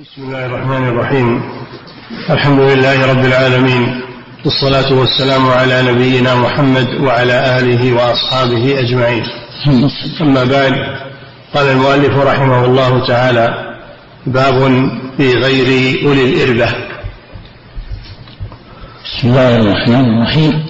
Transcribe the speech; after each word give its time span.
بسم 0.00 0.22
الله 0.22 0.46
الرحمن 0.46 0.88
الرحيم 0.88 1.42
الحمد 2.30 2.60
لله 2.60 3.06
رب 3.06 3.24
العالمين 3.24 4.00
والصلاة 4.44 4.92
والسلام 4.92 5.48
على 5.48 5.82
نبينا 5.82 6.34
محمد 6.34 6.88
وعلى 6.94 7.58
آله 7.58 7.92
وأصحابه 7.92 8.78
أجمعين 8.78 9.24
أما 10.20 10.44
بعد 10.44 10.72
قال 11.54 11.66
المؤلف 11.66 12.16
رحمه 12.16 12.64
الله 12.64 13.06
تعالى 13.06 13.74
باب 14.26 14.88
في 15.16 15.32
غير 15.32 15.66
أولي 16.06 16.24
الإربة 16.24 16.74
بسم 19.04 19.28
الله 19.28 19.56
الرحمن 19.56 20.04
الرحيم 20.18 20.66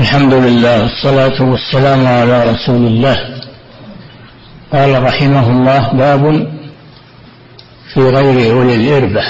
الحمد 0.00 0.34
لله 0.34 0.82
والصلاة 0.82 1.42
والسلام 1.42 2.06
على 2.06 2.50
رسول 2.52 2.86
الله 2.86 3.18
قال 4.72 5.02
رحمه 5.02 5.50
الله 5.50 5.92
باب 5.92 6.57
في 7.94 8.00
غير 8.00 8.52
أولي 8.52 8.74
الإربة 8.74 9.22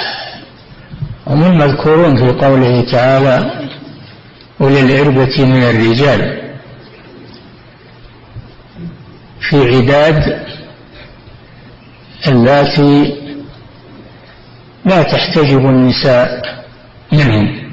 هم 1.26 1.44
المذكورون 1.44 2.16
في 2.16 2.46
قوله 2.46 2.90
تعالى 2.90 3.68
أولي 4.60 4.80
الإربة 4.80 5.44
من 5.44 5.62
الرجال 5.62 6.38
في 9.50 9.76
عداد 9.76 10.46
اللاتي 12.28 13.14
لا 14.84 15.02
تحتجب 15.02 15.58
النساء 15.58 16.42
منهم. 17.12 17.68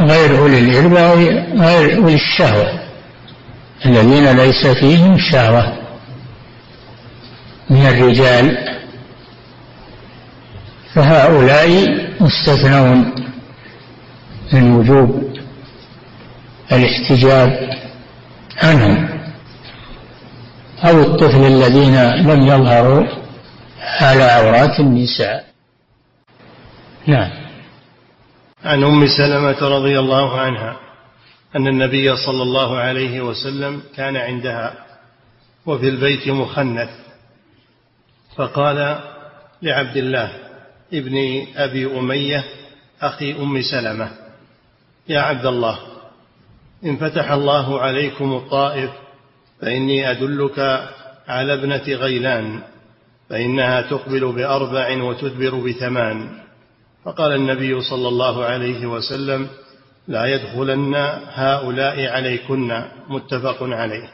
غير 0.00 0.38
أولي 0.38 0.58
الإربة 0.58 1.12
غير 1.66 1.96
أولي 1.96 2.14
الشهوة. 2.14 2.80
الذين 3.86 4.36
ليس 4.36 4.66
فيهم 4.66 5.18
شهوة. 5.18 5.79
من 7.70 7.86
الرجال 7.86 8.68
فهؤلاء 10.94 11.68
مستثنون 12.20 13.14
من 14.52 14.72
وجوب 14.72 15.34
الاحتجاب 16.72 17.70
عنهم. 18.62 19.20
أو 20.84 21.00
الطفل 21.00 21.44
الذين 21.46 22.02
لم 22.02 22.42
يظهروا 22.42 23.06
على 23.80 24.22
عورات 24.22 24.80
النساء. 24.80 25.44
نعم. 27.06 27.30
عن 28.64 28.84
أم 28.84 29.06
سلمة 29.06 29.68
رضي 29.68 29.98
الله 29.98 30.40
عنها 30.40 30.76
أن 31.56 31.66
النبي 31.66 32.16
صلى 32.16 32.42
الله 32.42 32.76
عليه 32.78 33.20
وسلم 33.20 33.82
كان 33.96 34.16
عندها 34.16 34.74
وفي 35.66 35.88
البيت 35.88 36.28
مخنث. 36.28 36.90
فقال 38.36 39.00
لعبد 39.62 39.96
الله 39.96 40.32
ابن 40.92 41.46
أبي 41.56 41.98
أمية 41.98 42.44
أخي 43.02 43.32
أم 43.32 43.62
سلمة 43.62 44.10
يا 45.08 45.20
عبد 45.20 45.46
الله 45.46 45.78
إن 46.84 46.96
فتح 46.96 47.30
الله 47.32 47.80
عليكم 47.80 48.32
الطائف 48.32 48.90
فإني 49.60 50.10
أدلك 50.10 50.88
على 51.28 51.54
ابنة 51.54 51.82
غيلان 51.88 52.60
فإنها 53.30 53.80
تقبل 53.80 54.32
بأربع 54.32 55.02
وتدبر 55.02 55.54
بثمان. 55.54 56.28
فقال 57.04 57.32
النبي 57.32 57.80
صلى 57.80 58.08
الله 58.08 58.44
عليه 58.44 58.86
وسلم 58.86 59.48
لا 60.08 60.26
يدخلن 60.26 60.94
هؤلاء 61.32 62.12
عليكن 62.12 62.82
متفق 63.08 63.62
عليه. 63.62 64.08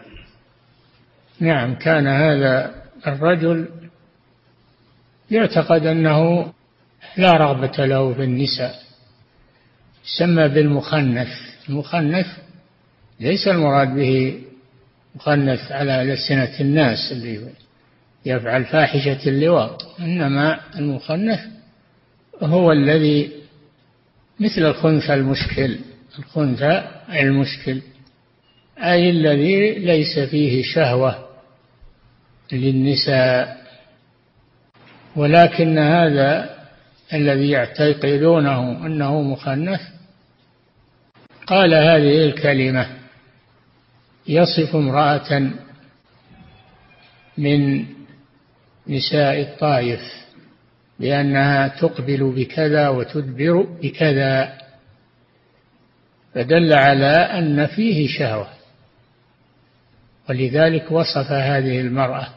نعم 1.40 1.74
كان 1.74 2.06
هذا 2.06 2.74
الرجل 3.06 3.68
يعتقد 5.30 5.86
أنه 5.86 6.52
لا 7.16 7.32
رغبة 7.32 7.86
له 7.86 8.14
في 8.14 8.22
النساء. 8.24 8.74
يسمى 10.04 10.48
بالمخنث. 10.48 11.28
المخنث 11.68 12.26
ليس 13.20 13.48
المراد 13.48 13.94
به 13.94 14.40
مخنث 15.16 15.72
على 15.72 16.02
ألسنة 16.02 16.60
الناس 16.60 17.12
اللي 17.12 17.40
يفعل 18.26 18.64
فاحشة 18.64 19.28
اللواط 19.28 19.86
إنما 20.00 20.60
المخنث 20.78 21.40
هو 22.42 22.72
الذي 22.72 23.30
مثل 24.40 24.62
الخنثى 24.62 25.14
المشكل. 25.14 25.78
الخنثى 26.18 26.88
المشكل 27.12 27.80
أي 28.78 29.10
الذي 29.10 29.74
ليس 29.74 30.18
فيه 30.18 30.62
شهوة 30.62 31.28
للنساء. 32.52 33.65
ولكن 35.16 35.78
هذا 35.78 36.56
الذي 37.12 37.50
يعتقدونه 37.50 38.86
أنه 38.86 39.22
مخنث 39.22 39.80
قال 41.46 41.74
هذه 41.74 42.24
الكلمة 42.24 42.86
يصف 44.28 44.76
امرأة 44.76 45.50
من 47.38 47.84
نساء 48.88 49.40
الطائف 49.40 50.00
بأنها 51.00 51.68
تقبل 51.68 52.32
بكذا 52.36 52.88
وتدبر 52.88 53.62
بكذا 53.82 54.58
فدل 56.34 56.72
على 56.72 57.12
أن 57.16 57.66
فيه 57.66 58.08
شهوة 58.18 58.48
ولذلك 60.28 60.92
وصف 60.92 61.32
هذه 61.32 61.80
المرأة 61.80 62.28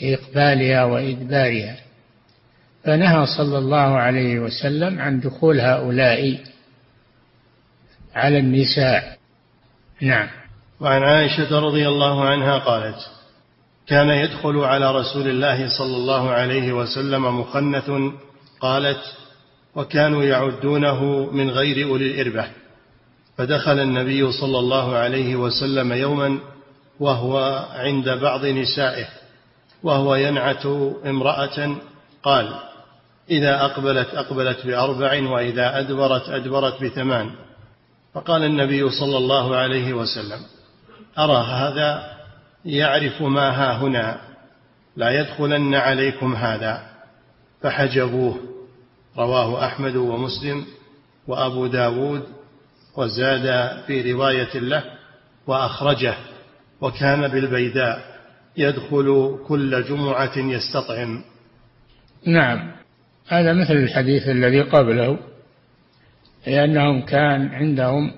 إقبالها 0.00 0.84
وإدبارها. 0.84 1.76
فنهى 2.84 3.26
صلى 3.26 3.58
الله 3.58 3.96
عليه 3.98 4.38
وسلم 4.38 4.98
عن 4.98 5.20
دخول 5.20 5.60
هؤلاء 5.60 6.38
على 8.14 8.38
النساء. 8.38 9.18
نعم. 10.00 10.28
وعن 10.80 11.02
عائشة 11.02 11.58
رضي 11.58 11.88
الله 11.88 12.24
عنها 12.24 12.58
قالت 12.58 12.96
كان 13.86 14.08
يدخل 14.08 14.56
على 14.58 14.92
رسول 14.96 15.28
الله 15.28 15.78
صلى 15.78 15.96
الله 15.96 16.30
عليه 16.30 16.72
وسلم 16.72 17.40
مخنث 17.40 17.90
قالت 18.60 19.00
وكانوا 19.74 20.24
يعدونه 20.24 21.30
من 21.32 21.50
غير 21.50 21.88
أولي 21.88 22.06
الإربة. 22.06 22.46
فدخل 23.38 23.78
النبي 23.78 24.32
صلى 24.32 24.58
الله 24.58 24.96
عليه 24.96 25.36
وسلم 25.36 25.92
يوما 25.92 26.38
وهو 27.00 27.66
عند 27.74 28.08
بعض 28.08 28.46
نسائه. 28.46 29.06
وهو 29.82 30.14
ينعت 30.14 30.66
امرأة 31.06 31.76
قال 32.22 32.54
إذا 33.30 33.64
أقبلت 33.64 34.08
أقبلت 34.14 34.66
بأربع 34.66 35.30
وإذا 35.30 35.78
أدبرت 35.78 36.28
أدبرت 36.28 36.84
بثمان. 36.84 37.30
فقال 38.14 38.44
النبي 38.44 38.90
صلى 38.90 39.18
الله 39.18 39.56
عليه 39.56 39.92
وسلم 39.92 40.40
أرى 41.18 41.44
هذا 41.44 42.16
يعرف 42.64 43.22
ما 43.22 43.50
ها 43.50 43.76
هنا 43.76 44.20
لا 44.96 45.20
يدخلن 45.20 45.74
عليكم 45.74 46.34
هذا. 46.34 46.82
فحجبوه. 47.62 48.36
رواه 49.18 49.66
أحمد 49.66 49.96
ومسلم 49.96 50.66
وأبو 51.28 51.66
داود 51.66 52.22
وزاد 52.96 53.78
في 53.86 54.12
رواية 54.12 54.58
له 54.58 54.84
وأخرجه 55.46 56.14
وكان 56.80 57.28
بالبيداء. 57.28 58.11
يدخل 58.56 59.38
كل 59.46 59.84
جمعة 59.84 60.38
يستطعم. 60.38 61.22
نعم. 62.26 62.72
هذا 63.28 63.52
مثل 63.52 63.72
الحديث 63.72 64.28
الذي 64.28 64.60
قبله 64.60 65.18
لأنهم 66.46 67.02
كان 67.02 67.48
عندهم 67.48 68.12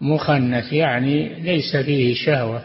مخنث 0.00 0.72
يعني 0.72 1.40
ليس 1.40 1.76
فيه 1.76 2.14
شهوة. 2.14 2.64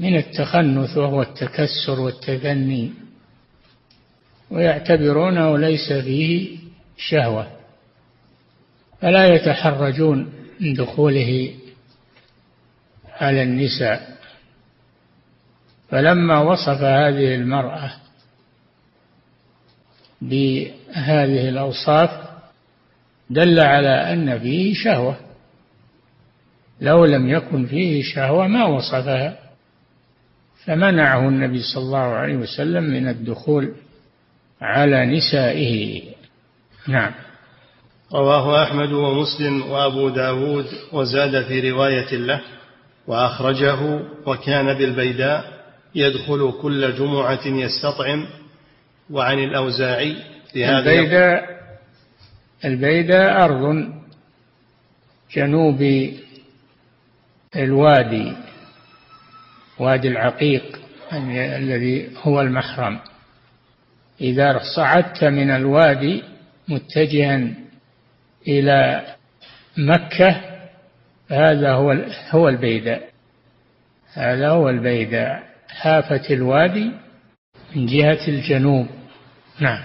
من 0.00 0.16
التخنث 0.16 0.96
وهو 0.96 1.22
التكسر 1.22 2.00
والتثني 2.00 2.92
ويعتبرونه 4.50 5.58
ليس 5.58 5.92
فيه 5.92 6.58
شهوة. 6.96 7.46
فلا 9.00 9.34
يتحرجون 9.34 10.32
من 10.60 10.74
دخوله 10.74 11.54
على 13.20 13.42
النساء. 13.42 14.13
فلما 15.90 16.38
وصف 16.40 16.82
هذه 16.82 17.34
المرأة 17.34 17.90
بهذه 20.22 21.48
الأوصاف 21.48 22.10
دل 23.30 23.60
على 23.60 24.12
أن 24.12 24.38
فيه 24.38 24.74
شهوة. 24.74 25.16
لو 26.80 27.04
لم 27.04 27.28
يكن 27.28 27.66
فيه 27.66 28.02
شهوة 28.02 28.46
ما 28.46 28.64
وصفها. 28.64 29.38
فمنعه 30.64 31.28
النبي 31.28 31.62
صلى 31.62 31.82
الله 31.82 31.98
عليه 31.98 32.36
وسلم 32.36 32.84
من 32.84 33.08
الدخول 33.08 33.74
على 34.60 35.06
نسائه. 35.06 36.02
نعم. 36.88 37.12
رواه 38.14 38.62
أحمد 38.62 38.92
ومسلم 38.92 39.70
وأبو 39.70 40.08
داود 40.08 40.66
وزاد 40.92 41.44
في 41.44 41.70
رواية 41.70 42.16
له 42.16 42.40
وأخرجه 43.06 44.00
وكان 44.26 44.78
بالبيداء 44.78 45.53
يدخل 45.94 46.52
كل 46.62 46.94
جمعة 46.94 47.46
يستطعم. 47.46 48.26
وعن 49.10 49.38
الأوزاعي 49.38 50.16
في 50.52 50.64
هذا 50.64 50.78
البيدة 50.78 51.46
البيدة 52.64 53.44
أرض 53.44 53.92
جنوب 55.34 56.10
الوادي 57.56 58.32
وادي 59.78 60.08
العقيق 60.08 60.80
الذي 61.12 62.10
هو 62.22 62.40
المحرم 62.40 63.00
إذا 64.20 64.60
صعدت 64.76 65.24
من 65.24 65.50
الوادي 65.50 66.22
متجها 66.68 67.48
إلى 68.48 69.06
مكة 69.76 70.40
هذا 71.30 71.72
هو 71.72 71.96
هو 72.30 72.48
البيداء. 72.48 73.08
هذا 74.12 74.48
هو 74.48 74.68
البيداء. 74.68 75.53
حافة 75.74 76.22
الوادي 76.30 76.90
من 77.76 77.86
جهة 77.86 78.28
الجنوب. 78.28 78.86
نعم. 79.60 79.80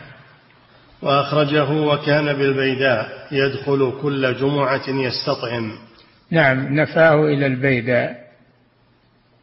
وأخرجه 1.02 1.72
وكان 1.72 2.26
بالبيداء 2.34 3.28
يدخل 3.32 3.94
كل 4.02 4.36
جمعة 4.36 4.90
يستطعم. 4.90 5.72
نعم 6.32 6.80
نفاه 6.80 7.26
إلى 7.26 7.46
البيداء 7.46 8.30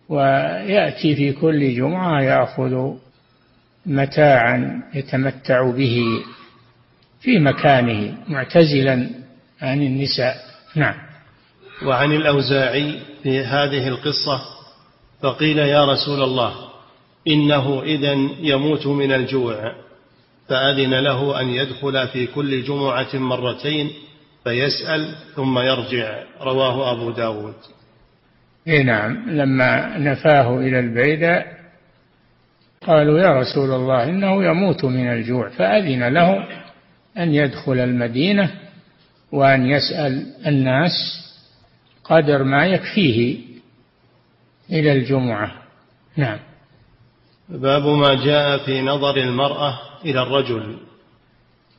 ويأتي 0.09 1.17
في 1.17 1.33
كل 1.33 1.77
جمعة 1.77 2.23
يأخذ 2.23 2.95
متاعا 3.87 4.83
يتمتع 4.95 5.71
به 5.71 6.03
في 7.21 7.39
مكانه 7.39 8.15
معتزلا 8.29 9.11
عن 9.63 9.83
النساء. 9.83 10.37
نعم. 10.75 10.95
وعن 11.87 12.13
الأوزاعي 12.13 13.01
في 13.23 13.45
هذه 13.45 13.89
القصة 13.89 14.56
فقيل 15.21 15.59
يا 15.59 15.85
رسول 15.85 16.23
الله 16.23 16.55
إنه 17.29 17.83
إذا 17.83 18.13
يموت 18.41 18.87
من 18.87 19.13
الجوع 19.13 19.73
فأذن 20.49 20.95
له 20.95 21.41
أن 21.41 21.49
يدخل 21.49 22.09
في 22.09 22.27
كل 22.27 22.63
جمعة 22.63 23.15
مرتين 23.15 23.91
فيسأل 24.45 25.15
ثم 25.35 25.59
يرجع. 25.59 26.23
رواه 26.41 26.93
أبو 26.93 27.11
داود. 27.11 27.55
إيه 28.67 28.83
نعم. 28.83 29.31
لما 29.31 29.99
نفاه 29.99 30.59
إلى 30.59 30.81
البيدة 30.81 31.45
قالوا 32.87 33.19
يا 33.19 33.41
رسول 33.41 33.71
الله 33.71 34.05
إنه 34.05 34.45
يموت 34.45 34.85
من 34.85 35.13
الجوع. 35.13 35.49
فأذن 35.49 36.09
له 36.09 36.45
أن 37.19 37.35
يدخل 37.35 37.79
المدينة 37.79 38.51
وأن 39.33 39.67
يسأل 39.67 40.27
الناس 40.47 40.93
قدر 42.05 42.43
ما 42.43 42.67
يكفيه. 42.67 43.39
إلى 44.71 44.93
الجمعة. 44.93 45.53
نعم. 46.17 46.39
باب 47.49 47.87
ما 47.87 48.15
جاء 48.15 48.59
في 48.65 48.83
نظر 48.83 49.17
المرأة 49.17 49.79
إلى 50.05 50.23
الرجل. 50.23 50.77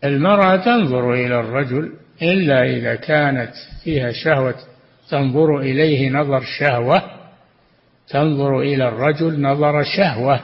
المرأة 0.03 0.55
تنظر 0.55 1.13
إلى 1.13 1.39
الرجل 1.39 1.93
إلا 2.21 2.63
إذا 2.63 2.95
كانت 2.95 3.53
فيها 3.83 4.11
شهوة. 4.11 4.55
تنظر 5.09 5.59
إليه 5.59 6.09
نظر 6.09 6.41
شهوة. 6.59 7.01
تنظر 8.07 8.59
إلى 8.59 8.87
الرجل 8.87 9.41
نظر 9.41 9.83
شهوة. 9.83 10.39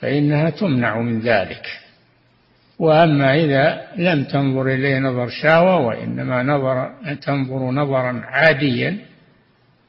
فإنها 0.00 0.50
تمنع 0.50 1.00
من 1.00 1.20
ذلك. 1.20 1.66
وأما 2.78 3.34
إذا 3.34 3.86
لم 3.96 4.24
تنظر 4.24 4.66
إليه 4.66 4.98
نظر 4.98 5.28
شهوة 5.28 5.76
وإنما 5.76 6.42
نظر 6.42 6.90
تنظر 7.22 7.70
نظرا 7.70 8.22
عاديا 8.24 8.98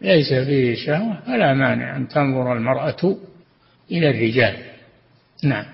ليس 0.03 0.33
فيه 0.33 0.75
شهوة 0.75 1.19
فلا 1.25 1.53
مانع 1.53 1.95
أن 1.97 2.07
تنظر 2.07 2.53
المرأة 2.53 3.15
إلى 3.91 4.09
الرجال. 4.09 4.55
نعم. 5.43 5.65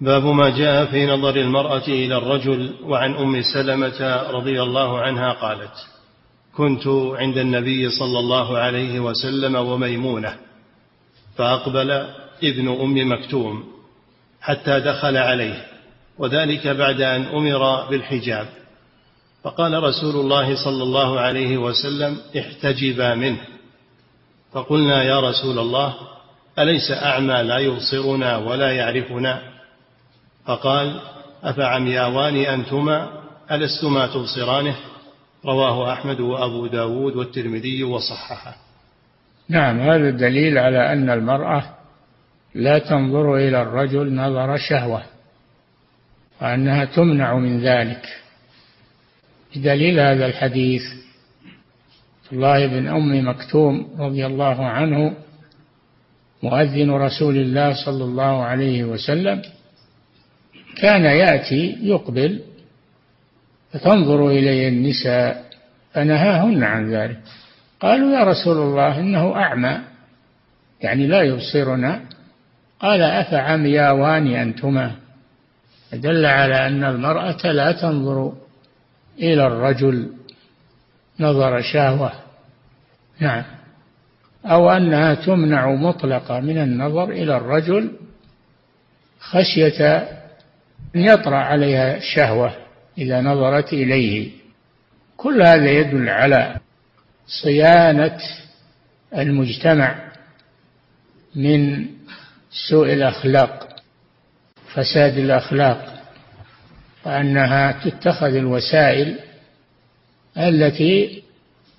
باب 0.00 0.24
ما 0.24 0.58
جاء 0.58 0.84
في 0.84 1.06
نظر 1.06 1.36
المرأة 1.36 1.88
إلى 1.88 2.16
الرجل 2.16 2.74
وعن 2.82 3.14
أم 3.14 3.42
سلمة 3.42 4.22
رضي 4.30 4.62
الله 4.62 5.00
عنها 5.00 5.32
قالت 5.32 5.86
كنت 6.56 6.86
عند 7.14 7.38
النبي 7.38 7.90
صلى 7.90 8.18
الله 8.18 8.58
عليه 8.58 9.00
وسلم 9.00 9.54
وميمونة 9.56 10.36
فأقبل 11.36 11.90
ابن 12.42 12.68
أم 12.68 13.12
مكتوم 13.12 13.64
حتى 14.40 14.80
دخل 14.80 15.16
عليه 15.16 15.66
وذلك 16.18 16.66
بعد 16.66 17.00
أن 17.00 17.22
أمر 17.22 17.86
بالحجاب. 17.90 18.46
فقال 19.46 19.82
رسول 19.82 20.16
الله 20.16 20.64
صلى 20.64 20.82
الله 20.82 21.20
عليه 21.20 21.56
وسلم 21.56 22.16
احتجبا 22.38 23.14
منه. 23.14 23.38
فقلنا 24.52 25.02
يا 25.02 25.20
رسول 25.20 25.58
الله 25.58 25.94
أليس 26.58 26.90
أعمى 26.90 27.42
لا 27.42 27.58
يبصرنا 27.58 28.36
ولا 28.36 28.72
يعرفنا؟ 28.72 29.42
فقال 30.46 31.00
أفعمياوان 31.42 32.36
أنتما 32.36 33.08
ألستما 33.50 34.06
تبصرانه؟ 34.06 34.76
رواه 35.44 35.92
أحمد 35.92 36.20
وأبو 36.20 36.66
داود 36.66 37.16
والترمذي 37.16 37.84
وصححه. 37.84 38.56
نعم 39.48 39.80
هذا 39.80 40.10
دليل 40.10 40.58
على 40.58 40.92
أن 40.92 41.10
المرأة 41.10 41.62
لا 42.54 42.78
تنظر 42.78 43.36
إلى 43.36 43.62
الرجل 43.62 44.14
نظر 44.14 44.56
شهوة 44.56 45.02
وأنها 46.42 46.84
تمنع 46.84 47.34
من 47.34 47.60
ذلك. 47.60 48.25
بدليل 49.54 50.00
هذا 50.00 50.26
الحديث 50.26 50.82
الله 52.32 52.66
بن 52.66 52.88
أم 52.88 53.28
مكتوم 53.28 53.88
رضي 53.98 54.26
الله 54.26 54.66
عنه 54.66 55.14
مؤذن 56.42 56.90
رسول 56.90 57.36
الله 57.36 57.84
صلى 57.84 58.04
الله 58.04 58.44
عليه 58.44 58.84
وسلم 58.84 59.42
كان 60.76 61.04
يأتي 61.04 61.78
يقبل 61.82 62.40
فتنظر 63.72 64.28
إليه 64.28 64.68
النساء 64.68 65.44
فنهاهن 65.92 66.64
عن 66.64 66.90
ذلك. 66.90 67.20
قالوا 67.80 68.18
يا 68.18 68.24
رسول 68.24 68.56
الله 68.56 69.00
إنه 69.00 69.36
أعمى 69.36 69.78
يعني 70.80 71.06
لا 71.06 71.22
يبصرنا. 71.22 72.00
قال 72.80 73.02
أفعمياوان 73.02 74.26
أنتما؟ 74.26 74.92
دل 75.92 76.26
على 76.26 76.66
أن 76.66 76.84
المرأة 76.84 77.52
لا 77.52 77.72
تنظر 77.72 78.32
إلى 79.18 79.46
الرجل 79.46 80.10
نظر 81.20 81.62
شهوة. 81.62 82.12
نعم. 83.20 83.44
أو 84.44 84.70
أنها 84.70 85.14
تمنع 85.14 85.74
مطلقة 85.74 86.40
من 86.40 86.58
النظر 86.58 87.10
إلى 87.10 87.36
الرجل 87.36 87.92
خشية 89.20 90.08
أن 90.96 91.00
يطرأ 91.00 91.36
عليها 91.36 91.96
الشهوة 91.96 92.56
إذا 92.98 93.20
نظرت 93.20 93.72
إليه. 93.72 94.30
كل 95.16 95.42
هذا 95.42 95.70
يدل 95.70 96.08
على 96.08 96.56
صيانة 97.42 98.18
المجتمع 99.14 100.12
من 101.34 101.86
سوء 102.68 102.92
الأخلاق 102.92 103.76
فساد 104.74 105.18
الأخلاق. 105.18 105.95
وأنها 107.06 107.84
تتخذ 107.84 108.34
الوسائل 108.34 109.18
التي 110.38 111.22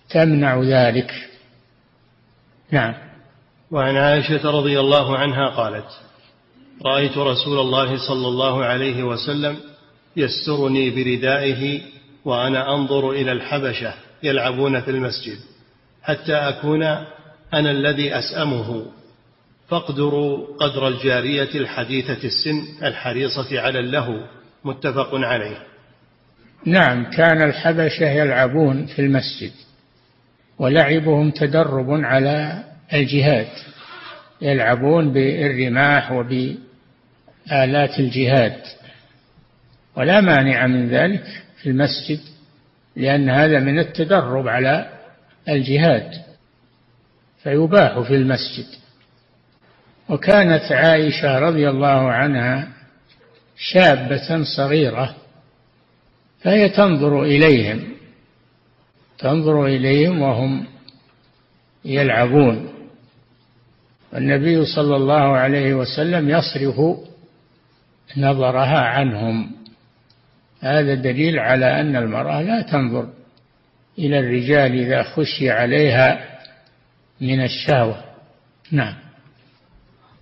تمنع 0.10 0.62
ذلك. 0.62 1.12
نعم. 2.72 2.93
وعن 3.72 3.96
عائشة 3.96 4.51
رضي 4.51 4.79
الله 4.79 5.17
عنها 5.17 5.50
قالت 5.50 5.86
رأيت 6.86 7.17
رسول 7.17 7.60
الله 7.60 8.07
صلى 8.07 8.27
الله 8.27 8.65
عليه 8.65 9.03
وسلم 9.03 9.57
يسترني 10.17 10.89
بردائه 10.89 11.81
وأنا 12.25 12.75
أنظر 12.75 13.12
إلى 13.12 13.31
الحبشة 13.31 13.93
يلعبون 14.24 14.81
في 14.81 14.91
المسجد 14.91 15.38
حتى 16.03 16.34
أكون 16.34 16.84
أنا 17.53 17.72
الذي 17.72 18.19
أسأمه. 18.19 18.86
فاقدروا 19.69 20.48
قدر 20.60 20.88
الجارية 20.88 21.55
الحديثة 21.55 22.24
السن 22.24 22.86
الحريصة 22.88 23.60
على 23.62 23.79
اللهو. 23.79 24.37
متفق 24.68 25.16
عليه. 25.16 25.58
نعم 26.66 27.12
كان 27.12 27.42
الحبشة 27.42 28.10
يلعبون 28.10 28.86
في 28.86 29.00
المسجد 29.00 29.52
ولعبهم 30.60 31.32
تدرب 31.32 31.90
على 31.90 32.64
الجهاد 32.94 33.48
يلعبون 34.42 35.14
بالرماح 35.14 36.12
وبآلات 36.12 38.00
الجهاد. 38.00 38.62
ولا 39.96 40.22
مانع 40.22 40.68
من 40.68 40.90
ذلك 40.90 41.24
في 41.62 41.70
المسجد 41.70 42.20
لأن 42.96 43.30
هذا 43.30 43.60
من 43.60 43.80
التدرب 43.80 44.48
على 44.48 44.90
الجهاد 45.50 46.12
فيباح 47.44 48.00
في 48.00 48.16
المسجد. 48.16 48.66
وكانت 50.10 50.72
عائشة 50.72 51.40
رضي 51.40 51.70
الله 51.70 52.12
عنها 52.12 52.76
شابة 53.58 54.44
صغيرة 54.58 55.16
فهي 56.40 56.70
تنظر 56.70 57.24
إليهم 57.24 57.98
تنظر 59.18 59.66
إليهم 59.66 60.22
وهم 60.22 60.66
يلعبون. 61.86 62.70
النبي 64.16 64.66
صلى 64.66 64.96
الله 64.96 65.38
عليه 65.38 65.74
وسلم 65.74 66.30
يصرف 66.30 66.98
نظرها 68.18 68.80
عنهم. 68.80 69.52
هذا 70.62 70.94
دليل 70.94 71.40
على 71.40 71.82
أن 71.82 71.96
المرأة 71.96 72.42
لا 72.42 72.62
تنظر 72.62 73.10
إلى 74.00 74.20
الرجال 74.20 74.72
إذا 74.72 75.04
خشي 75.04 75.50
عليها 75.52 76.40
من 77.22 77.44
الشهوة. 77.44 78.04
نعم. 78.72 79.07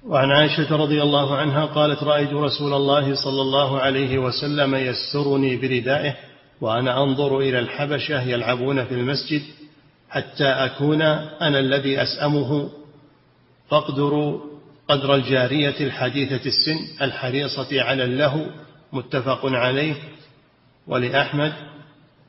وعن 0.07 0.31
عائشة 0.31 0.75
رضي 0.75 1.01
الله 1.01 1.35
عنها 1.38 1.65
قالت 1.65 2.03
رأيت 2.03 2.33
رسول 2.33 2.74
الله 2.74 3.15
صلى 3.15 3.41
الله 3.41 3.79
عليه 3.79 4.17
وسلم 4.17 4.75
يسرني 4.75 5.55
بردائه 5.55 6.15
وأنا 6.62 7.03
أنظر 7.03 7.39
إلى 7.39 7.59
الحبشة 7.59 8.21
يلعبون 8.21 8.85
في 8.85 8.91
المسجد 8.91 9.41
حتى 10.09 10.45
أكون 10.47 11.01
أنا 11.01 11.59
الذي 11.59 12.01
أسأمه. 12.01 12.69
فاقدروا 13.69 14.41
قدر 14.88 15.15
الجارية 15.15 15.79
الحديثة 15.79 16.45
السن 16.45 17.03
الحريصة 17.03 17.81
على 17.81 18.03
اللهو 18.03 18.45
متفق 18.93 19.45
عليه. 19.45 19.95
ولأحمد 20.88 21.53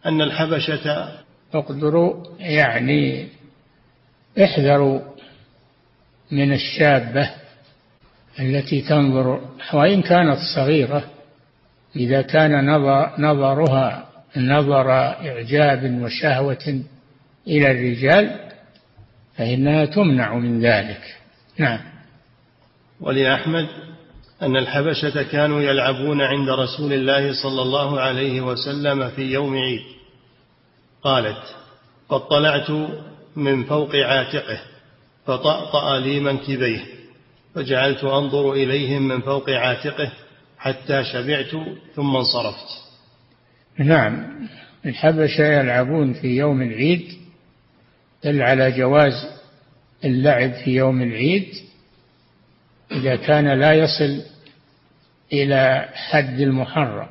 أن 0.06 0.22
الحبشة 0.22 1.08
اقدروا 1.54 2.24
يعني 2.38 3.28
احذروا 4.44 5.00
من 6.30 6.52
الشابة 6.52 7.45
التي 8.40 8.80
تنظر 8.80 9.40
وإن 9.72 10.02
كانت 10.02 10.38
صغيرة 10.56 11.04
إذا 11.96 12.22
كان 12.22 12.70
نظر 12.70 13.12
نظرها 13.18 14.06
نظر 14.36 14.90
إعجاب 14.90 16.02
وشهوة 16.02 16.82
إلى 17.46 17.70
الرجال 17.70 18.40
فإنها 19.36 19.84
تمنع 19.84 20.34
من 20.34 20.60
ذلك. 20.60 21.16
نعم. 21.58 21.80
ولأحمد 23.00 23.66
أن 24.42 24.56
الحبشة 24.56 25.22
كانوا 25.22 25.60
يلعبون 25.60 26.20
عند 26.20 26.48
رسول 26.48 26.92
الله 26.92 27.42
صلى 27.42 27.62
الله 27.62 28.00
عليه 28.00 28.40
وسلم 28.40 29.10
في 29.10 29.22
يوم 29.22 29.56
عيد. 29.56 29.82
قالت 31.02 31.56
فاطلعت 32.10 32.70
من 33.36 33.64
فوق 33.64 33.96
عاتقه 33.96 34.60
فطأطأ 35.26 35.98
لي 35.98 36.20
منكبيه. 36.20 36.95
فجعلت 37.56 38.04
أنظر 38.04 38.52
إليهم 38.52 39.08
من 39.08 39.20
فوق 39.20 39.50
عاتقه 39.50 40.12
حتى 40.58 41.04
شبعت 41.04 41.50
ثم 41.94 42.16
انصرفت. 42.16 42.66
نعم 43.78 44.26
الحبشة 44.86 45.46
يلعبون 45.46 46.12
في 46.12 46.26
يوم 46.26 46.62
العيد 46.62 47.12
دل 48.24 48.42
على 48.42 48.72
جواز 48.72 49.12
اللعب 50.04 50.52
في 50.52 50.70
يوم 50.70 51.02
العيد 51.02 51.48
إذا 52.92 53.16
كان 53.16 53.60
لا 53.60 53.72
يصل 53.72 54.22
إلى 55.32 55.88
حد 55.94 56.40
المحرم 56.40 57.08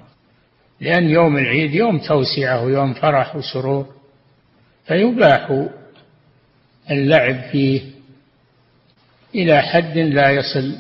لأن 0.82 1.10
يوم 1.10 1.38
العيد 1.38 1.74
يوم 1.74 2.00
توسعة 2.00 2.64
ويوم 2.64 2.94
فرح 2.94 3.36
وسرور 3.36 3.86
فيباح 4.88 5.68
اللعب 6.92 7.42
فيه 7.52 7.95
إلى 9.36 9.62
حد 9.62 9.98
لا 9.98 10.30
يصل 10.30 10.76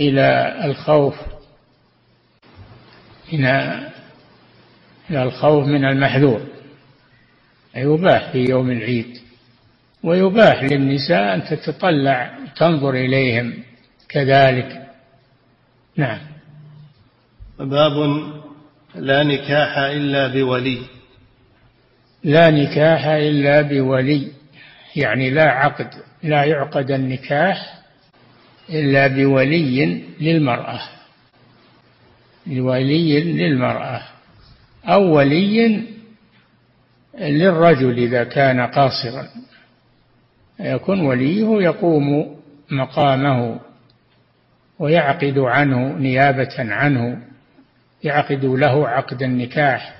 إلى 0.00 0.56
الخوف. 0.64 1.14
من 3.32 3.90
إلى 5.10 5.22
الخوف 5.22 5.66
من 5.66 5.84
المحذور. 5.84 6.46
يباح 7.76 8.32
في 8.32 8.38
يوم 8.38 8.70
العيد. 8.70 9.18
ويباح 10.02 10.62
للنساء 10.62 11.34
أن 11.34 11.44
تتطلع 11.44 12.38
تنظر 12.56 12.90
إليهم 12.90 13.62
كذلك. 14.08 14.86
نعم. 15.96 16.20
باب 17.58 17.92
لا 18.94 19.22
نكاح 19.22 19.78
إلا 19.78 20.26
بولي. 20.26 20.78
لا 22.24 22.50
نكاح 22.50 23.06
إلا 23.06 23.62
بولي. 23.62 24.35
يعني 24.96 25.30
لا 25.30 25.50
عقد 25.50 25.88
لا 26.22 26.44
يعقد 26.44 26.90
النكاح 26.90 27.78
إلا 28.70 29.06
بولي 29.06 30.02
للمرأة. 30.20 30.80
بولي 32.46 33.20
للمرأة 33.20 34.02
أو 34.84 35.16
ولي 35.16 35.82
للرجل 37.18 37.98
إذا 37.98 38.24
كان 38.24 38.60
قاصرا. 38.60 39.28
يكون 40.60 41.00
وليه 41.00 41.62
يقوم 41.62 42.36
مقامه 42.70 43.60
ويعقد 44.78 45.38
عنه 45.38 45.98
نيابة 45.98 46.54
عنه 46.58 47.22
يعقد 48.04 48.44
له 48.44 48.88
عقد 48.88 49.22
النكاح 49.22 49.94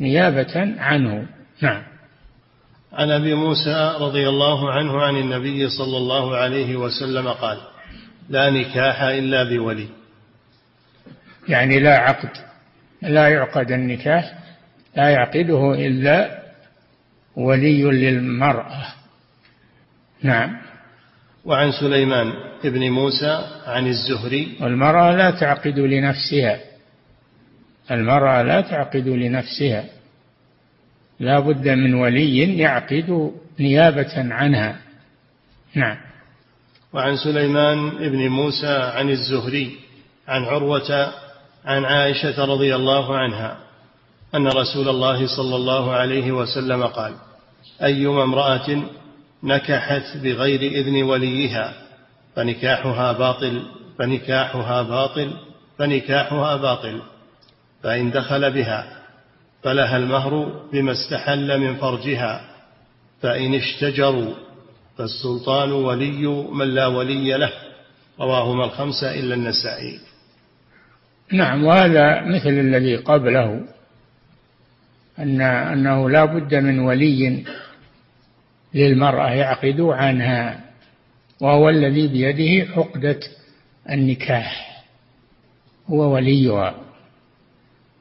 نيابة 0.00 0.74
عنه. 0.78 1.26
نعم. 1.60 1.89
عن 2.92 3.10
أبي 3.10 3.34
موسى 3.34 3.96
رضي 4.00 4.28
الله 4.28 4.72
عنه 4.72 5.02
عن 5.02 5.16
النبي 5.16 5.68
صلى 5.68 5.96
الله 5.96 6.36
عليه 6.36 6.76
وسلم 6.76 7.28
قال 7.28 7.58
لا 8.28 8.50
نكاح 8.50 9.02
إلا 9.02 9.44
بولي. 9.44 9.88
يعني 11.48 11.80
لا 11.80 11.98
عقد 11.98 12.30
لا 13.02 13.28
يعقد 13.28 13.70
النكاح 13.70 14.34
لا 14.96 15.08
يعقده 15.08 15.74
إلا 15.74 16.42
ولي 17.36 17.82
للمرأة. 17.82 18.86
نعم. 20.22 20.56
وعن 21.44 21.72
سليمان 21.72 22.32
بن 22.64 22.90
موسى 22.90 23.46
عن 23.66 23.86
الزهري 23.86 24.56
والمراه 24.60 25.16
لا 25.16 25.30
تعقد 25.30 25.78
لنفسها 25.78 26.60
المرأة 27.90 28.42
لا 28.42 28.60
تعقد 28.60 29.08
لنفسها. 29.08 29.84
لا 31.20 31.40
بد 31.40 31.68
من 31.68 31.94
ولي 31.94 32.58
يعقد 32.58 33.32
نيابة 33.60 34.12
عنها. 34.16 34.76
نعم. 35.74 35.96
وعن 36.92 37.16
سليمان 37.16 37.90
بن 37.90 38.28
موسى 38.28 38.90
عن 38.94 39.10
الزهري 39.10 39.76
عن 40.28 40.44
عروة 40.44 41.12
عن 41.64 41.84
عائشة 41.84 42.44
رضي 42.44 42.74
الله 42.74 43.16
عنها 43.16 43.56
أن 44.34 44.46
رسول 44.46 44.88
الله 44.88 45.26
صلى 45.36 45.56
الله 45.56 45.92
عليه 45.92 46.32
وسلم 46.32 46.82
قال 46.86 47.14
أيما 47.82 48.22
امرأة 48.22 48.82
نكحت 49.42 50.16
بغير 50.16 50.60
إذن 50.60 51.02
وليها 51.02 51.74
فنكاحها 52.36 53.12
باطل 53.12 53.62
فنكاحها 53.98 54.82
باطل 54.82 55.32
فنكاحها 55.78 56.56
باطل 56.56 57.02
فإن 57.82 58.10
دخل 58.10 58.50
بها 58.50 58.99
فلها 59.62 59.96
المهر 59.96 60.62
بما 60.72 60.92
استحل 60.92 61.60
من 61.60 61.76
فرجها 61.76 62.40
فإن 63.22 63.54
اشتجروا 63.54 64.34
فالسلطان 64.98 65.72
ولي 65.72 66.26
من 66.52 66.66
لا 66.66 66.86
ولي 66.86 67.38
له 67.38 67.52
رواهما 68.20 68.64
الخمسة 68.64 69.14
إلا 69.14 69.34
النسائي. 69.34 70.00
نعم 71.32 71.64
وهذا 71.64 72.24
مثل 72.24 72.48
الذي 72.48 72.96
قبله 72.96 73.60
أن 75.18 75.40
أنه 75.40 76.10
لا 76.10 76.24
بد 76.24 76.54
من 76.54 76.78
ولي 76.78 77.44
للمرأة 78.74 79.30
يعقد 79.30 79.80
عنها 79.80 80.60
وهو 81.40 81.68
الذي 81.68 82.08
بيده 82.08 82.72
عقدة 82.72 83.20
النكاح 83.90 84.82
هو 85.90 86.14
وليها. 86.14 86.89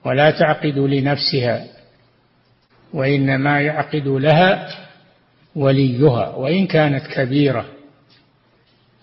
ولا 0.10 0.32
تعقد 0.32 0.78
لنفسها 0.78 1.66
وإنما 2.94 3.62
يعقد 3.62 4.08
لها 4.08 4.70
وليها 5.56 6.30
وإن 6.30 6.68
كانت 6.68 7.08
كبيرة. 7.08 7.66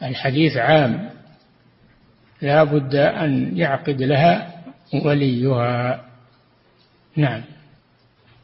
الحديث 0.02 0.56
عام. 0.56 1.10
لا 2.42 2.64
بد 2.64 2.94
أن 2.94 3.56
يعقد 3.56 4.02
لها 4.02 4.54
وليها. 5.04 6.00
نعم. 7.16 7.42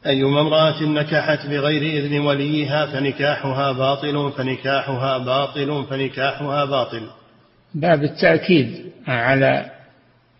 أيما 0.05 0.41
امرأة 0.41 0.83
نكحت 0.83 1.47
بغير 1.47 1.81
إذن 1.81 2.19
وليها 2.19 2.85
فنكاحها 2.85 3.71
باطل 3.71 4.31
فنكاحها 4.37 5.17
باطل 5.17 5.85
فنكاحها 5.89 6.65
باطل. 6.65 7.09
باب 7.75 8.03
التأكيد 8.03 8.91
على 9.07 9.71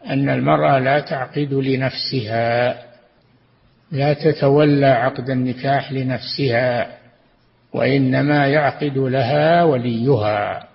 أن 0.07 0.29
المرأة 0.29 0.79
لا 0.79 1.00
تعقد 1.00 1.53
لنفسها 1.53 2.75
لا 3.91 4.13
تتولى 4.13 4.86
عقد 4.86 5.29
النكاح 5.29 5.91
لنفسها 5.91 6.98
وإنما 7.74 8.48
يعقد 8.48 8.98
لها 8.98 9.63
وليها 9.63 10.67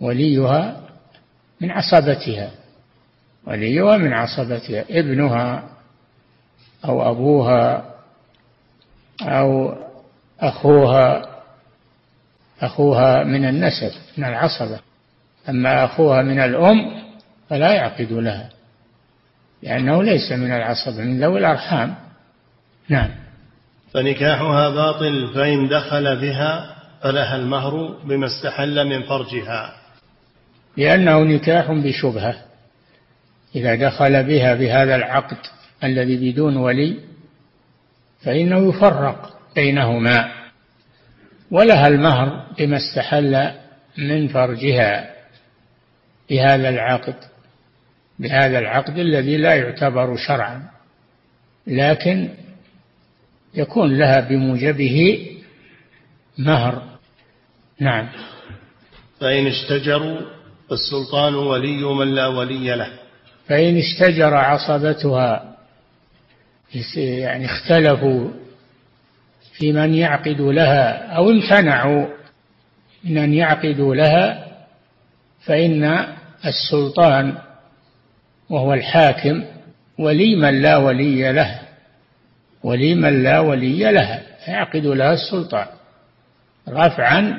وليها 0.00 0.80
من 1.60 1.70
عصبتها 1.70 2.50
وليها 3.46 3.96
من 3.96 4.12
عصبتها 4.12 4.84
ابنها 4.90 5.62
أو 6.84 7.10
أبوها 7.10 7.94
أو 9.22 9.74
أخوها 10.40 11.34
أخوها 12.60 13.24
من 13.24 13.44
النسب 13.44 13.90
من 14.16 14.24
العصبة. 14.24 14.80
أما 15.48 15.84
أخوها 15.84 16.22
من 16.22 16.40
الأم 16.40 17.03
فلا 17.48 17.72
يعقد 17.72 18.12
لها 18.12 18.50
لأنه 19.64 20.02
ليس 20.02 20.32
من 20.32 20.52
العصبة 20.52 21.04
من 21.04 21.20
ذوي 21.20 21.38
الأرحام. 21.38 21.94
نعم. 22.88 23.10
فنكاحها 23.94 24.70
باطل 24.70 25.34
فإن 25.34 25.68
دخل 25.68 26.20
بها 26.20 26.76
فلها 27.02 27.36
المهر 27.36 27.98
بما 28.04 28.26
استحل 28.26 28.88
من 28.88 29.02
فرجها. 29.02 29.76
لأنه 30.76 31.24
نكاح 31.24 31.72
بشبهة. 31.72 32.34
إذا 33.56 33.74
دخل 33.74 34.24
بها 34.24 34.54
بهذا 34.54 34.96
العقد 34.96 35.36
الذي 35.84 36.32
بدون 36.32 36.56
ولي 36.56 36.98
فإنه 38.22 38.68
يفرق 38.68 39.38
بينهما. 39.54 40.32
ولها 41.50 41.88
المهر 41.88 42.46
بما 42.58 42.76
استحل 42.76 43.50
من 43.98 44.28
فرجها 44.28 45.10
بهذا 46.30 46.68
العقد. 46.68 47.33
بهذا 48.18 48.58
العقد 48.58 48.98
الذي 48.98 49.36
لا 49.36 49.54
يعتبر 49.54 50.16
شرعا 50.16 50.62
لكن 51.66 52.28
يكون 53.54 53.98
لها 53.98 54.20
بموجبه 54.20 55.28
مهر. 56.38 56.82
نعم. 57.80 58.08
فإن 59.20 59.46
اشتجروا 59.46 60.20
فالسلطان 60.70 61.34
ولي 61.34 61.84
من 61.94 62.14
لا 62.14 62.26
ولي 62.26 62.76
له. 62.76 62.88
فإن 63.48 63.78
اشتجر 63.78 64.34
عصبتها 64.34 65.56
يعني 66.96 67.44
اختلفوا 67.44 68.30
في 69.52 69.72
من 69.72 69.94
يعقد 69.94 70.40
لها 70.40 71.16
أو 71.16 71.30
امتنعوا 71.30 72.06
من 73.04 73.18
أن 73.18 73.34
يعقدوا 73.34 73.94
لها 73.94 74.46
فإن 75.44 76.06
السلطان 76.46 77.38
وهو 78.50 78.74
الحاكم 78.74 79.44
ولي 79.98 80.36
من 80.36 80.62
لا 80.62 80.76
ولي 80.76 81.32
له. 81.32 81.60
ولي 82.62 82.94
من 82.94 83.22
لا 83.22 83.40
ولي 83.40 83.92
لها 83.92 84.22
يعقد 84.48 84.86
لها 84.86 85.12
السلطان. 85.12 85.66
رفعا 86.68 87.38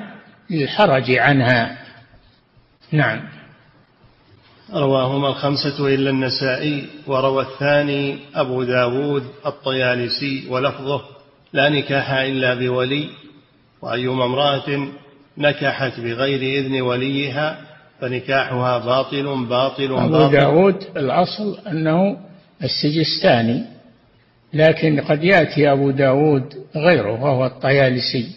للحرج 0.49 1.11
عنها. 1.11 1.77
نعم. 2.91 3.35
رواهما 4.73 5.27
الخمسة 5.27 5.87
إلا 5.87 6.09
النسائي 6.09 6.87
وروى 7.07 7.43
الثاني 7.43 8.19
أبو 8.35 8.63
داود 8.63 9.23
الطيالسي 9.45 10.47
ولفظه 10.49 11.01
لا 11.53 11.69
نكاح 11.69 12.11
إلا 12.11 12.53
بولي 12.53 13.09
وأيما 13.81 14.25
امرأة 14.25 14.87
نكحت 15.37 15.99
بغير 15.99 16.59
إذن 16.59 16.81
وليها 16.81 17.61
فنكاحها 18.01 18.77
باطل 18.77 19.45
باطل 19.45 19.83
أبو 19.83 20.09
باطل. 20.09 20.31
داود 20.31 20.83
الأصل 20.97 21.57
أنه 21.67 22.17
السجستاني 22.63 23.65
لكن 24.53 25.01
قد 25.01 25.23
يأتي 25.23 25.71
أبو 25.71 25.91
داود 25.91 26.53
غيره 26.75 27.23
وهو 27.23 27.45
الطيالسي 27.45 28.27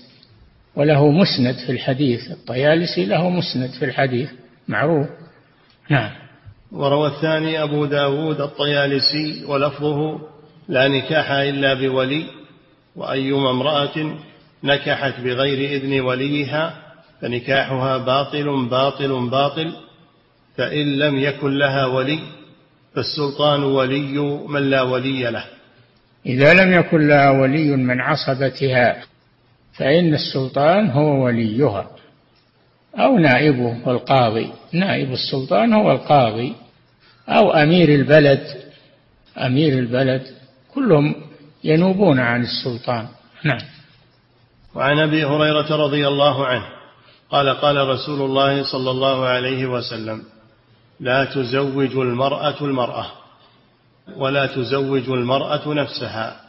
وله 0.77 1.11
مسند 1.11 1.55
في 1.67 1.73
الحديث. 1.73 2.31
الطيالسي 2.31 3.05
له 3.05 3.31
مسند 3.31 3.71
في 3.79 3.85
الحديث 3.85 4.31
معروف. 4.69 5.07
نعم. 5.91 6.11
وروى 6.73 7.09
الثاني 7.09 7.63
أبو 7.63 7.85
داود 7.85 8.41
الطيالسي 8.41 9.45
ولفظه 9.45 10.21
لا 10.69 10.89
نكاح 10.89 11.31
إلا 11.31 11.75
بولي 11.75 12.25
وأيما 12.97 13.51
امرأة 13.51 14.17
نكحت 14.65 15.21
بغير 15.21 15.71
إذن 15.71 16.01
وليها 16.01 16.88
فنكاحها 17.21 17.99
باطل 17.99 18.69
باطل 18.71 19.31
باطل. 19.31 19.73
فإن 20.57 20.99
لم 20.99 21.19
يكن 21.19 21.59
لها 21.59 21.87
ولي 21.87 22.19
فالسلطان 22.95 23.63
ولي 23.63 24.19
من 24.49 24.71
لا 24.71 24.83
ولي 24.83 25.31
له. 25.31 25.45
إذا 26.27 26.55
لم 26.55 26.73
يكن 26.73 27.09
لها 27.09 27.31
ولي 27.31 27.77
من 27.77 28.01
عصبتها 28.01 29.03
فإن 29.73 30.15
السلطان 30.15 30.91
هو 30.91 31.25
وليها. 31.25 31.91
أو 32.99 33.19
نائبه 33.19 33.91
القاضي. 33.91 34.53
نائب 34.73 35.13
السلطان 35.13 35.73
هو 35.73 35.93
القاضي. 35.93 36.55
أو 37.29 37.51
أمير 37.51 37.89
البلد. 37.89 38.47
أمير 39.39 39.79
البلد. 39.79 40.27
كلهم 40.75 41.15
ينوبون 41.65 42.21
عن 42.21 42.43
السلطان. 42.43 43.09
نعم. 43.45 43.61
وعن 44.75 44.99
أبي 44.99 45.25
هريرة 45.25 45.77
رضي 45.77 46.09
الله 46.09 46.47
عنه 46.47 46.78
قال 47.31 47.49
قال 47.49 47.89
رسول 47.89 48.23
الله 48.23 48.63
صلى 48.73 48.91
الله 48.91 49.27
عليه 49.27 49.67
وسلم 49.67 50.23
لا 51.01 51.25
تزوج 51.25 51.97
المرأة 51.97 52.65
المرأة 52.65 53.07
ولا 54.17 54.47
تزوج 54.47 55.11
المرأة 55.11 55.75
نفسها 55.75 56.41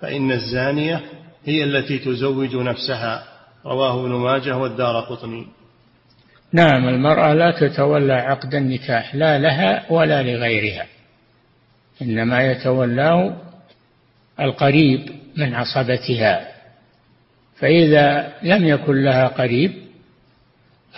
فإن 0.00 0.32
الزانية 0.32 1.02
هي 1.44 1.64
التي 1.64 1.98
تزوج 1.98 2.56
نفسها. 2.56 3.24
رواه 3.66 4.00
ابن 4.00 4.12
ماجه 4.12 4.56
والدار 4.56 5.00
قطني. 5.00 5.46
نعم 6.52 6.88
المرأة 6.88 7.32
لا 7.34 7.50
تتولى 7.50 8.12
عقد 8.12 8.54
النكاح 8.54 9.14
لا 9.14 9.38
لها 9.38 9.92
ولا 9.92 10.22
لغيرها 10.22 10.86
إنما 12.02 12.50
يتولاه 12.50 13.36
القريب 14.40 15.10
من 15.36 15.54
عصبتها 15.54 16.48
فإذا 17.58 18.32
لم 18.42 18.64
يكن 18.64 19.04
لها 19.04 19.26
قريب 19.26 19.85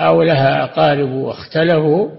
أو 0.01 0.23
لها 0.23 0.65
أقارب 0.65 1.11
واختلفوا 1.11 2.11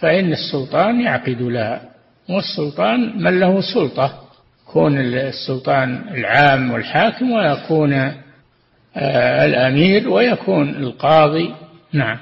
فإن 0.00 0.32
السلطان 0.32 1.00
يعقد 1.00 1.42
لها. 1.42 1.82
والسلطان 2.28 3.22
من 3.22 3.40
له 3.40 3.60
سلطة؟ 3.74 4.20
يكون 4.68 4.98
السلطان 4.98 6.08
العام 6.08 6.70
والحاكم 6.70 7.32
ويكون 7.32 7.92
آه، 8.96 9.44
الأمير 9.46 10.08
ويكون 10.08 10.68
القاضي. 10.68 11.54
نعم. 11.92 12.18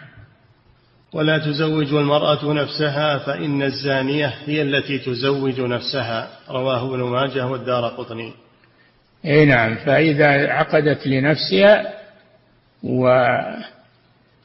ولا 1.13 1.39
تزوج 1.39 1.95
المرأة 1.95 2.53
نفسها 2.53 3.19
فإن 3.19 3.63
الزانية 3.63 4.35
هي 4.47 4.63
التي 4.63 4.99
تزوج 4.99 5.61
نفسها. 5.61 6.29
رواه 6.51 6.95
ابن 6.95 7.03
ماجه 7.03 7.47
والدار 7.47 7.89
قطني. 7.89 8.33
إي 9.25 9.45
نعم. 9.45 9.75
فإذا 9.75 10.53
عقدت 10.53 11.07
لنفسها 11.07 11.93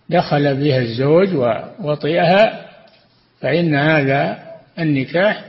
ودخل 0.09 0.55
بها 0.55 0.79
الزوج 0.79 1.35
ووطئها 1.35 2.65
فإن 3.41 3.75
هذا 3.75 4.39
النكاح 4.79 5.45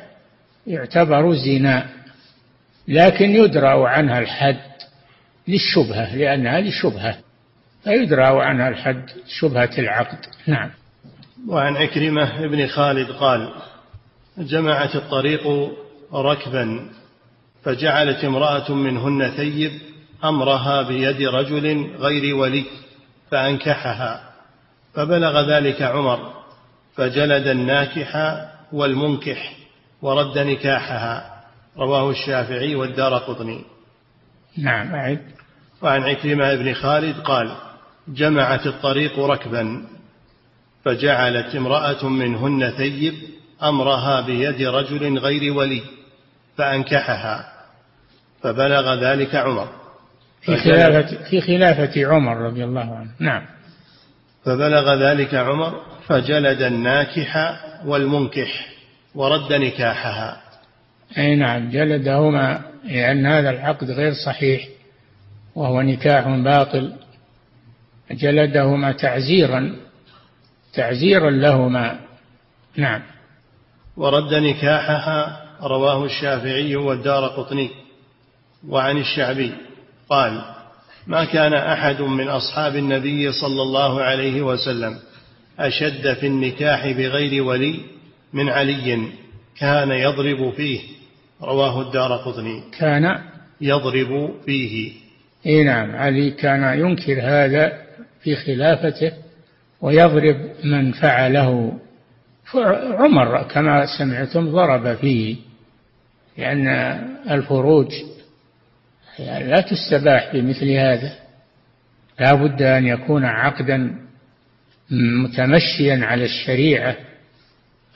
يعتبر 0.66 1.35
زنا 1.35 1.87
لكن 2.88 3.31
يدرأ 3.31 3.88
عنها 3.88 4.18
الحد 4.18 4.61
للشبهة 5.49 6.16
لأنها 6.16 6.61
لشبهة 6.61 7.18
فيدرأ 7.85 8.42
عنها 8.42 8.68
الحد 8.68 9.11
شبهة 9.40 9.71
العقد. 9.79 10.18
نعم. 10.47 10.71
وعن 11.49 11.77
عكرمة 11.77 12.47
بن 12.47 12.66
خالد 12.66 13.11
قال 13.11 13.53
جمعت 14.38 14.97
الطريق 14.97 15.73
ركبا 16.14 16.90
فجعلت 17.64 18.25
امرأة 18.25 18.73
منهن 18.73 19.31
ثيب 19.37 19.73
أمرها 20.25 20.83
بيد 20.83 21.23
رجل 21.23 21.90
غير 21.99 22.35
ولي 22.35 22.64
فأنكحها. 23.31 24.28
فبلغ 24.99 25.51
ذلك 25.51 25.83
عمر 25.83 26.33
فجلد 26.95 27.47
الناكح 27.47 28.17
والمنكح 28.73 29.57
ورد 30.03 30.39
نكاحها. 30.39 31.45
رواه 31.77 32.11
الشافعي 32.11 32.75
والدار 32.75 33.19
قطني. 33.19 33.65
نعم 34.57 34.95
أعد. 34.95 35.21
وعن 35.83 36.03
عكرمة 36.03 36.55
بن 36.55 36.75
خالد 36.75 37.21
قال 37.21 37.57
جمعت 38.09 38.67
الطريق 38.67 39.19
ركبا 39.19 39.85
فجعلت 40.85 41.57
امرأة 41.57 42.09
منهن 42.09 42.71
ثيب 42.71 43.15
أمرها 43.63 44.21
بيد 44.21 44.63
رجل 44.63 45.19
غير 45.19 45.53
ولي 45.53 45.83
فأنكحها. 46.57 47.53
فبلغ 48.43 48.95
ذلك 48.95 49.35
عمر. 49.35 49.69
في 50.43 50.57
خلافة, 50.57 51.31
في 51.31 51.41
خلافة 51.41 52.07
عمر 52.07 52.37
رضي 52.37 52.65
الله 52.65 52.97
عنه. 52.97 53.11
نعم. 53.19 53.58
فبلغ 54.49 54.95
ذلك 54.95 55.35
عمر 55.35 55.81
فجلد 56.07 56.63
الناكح 56.63 57.61
والمنكح 57.87 58.69
ورد 59.15 59.53
نكاحها. 59.53 60.41
أي 61.19 61.37
نعم 61.37 61.71
جلدهما 61.71 62.63
لأن 62.85 63.27
هذا 63.27 63.51
العقد 63.51 63.91
غير 63.91 64.13
صحيح 64.27 64.69
وهو 65.55 65.83
نكاح 65.83 66.29
باطل. 66.29 66.93
جلدهما 68.11 68.93
تعزيرا 68.93 69.77
تعزيرا 70.75 71.31
لهما. 71.31 71.99
نعم. 72.77 73.03
ورد 73.97 74.35
نكاحها 74.35 75.45
رواه 75.63 76.05
الشافعي 76.05 76.77
والدار 76.77 77.27
قطني. 77.27 77.71
وعن 78.69 78.99
الشعبي 78.99 79.53
قال 80.09 80.43
ما 81.09 81.25
كان 81.25 81.55
أحد 81.55 82.01
من 82.03 82.29
أصحاب 82.29 82.77
النبي 82.77 83.33
صلى 83.33 83.62
الله 83.62 84.03
عليه 84.03 84.42
وسلم 84.42 84.99
أشد 85.59 86.14
في 86.14 86.27
النكاح 86.27 86.87
بغير 86.87 87.42
ولي 87.42 87.81
من 88.33 88.49
علي 88.49 89.09
كان 89.59 89.90
يضرب 89.90 90.53
فيه. 90.53 90.81
رواه 91.42 91.83
الدار 91.83 92.16
قطني. 92.16 92.62
كان 92.79 93.18
يضرب 93.61 94.35
فيه. 94.47 94.92
إي 95.47 95.64
نعم 95.64 95.97
علي 95.97 96.31
كان 96.31 96.79
ينكر 96.81 97.21
هذا 97.23 97.73
في 98.23 98.37
خلافته 98.37 99.12
ويضرب 99.81 100.37
من 100.64 100.92
فعله. 100.92 101.79
عمر 102.99 103.42
كما 103.42 103.87
سمعتم 103.99 104.51
ضرب 104.51 104.94
فيه 104.94 105.37
لأن 106.38 106.68
الفروج 107.31 107.92
يعني 109.18 109.50
لا 109.50 109.61
تستباح 109.61 110.33
بمثل 110.33 110.70
هذا. 110.70 111.12
لا 112.20 112.35
بد 112.35 112.62
أن 112.62 112.87
يكون 112.87 113.24
عقدا 113.24 113.94
متمشيا 114.90 116.07
على 116.07 116.24
الشريعة. 116.24 116.96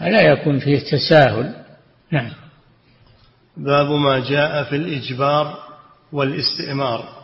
ألا 0.00 0.20
يكون 0.20 0.58
فيه 0.58 0.78
تساهل. 0.78 1.54
نعم. 2.10 2.30
باب 3.56 3.90
ما 3.90 4.30
جاء 4.30 4.64
في 4.64 4.76
الإجبار 4.76 5.58
والاستئمار. 6.12 7.22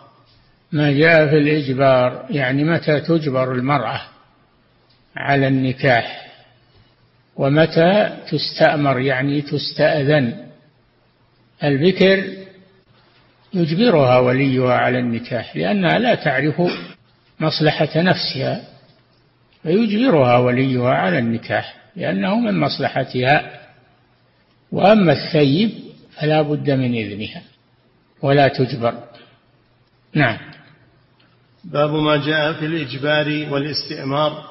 ما 0.72 0.92
جاء 0.92 1.28
في 1.28 1.38
الإجبار 1.38 2.26
يعني 2.30 2.64
متى 2.64 3.00
تجبر 3.00 3.52
المرأة 3.52 4.00
على 5.16 5.48
النكاح؟ 5.48 6.28
ومتى 7.36 8.16
تستأمر 8.30 9.00
يعني 9.00 9.42
تستأذن؟ 9.42 10.46
البكر 11.64 12.24
يجبرها 13.58 14.18
وليها 14.18 14.74
على 14.74 14.98
النكاح 14.98 15.56
لأنها 15.56 15.98
لا 15.98 16.14
تعرف 16.14 16.62
مصلحة 17.40 18.02
نفسها 18.02 18.62
فيجبرها 19.62 20.38
وليها 20.38 20.90
على 20.90 21.18
النكاح 21.18 21.74
لأنه 21.96 22.40
من 22.40 22.60
مصلحتها. 22.60 23.60
وأما 24.72 25.12
الثيب 25.12 25.70
فلا 26.20 26.42
بد 26.42 26.70
من 26.70 26.94
إذنها 26.94 27.42
ولا 28.22 28.48
تجبر. 28.48 28.94
نعم. 30.14 30.38
باب 31.64 31.90
ما 31.90 32.16
جاء 32.16 32.52
في 32.52 32.66
الإجبار 32.66 33.52
والاستئمار 33.52 34.44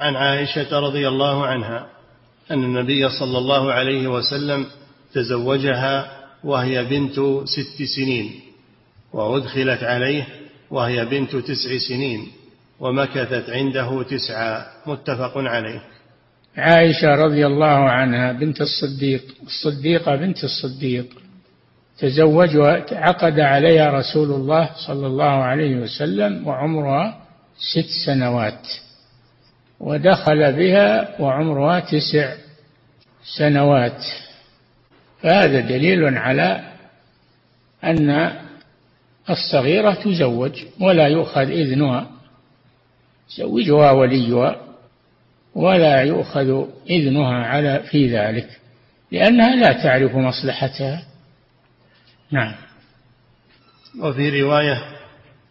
عن 0.00 0.16
عائشة 0.16 0.80
رضي 0.80 1.08
الله 1.08 1.46
عنها 1.46 1.86
أن 2.50 2.64
النبي 2.64 3.08
صلى 3.08 3.38
الله 3.38 3.72
عليه 3.72 4.08
وسلم 4.08 4.66
تزوجها 5.14 6.21
وهي 6.44 6.84
بنت 6.84 7.20
ست 7.44 7.82
سنين 7.96 8.40
وأدخلت 9.12 9.82
عليه 9.82 10.26
وهي 10.70 11.04
بنت 11.04 11.36
تسع 11.36 11.78
سنين 11.88 12.26
ومكثت 12.80 13.50
عنده 13.50 14.02
تسعة 14.02 14.66
متفق 14.86 15.32
عليه. 15.36 15.82
عائشة 16.56 17.08
رضي 17.14 17.46
الله 17.46 17.90
عنها 17.90 18.32
بنت 18.32 18.60
الصديق 18.60 19.22
الصديقة 19.46 20.16
بنت 20.16 20.44
الصديق 20.44 21.06
تزوجها 21.98 22.84
عقد 22.92 23.40
عليها 23.40 23.90
رسول 23.90 24.30
الله 24.30 24.70
صلى 24.86 25.06
الله 25.06 25.24
عليه 25.24 25.76
وسلم 25.76 26.48
وعمرها 26.48 27.18
ست 27.58 27.88
سنوات 28.06 28.68
ودخل 29.80 30.52
بها 30.52 31.20
وعمرها 31.20 31.80
تسع 31.80 32.34
سنوات. 33.38 34.04
فهذا 35.22 35.60
دليل 35.60 36.18
على 36.18 36.72
أن 37.84 38.32
الصغيرة 39.30 39.94
تزوج 39.94 40.62
ولا 40.80 41.08
يؤخذ 41.08 41.50
إذنها 41.50 42.10
يزوجها 43.38 43.90
وليها 43.90 44.56
ولا 45.54 46.02
يؤخذ 46.02 46.64
إذنها 46.90 47.44
على 47.44 47.82
في 47.90 48.06
ذلك 48.06 48.48
لأنها 49.12 49.56
لا 49.56 49.72
تعرف 49.82 50.14
مصلحتها. 50.14 51.04
نعم. 52.30 52.54
وفي 54.00 54.42
رواية 54.42 54.82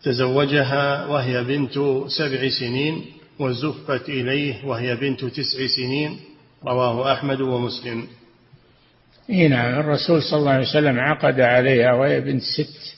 تزوجها 0.03 1.05
وهي 1.05 1.43
بنت 1.43 1.73
سبع 2.07 2.49
سنين 2.60 3.05
وزفت 3.39 4.10
إليه 4.10 4.65
وهي 4.65 4.95
بنت 4.95 5.25
تسع 5.25 5.67
سنين 5.67 6.19
رواه 6.65 7.13
أحمد 7.13 7.41
ومسلم. 7.41 8.07
اي 9.29 9.47
نعم 9.47 9.79
الرسول 9.79 10.23
صلى 10.23 10.39
الله 10.39 10.51
عليه 10.51 10.69
وسلم 10.69 10.99
عقد 10.99 11.39
عليها 11.39 11.93
وهي 11.93 12.21
بنت 12.21 12.41
ست 12.41 12.95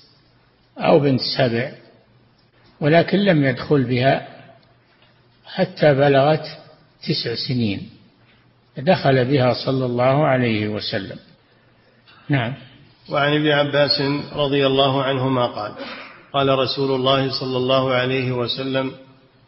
أو 0.77 0.99
بنت 0.99 1.21
سبع 1.37 1.71
ولكن 2.81 3.17
لم 3.17 3.43
يدخل 3.43 3.83
بها 3.83 4.27
حتى 5.45 5.93
بلغت 5.93 6.45
تسع 7.03 7.35
سنين. 7.47 7.89
دخل 8.77 9.25
بها 9.25 9.53
صلى 9.65 9.85
الله 9.85 10.27
عليه 10.27 10.67
وسلم. 10.67 11.19
نعم. 12.29 12.53
وعن 13.09 13.33
ابن 13.33 13.47
عباس 13.47 14.01
رضي 14.33 14.67
الله 14.67 15.03
عنهما 15.03 15.45
قال 15.45 15.71
قال 16.33 16.49
رسول 16.59 16.95
الله 16.95 17.39
صلى 17.39 17.57
الله 17.57 17.93
عليه 17.93 18.31
وسلم 18.31 18.91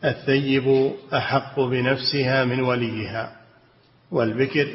الثيب 0.03 0.91
أحق 1.13 1.59
بنفسها 1.59 2.45
من 2.45 2.59
وليها 2.59 3.35
والبكر 4.11 4.67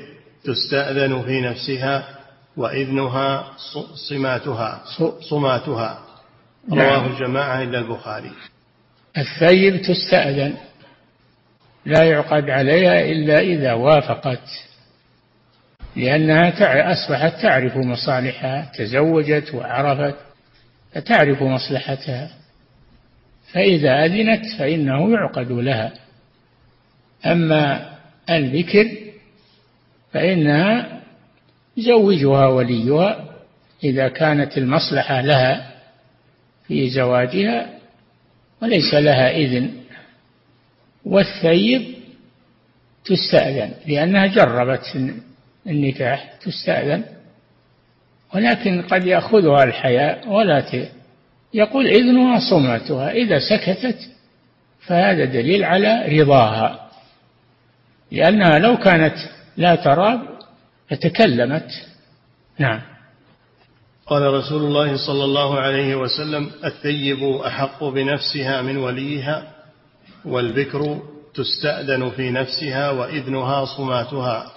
تستأذن 0.45 1.23
في 1.23 1.41
نفسها 1.41 2.09
وإذنها 2.57 3.51
صماتها 4.09 4.83
صماتها. 5.31 5.99
رواه 6.71 6.99
نعم. 6.99 7.13
الجماعة 7.13 7.63
إلا 7.63 7.79
البخاري. 7.79 8.31
الثيب 9.19 9.83
تستأذن. 9.83 10.55
لا 11.87 12.05
يعقد 12.05 12.51
عليها 12.51 13.01
إلا 13.01 13.39
إذا 13.39 13.73
وافقت. 13.73 14.49
لأنها 15.97 16.93
أصبحت 16.93 17.43
تعرف 17.43 17.77
مصالحها 17.77 18.73
تزوجت 18.79 19.55
وعرفت 19.55 20.17
فتعرف 20.93 21.43
مصلحتها. 21.43 22.31
فإذا 23.53 24.05
أذنت 24.05 24.43
فإنه 24.59 25.13
يعقد 25.13 25.53
لها. 25.53 25.93
أما 27.27 27.91
البكر 28.31 29.00
فإنها 30.13 31.01
يزوجها 31.77 32.47
وليها 32.47 33.25
إذا 33.85 34.09
كانت 34.09 34.59
المصلحة 34.59 35.21
لها 35.21 35.71
في 36.67 36.91
زواجها 36.91 37.71
وليس 38.63 38.95
لها 38.95 39.31
إذن. 39.31 39.71
والثيب 41.05 41.95
تستأذن 43.05 43.71
لأنها 43.87 44.27
جربت 44.27 45.13
النكاح 45.67 46.33
تستأذن 46.41 47.05
ولكن 48.35 48.83
قد 48.83 49.07
يأخذها 49.07 49.65
الحياء 49.65 50.29
ولا 50.29 50.61
ت... 50.61 50.91
يقول 51.55 51.87
إذنها 51.87 52.39
صمتها 52.51 53.11
إذا 53.11 53.39
سكتت 53.39 53.99
فهذا 54.81 55.25
دليل 55.25 55.65
على 55.65 56.21
رضاها 56.21 56.91
لأنها 58.13 58.59
لو 58.59 58.77
كانت 58.77 59.17
لا 59.57 59.75
ترى 59.75 60.21
لتكلمت 60.91 61.71
نعم. 62.59 62.81
قال 64.07 64.23
رسول 64.23 64.63
الله 64.63 64.97
صلى 65.07 65.25
الله 65.25 65.61
عليه 65.61 65.97
وسلم 65.97 66.51
الثيب 66.65 67.23
أحق 67.23 67.85
بنفسها 67.85 68.63
من 68.63 68.77
وليها 68.77 69.53
والبكر 70.25 71.03
تستأذن 71.35 72.11
في 72.11 72.31
نفسها 72.31 72.91
وإذنها 72.91 73.65
صماتها. 73.65 74.53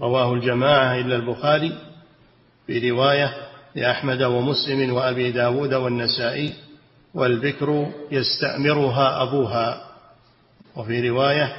رواه 0.00 0.32
الجماعة 0.32 0.98
إلا 0.98 1.16
البخاري 1.16 1.72
في 2.66 2.90
رواية 2.90 3.34
لأحمد 3.74 4.22
ومسلم 4.22 4.92
وأبي 4.92 5.30
داود 5.30 5.74
والنسائي 5.74 6.52
والبكر 7.14 7.86
يستأمرها 8.10 9.22
أبوها. 9.22 9.86
وفي 10.76 11.08
رواية 11.08 11.56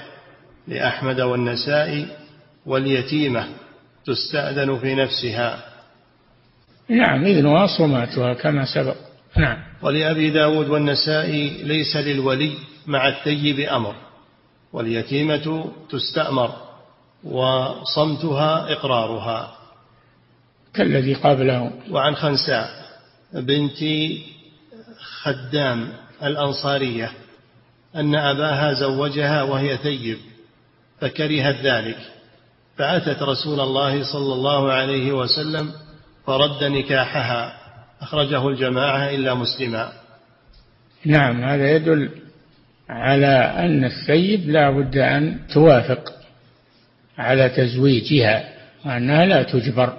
لأحمد 0.67 1.21
والنسائي 1.21 2.07
واليتيمة 2.67 3.47
تستأذن 4.05 4.79
في 4.79 4.95
نفسها. 4.95 5.63
نعم 6.89 7.25
إذنها 7.25 7.67
صماتها 7.67 8.33
كما 8.33 8.65
سبق. 8.65 8.95
نعم. 9.37 9.57
ولأبي 9.81 10.29
داود 10.29 10.69
والنسائي 10.69 11.63
ليس 11.63 11.95
للولي 11.95 12.53
مع 12.87 13.07
الثيب 13.07 13.59
أمر 13.59 13.95
واليتيمة 14.73 15.71
تستأمر 15.89 16.55
وصمتها 17.23 18.71
إقرارها. 18.73 19.57
كالذي 20.73 21.13
قبله 21.13 21.71
وعن 21.91 22.15
خنساء 22.15 22.69
بنت 23.33 23.77
خدام 25.21 25.93
الأنصارية 26.23 27.11
أن 27.95 28.15
أباها 28.15 28.73
زوجها 28.73 29.43
وهي 29.43 29.77
ثيب 29.77 30.17
فكرهت 31.01 31.55
ذلك. 31.55 32.16
فأتت 32.77 33.21
رسول 33.21 33.59
الله 33.59 34.03
صلى 34.13 34.33
الله 34.33 34.71
عليه 34.71 35.11
وسلم 35.11 35.71
فرد 36.25 36.63
نكاحها 36.63 37.53
أخرجه 38.01 38.47
الجماعة 38.47 39.09
إلا 39.09 39.33
مسلما. 39.33 39.91
نعم 41.05 41.43
هذا 41.43 41.71
يدل 41.71 42.09
على 42.89 43.53
أن 43.57 43.85
الثيب 43.85 44.49
لا 44.49 44.69
بد 44.69 44.97
أن 44.97 45.39
توافق 45.53 46.13
على 47.17 47.49
تزويجها 47.49 48.49
وأنها 48.85 49.25
لا 49.25 49.43
تجبر. 49.43 49.93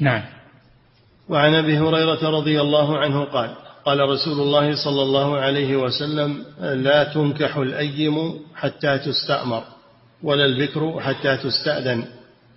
نعم. 0.00 0.22
وعن 1.28 1.54
أبي 1.54 1.78
هريرة 1.78 2.30
رضي 2.30 2.60
الله 2.60 2.98
عنه 2.98 3.24
قال 3.24 3.50
قال 3.84 4.00
رسول 4.00 4.40
الله 4.40 4.84
صلى 4.84 5.02
الله 5.02 5.38
عليه 5.38 5.76
وسلم 5.76 6.44
لا 6.60 7.04
تنكح 7.04 7.56
الأيم 7.56 8.34
حتى 8.54 8.98
تستأمر. 8.98 9.64
ولا 10.22 10.44
البكر 10.44 11.00
حتى 11.00 11.36
تستأذن. 11.36 12.04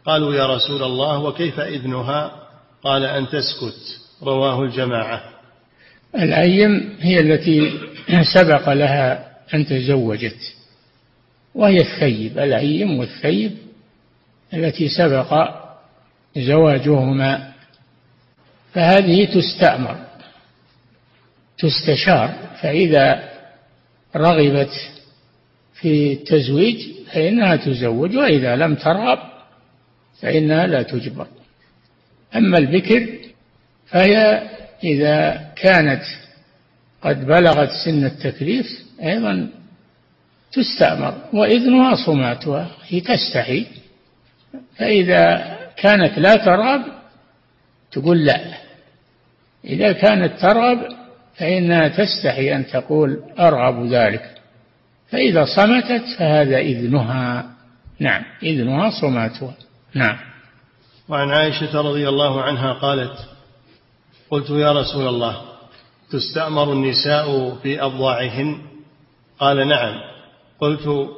قالوا 0.05 0.35
يا 0.35 0.55
رسول 0.55 0.83
الله 0.83 1.19
وكيف 1.19 1.59
إذنها؟ 1.59 2.31
قال 2.83 3.05
أن 3.05 3.27
تسكت. 3.29 3.99
رواه 4.23 4.63
الجماعة. 4.63 5.23
الأيم 6.15 6.97
هي 6.99 7.19
التي 7.19 7.79
سبق 8.33 8.69
لها 8.69 9.31
أن 9.53 9.65
تزوجت 9.65 10.55
وهي 11.55 11.77
الثيب 11.81 12.39
الأيم 12.39 12.99
والثيب 12.99 13.57
التي 14.53 14.89
سبق 14.89 15.49
زواجهما. 16.37 17.53
فهذه 18.73 19.25
تستأمر 19.25 19.97
تستشار 21.57 22.33
فإذا 22.61 23.29
رغبت 24.15 24.91
في 25.73 26.13
التزويج 26.13 26.87
فإنها 27.13 27.55
تزوج 27.55 28.17
وإذا 28.17 28.55
لم 28.55 28.75
ترغب 28.75 29.19
فإنها 30.21 30.67
لا 30.67 30.81
تجبر. 30.83 31.27
أما 32.35 32.57
البكر 32.57 33.07
فهي 33.87 34.43
إذا 34.83 35.49
كانت 35.55 36.03
قد 37.01 37.25
بلغت 37.25 37.69
سن 37.85 38.05
التكليف 38.05 38.65
أيضا 39.03 39.49
تستأمر 40.51 41.13
وإذنها 41.33 41.95
صماتها 42.05 42.71
هي 42.87 42.99
تستحي. 42.99 43.65
فإذا 44.77 45.57
كانت 45.77 46.19
لا 46.19 46.35
ترغب 46.35 46.81
تقول 47.91 48.25
لا. 48.25 48.41
إذا 49.65 49.91
كانت 49.91 50.39
ترغب 50.39 50.79
فإنها 51.35 51.87
تستحي 51.87 52.55
أن 52.55 52.67
تقول 52.67 53.23
أرغب 53.39 53.93
ذلك. 53.93 54.29
فإذا 55.13 55.45
صمتت 55.45 56.03
فهذا 56.19 56.57
إذنها. 56.57 57.53
نعم 57.99 58.23
إذنها 58.43 58.89
صماتها 59.01 59.55
نعم. 59.93 60.17
وعن 61.09 61.29
عائشة 61.29 61.81
رضي 61.81 62.09
الله 62.09 62.41
عنها 62.41 62.73
قالت 62.73 63.17
قلت 64.29 64.49
يا 64.49 64.71
رسول 64.71 65.07
الله 65.07 65.41
تستأمر 66.11 66.73
النساء 66.73 67.55
في 67.55 67.83
أبضاعهن 67.83 68.61
قال 69.39 69.67
نعم. 69.67 69.95
قلت 70.59 71.09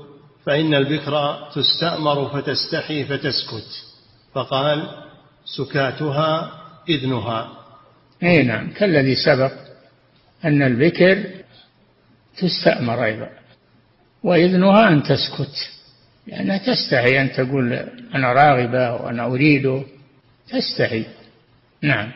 فإن 0.46 0.74
البكر 0.74 1.48
تستأمر 1.56 2.30
فتستحي 2.30 3.04
فتسكت. 3.04 3.86
فقال 4.34 4.90
سكاتها 5.46 6.52
إذنها. 6.90 7.52
أي 8.24 8.44
نعم 8.44 8.74
كالذي 8.74 9.16
سبق 9.16 9.52
أن 10.46 10.62
البكر 10.62 11.24
تستأمر 12.38 13.06
أيضا. 13.06 13.45
وإذنها 14.26 14.90
أن 14.90 15.04
تسكت. 15.04 15.70
لأنها 16.28 16.58
تستحي 16.58 17.22
أن 17.22 17.32
تقول 17.32 17.74
أنا 18.16 18.34
راغبة 18.34 18.94
وأنا 18.94 19.26
أريده 19.26 19.84
تستحي. 20.50 21.06
نعم. 21.82 22.12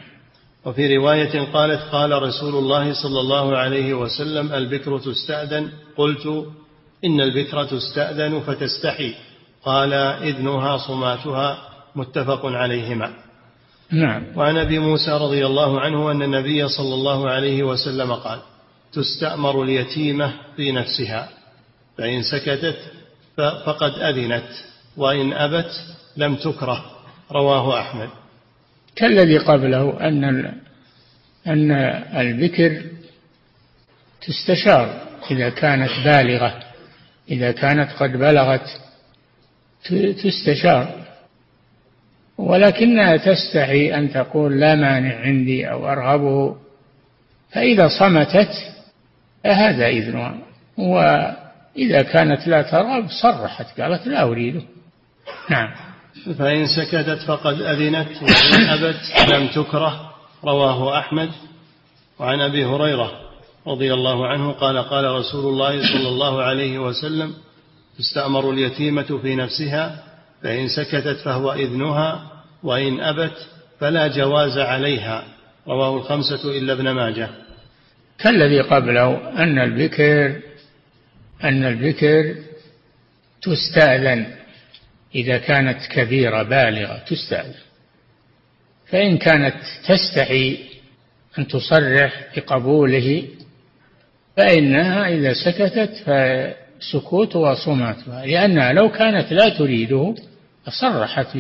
وفي 0.66 0.98
رواية 0.98 1.42
قالت 1.54 1.82
قال 1.82 2.22
رسول 2.22 2.56
الله 2.56 2.94
صلى 2.94 3.20
الله 3.20 3.58
عليه 3.58 3.94
وسلم 3.94 4.54
البكر 4.54 5.00
تستأذن. 5.00 5.70
قلت 5.98 6.46
إن 7.06 7.22
البكر 7.22 7.64
تستأذن 7.64 8.40
فتستحي. 8.40 9.14
قال 9.64 9.94
إذنها 9.94 10.78
صماتها. 10.78 11.58
متفق 11.96 12.46
عليهما. 12.46 13.14
نعم. 13.92 14.24
وعن 14.36 14.58
أبي 14.58 14.80
موسى 14.80 15.12
رضي 15.12 15.46
الله 15.46 15.82
عنه 15.82 16.12
أن 16.12 16.22
النبي 16.22 16.68
صلى 16.68 16.94
الله 16.94 17.30
عليه 17.30 17.64
وسلم 17.64 18.14
قال 18.14 18.40
تستأمر 18.94 19.64
اليتيمة 19.64 20.34
في 20.56 20.72
نفسها. 20.72 21.39
فإن 22.00 22.24
سكتت 22.24 22.78
فقد 23.38 23.92
أذنت 23.92 24.50
وإن 24.98 25.34
أبت 25.34 25.72
لم 26.18 26.36
تكره 26.36 26.86
رواه 27.32 27.80
أحمد. 27.80 28.10
كالذي 28.96 29.38
قبله 29.38 30.08
أن 30.08 30.54
أن 31.48 31.72
البكر 32.18 32.82
تستشار 34.22 35.02
إذا 35.32 35.50
كانت 35.50 35.92
بالغة 36.06 36.60
إذا 37.30 37.52
كانت 37.52 37.92
قد 37.92 38.12
بلغت 38.12 38.82
تستشار. 40.24 41.06
ولكنها 42.38 43.18
تستحي 43.18 43.94
أن 43.96 44.14
تقول 44.14 44.60
لا 44.60 44.76
مانع 44.76 45.20
عندي 45.20 45.72
أو 45.72 45.92
أرغبه 45.92 46.56
فإذا 47.52 47.88
صمتت 48.00 48.52
فهذا 49.44 49.88
إذنها 49.88 50.38
وإذا 51.76 52.02
كانت 52.02 52.48
لا 52.48 52.62
ترغب 52.62 53.08
صرحت 53.22 53.82
قالت 53.82 54.08
لا 54.08 54.24
أريده 54.24 54.62
نعم. 55.50 55.70
فإن 56.38 56.66
سكتت 56.68 57.20
فقد 57.28 57.62
أذنت 57.62 58.08
وإن 58.22 58.70
أبت 58.70 59.00
لم 59.34 59.48
تكره 59.48 60.12
رواه 60.44 61.00
أحمد. 61.00 61.30
وعن 62.20 62.42
أبي 62.42 62.66
هريرة 62.66 63.12
رضي 63.68 63.94
الله 63.94 64.28
عنه 64.28 64.52
قال 64.52 64.78
قال 64.78 65.06
رسول 65.06 65.54
الله 65.54 65.82
صلى 65.82 66.08
الله 66.08 66.42
عليه 66.42 66.80
وسلم 66.80 67.34
تستأمر 67.98 68.52
اليتيمة 68.52 69.20
في 69.22 69.36
نفسها 69.36 70.04
فإن 70.44 70.68
سكتت 70.68 71.18
فهو 71.26 71.54
إذنها 71.54 72.32
وإن 72.64 73.00
أبت 73.00 73.48
فلا 73.80 74.08
جواز 74.08 74.58
عليها. 74.58 75.24
رواه 75.68 75.98
الخمسة 75.98 76.58
إلا 76.58 76.74
ابن 76.74 76.92
ماجه. 76.92 77.30
كالذي 78.20 78.62
قبله 78.62 79.18
أن 79.44 79.60
البكر 79.60 80.36
أن 81.44 81.64
البكر 81.66 82.36
تستأذن. 83.42 84.36
إذا 85.16 85.38
كانت 85.38 85.86
كبيرة 85.86 86.44
بالغة 86.44 86.98
تستأذن. 86.98 87.70
فإن 88.88 89.18
كانت 89.18 89.56
تستحي 89.88 90.58
أن 91.38 91.48
تصرح 91.48 92.26
بقبوله 92.36 93.28
فإنها 94.38 95.08
إذا 95.08 95.34
سكتت 95.34 95.94
فسكوتها 96.06 97.56
صماتها 97.56 98.26
لأنها 98.26 98.74
لو 98.74 98.90
كانت 98.90 99.34
لا 99.34 99.50
تريده 99.50 100.16
صرحت 100.82 101.38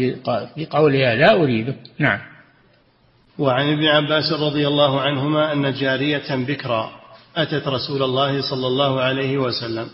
بقولها 0.57 1.15
لا 1.15 1.33
أريده. 1.33 1.75
نعم. 1.99 2.19
وعن 3.39 3.73
ابن 3.73 3.85
عباس 3.85 4.33
رضي 4.33 4.67
الله 4.67 5.01
عنهما 5.01 5.53
أن 5.53 5.73
جارية 5.73 6.35
بكرا 6.35 6.98
أتت 7.35 7.67
رسول 7.67 8.03
الله 8.03 8.41
صلى 8.41 8.67
الله 8.67 9.01
عليه 9.01 9.37
وسلم 9.37 9.87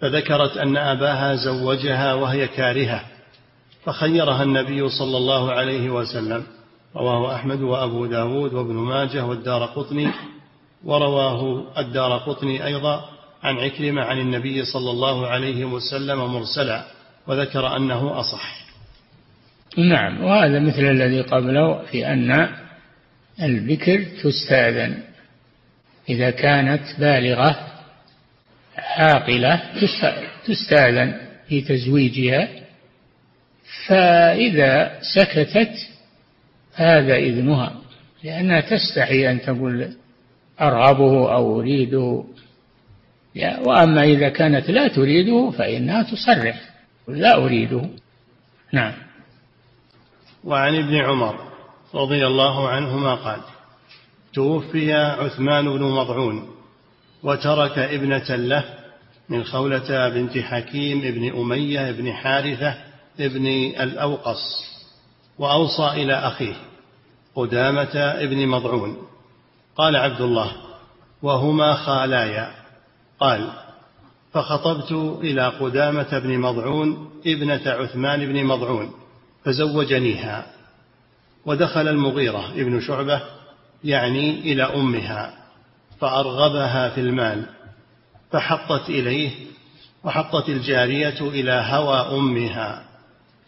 فذكرت 0.00 0.56
أن 0.56 0.76
أباها 0.76 1.34
زوجها 1.34 2.14
وهي 2.14 2.48
كارهة 2.48 3.00
فخيرها 3.84 4.42
النبي 4.42 4.88
صلى 4.88 5.16
الله 5.16 5.52
عليه 5.52 5.90
وسلم. 5.90 6.42
رواه 6.96 7.34
أحمد 7.34 7.60
وأبو 7.60 8.06
داود 8.06 8.54
وابن 8.54 8.74
ماجه 8.74 9.24
والدار 9.24 9.64
قطني 9.64 10.10
ورواه 10.84 11.64
الدار 11.78 12.18
قطني 12.18 12.66
أيضا 12.66 13.04
عن 13.42 13.56
عكرمة 13.58 14.02
عن 14.02 14.18
النبي 14.18 14.64
صلى 14.64 14.90
الله 14.90 15.26
عليه 15.26 15.64
وسلم 15.64 16.18
مرسلا 16.18 16.84
وذكر 17.26 17.76
أنه 17.76 18.20
أصح. 18.20 18.62
نعم 19.78 20.24
وهذا 20.24 20.60
مثل 20.60 20.84
الذي 20.84 21.20
قبله 21.20 21.82
في 21.84 22.06
أن 22.06 22.48
البكر 23.42 24.06
تستأذن. 24.22 25.02
إذا 26.12 26.30
كانت 26.30 26.82
بالغة 26.98 27.66
عاقلة 28.76 29.62
تستأذن 30.46 31.20
في 31.48 31.60
تزويجها 31.60 32.48
فإذا 33.86 34.98
سكتت 35.14 35.72
هذا 36.74 37.16
إذنها 37.16 37.72
لأنها 38.24 38.60
تستحي 38.60 39.30
أن 39.30 39.40
تقول 39.42 39.92
أرغبه 40.60 41.34
أو 41.34 41.60
أريده. 41.60 42.24
وأما 43.58 44.04
إذا 44.04 44.28
كانت 44.28 44.70
لا 44.70 44.88
تريده 44.88 45.50
فإنها 45.50 46.02
تصرح 46.02 46.60
لا 47.08 47.36
أريده. 47.36 47.88
نعم. 48.72 48.92
وعن 50.44 50.74
ابن 50.74 50.96
عمر 50.96 51.52
رضي 51.94 52.26
الله 52.26 52.68
عنهما 52.68 53.14
قال 53.14 53.40
توفي 54.34 54.92
عثمان 54.92 55.64
بن 55.64 55.82
مضعون 55.82 56.48
وترك 57.22 57.78
ابنة 57.78 58.36
له 58.36 58.64
من 59.28 59.44
خولة 59.44 60.08
بنت 60.08 60.38
حكيم 60.38 61.00
بن 61.00 61.40
أمية 61.40 61.90
بن 61.90 62.12
حارثة 62.12 62.74
بن 63.18 63.46
الأوقص 63.80 64.64
وأوصى 65.38 66.02
إلى 66.02 66.14
أخيه 66.14 66.54
قدامة 67.34 68.24
بن 68.24 68.46
مضعون 68.46 68.96
قال 69.76 69.96
عبد 69.96 70.20
الله 70.20 70.52
وهما 71.22 71.74
خالايا 71.74 72.50
قال 73.20 73.52
فخطبت 74.32 74.92
إلى 75.20 75.48
قدامة 75.48 76.18
بن 76.18 76.38
مضعون 76.38 77.10
ابنة 77.26 77.62
عثمان 77.66 78.26
بن 78.26 78.44
مضعون 78.44 78.90
فزوجنيها 79.44 80.46
ودخل 81.46 81.88
المغيرة 81.88 82.50
ابن 82.50 82.80
شعبة 82.80 83.22
يعني 83.84 84.40
إلى 84.40 84.62
أمها 84.62 85.34
فأرغبها 86.00 86.88
في 86.88 87.00
المال 87.00 87.44
فحطت 88.32 88.88
إليه 88.88 89.30
وحطت 90.04 90.48
الجارية 90.48 91.20
إلى 91.20 91.52
هوى 91.52 92.18
أمها 92.18 92.84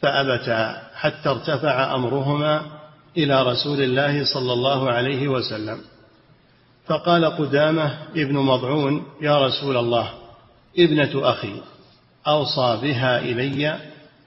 فأبتا 0.03 0.83
حتى 0.95 1.29
ارتفع 1.29 1.95
أمرهما 1.95 2.63
إلى 3.17 3.43
رسول 3.43 3.83
الله 3.83 4.25
صلى 4.25 4.53
الله 4.53 4.91
عليه 4.91 5.29
وسلم. 5.29 5.79
فقال 6.87 7.25
قدامة 7.25 7.99
ابن 8.17 8.35
مضعون 8.35 9.07
يا 9.21 9.47
رسول 9.47 9.77
الله 9.77 10.11
ابنة 10.79 11.11
أخي 11.15 11.61
أوصى 12.27 12.79
بها 12.83 13.19
إلي 13.19 13.79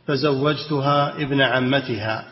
فزوجتها 0.08 1.13
ابن 1.15 1.41
عمتها 1.41 2.26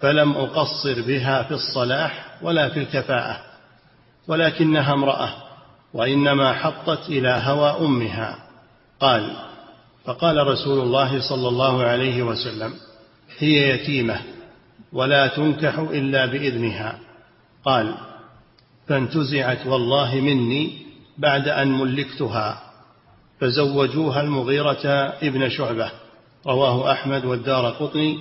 فلم 0.00 0.32
أقصر 0.32 1.02
بها 1.02 1.42
في 1.42 1.54
الصلاح 1.54 2.25
ولا 2.42 2.68
في 2.68 2.80
الكفاءة 2.80 3.40
ولكنها 4.28 4.92
امرأة 4.92 5.28
وإنما 5.94 6.52
حطت 6.52 7.08
إلى 7.08 7.28
هوى 7.44 7.86
أمها. 7.86 8.38
قال 9.00 9.36
فقال 10.04 10.46
رسول 10.46 10.80
الله 10.80 11.28
صلى 11.28 11.48
الله 11.48 11.82
عليه 11.82 12.22
وسلم 12.22 12.74
هي 13.38 13.70
يتيمة 13.70 14.20
ولا 14.92 15.26
تنكح 15.26 15.78
إلا 15.78 16.26
بإذنها. 16.26 16.98
قال 17.64 17.94
فانتزعت 18.88 19.66
والله 19.66 20.14
مني 20.14 20.86
بعد 21.18 21.48
أن 21.48 21.72
ملكتها 21.72 22.62
فزوجوها 23.40 24.20
المغيرة 24.20 24.86
ابن 25.22 25.48
شعبة 25.48 25.90
رواه 26.46 26.92
أحمد 26.92 27.24
والدار 27.24 27.70
قطني 27.70 28.18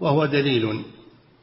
وهو 0.00 0.26
دليل 0.26 0.82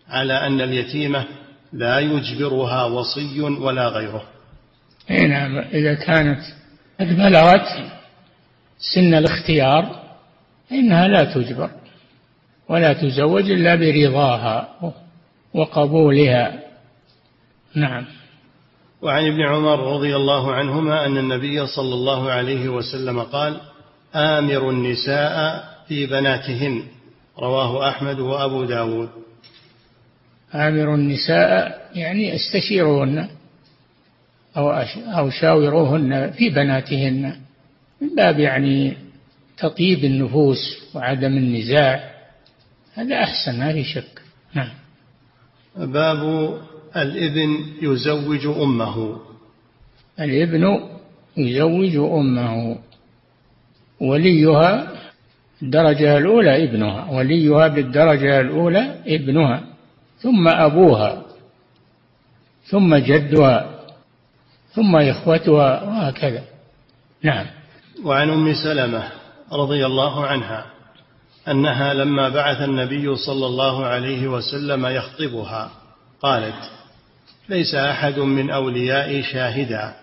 على 0.09 0.33
أن 0.33 0.61
اليتيمة 0.61 1.25
لا 1.73 1.99
يجبرها 1.99 2.83
وصي 2.83 3.41
ولا 3.41 3.87
غيره. 3.87 4.23
أي 5.11 5.27
نعم 5.27 5.57
إذا 5.57 5.93
كانت 5.93 6.41
قد 6.99 7.07
بلغت 7.07 7.67
سن 8.95 9.13
الاختيار 9.13 10.03
إنها 10.71 11.07
لا 11.07 11.23
تجبر 11.23 11.69
ولا 12.69 12.93
تزوج 12.93 13.51
إلا 13.51 13.75
برضاها 13.75 14.69
وقبولها. 15.53 16.59
نعم. 17.75 18.05
وعن 19.01 19.27
ابن 19.27 19.41
عمر 19.41 19.93
رضي 19.95 20.15
الله 20.15 20.53
عنهما 20.53 21.05
أن 21.05 21.17
النبي 21.17 21.67
صلى 21.67 21.93
الله 21.93 22.31
عليه 22.31 22.69
وسلم 22.69 23.19
قال 23.19 23.61
آمر 24.15 24.69
النساء 24.69 25.63
في 25.87 26.05
بناتهن. 26.05 26.83
رواه 27.39 27.89
أحمد 27.89 28.19
وأبو 28.19 28.63
داود. 28.63 29.09
آمر 30.55 30.95
النساء 30.95 31.81
يعني 31.95 32.35
استشيرهن 32.35 33.27
أو 34.57 34.71
أو 35.17 35.29
شاوروهن 35.29 36.31
في 36.31 36.49
بناتهن 36.49 37.35
من 38.01 38.15
باب 38.15 38.39
يعني 38.39 38.97
تطيب 39.57 40.03
النفوس 40.03 40.59
وعدم 40.95 41.37
النزاع. 41.37 42.13
هذا 42.93 43.15
أحسن 43.15 43.59
ما 43.59 43.73
في 43.73 43.83
شك. 43.83 44.21
نعم. 44.53 44.69
باب 45.77 46.53
الابن 46.97 47.57
يزوج 47.81 48.45
أمه. 48.45 49.17
الابن 50.19 50.79
يزوج 51.37 51.95
أمه. 51.95 52.77
وليها 53.99 54.91
الدرجة 55.61 56.17
الأولى 56.17 56.63
ابنها. 56.63 57.11
وليها 57.11 57.67
بالدرجة 57.67 58.41
الأولى 58.41 58.95
ابنها. 59.07 59.72
ثم 60.23 60.47
أبوها 60.47 61.21
ثم 62.65 62.95
جدها 62.95 63.69
ثم 64.73 64.95
إخوتها 64.95 65.83
وهكذا. 65.83 66.43
نعم. 67.23 67.45
وعن 68.03 68.29
أم 68.29 68.53
سلمة 68.53 69.09
رضي 69.51 69.85
الله 69.85 70.25
عنها 70.25 70.65
أنها 71.47 71.93
لما 71.93 72.29
بعث 72.29 72.61
النبي 72.61 73.15
صلى 73.15 73.45
الله 73.45 73.85
عليه 73.85 74.27
وسلم 74.27 74.85
يخطبها 74.85 75.71
قالت 76.21 76.71
ليس 77.49 77.75
أحد 77.75 78.19
من 78.19 78.49
أوليائي 78.49 79.23
شاهدا. 79.23 79.93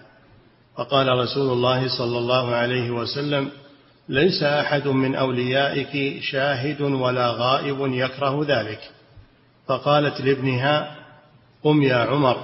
فقال 0.77 1.09
رسول 1.09 1.53
الله 1.53 1.99
صلى 1.99 2.19
الله 2.19 2.55
عليه 2.55 2.91
وسلم 2.91 3.51
ليس 4.09 4.43
أحد 4.43 4.89
من 4.89 5.15
أوليائك 5.15 6.23
شاهد 6.23 6.81
ولا 6.81 7.31
غائب 7.31 7.79
يكره 7.81 8.45
ذلك. 8.49 9.00
فقالت 9.71 10.21
لابنها 10.21 10.97
قم 11.63 11.83
يا 11.83 11.97
عمر 11.97 12.37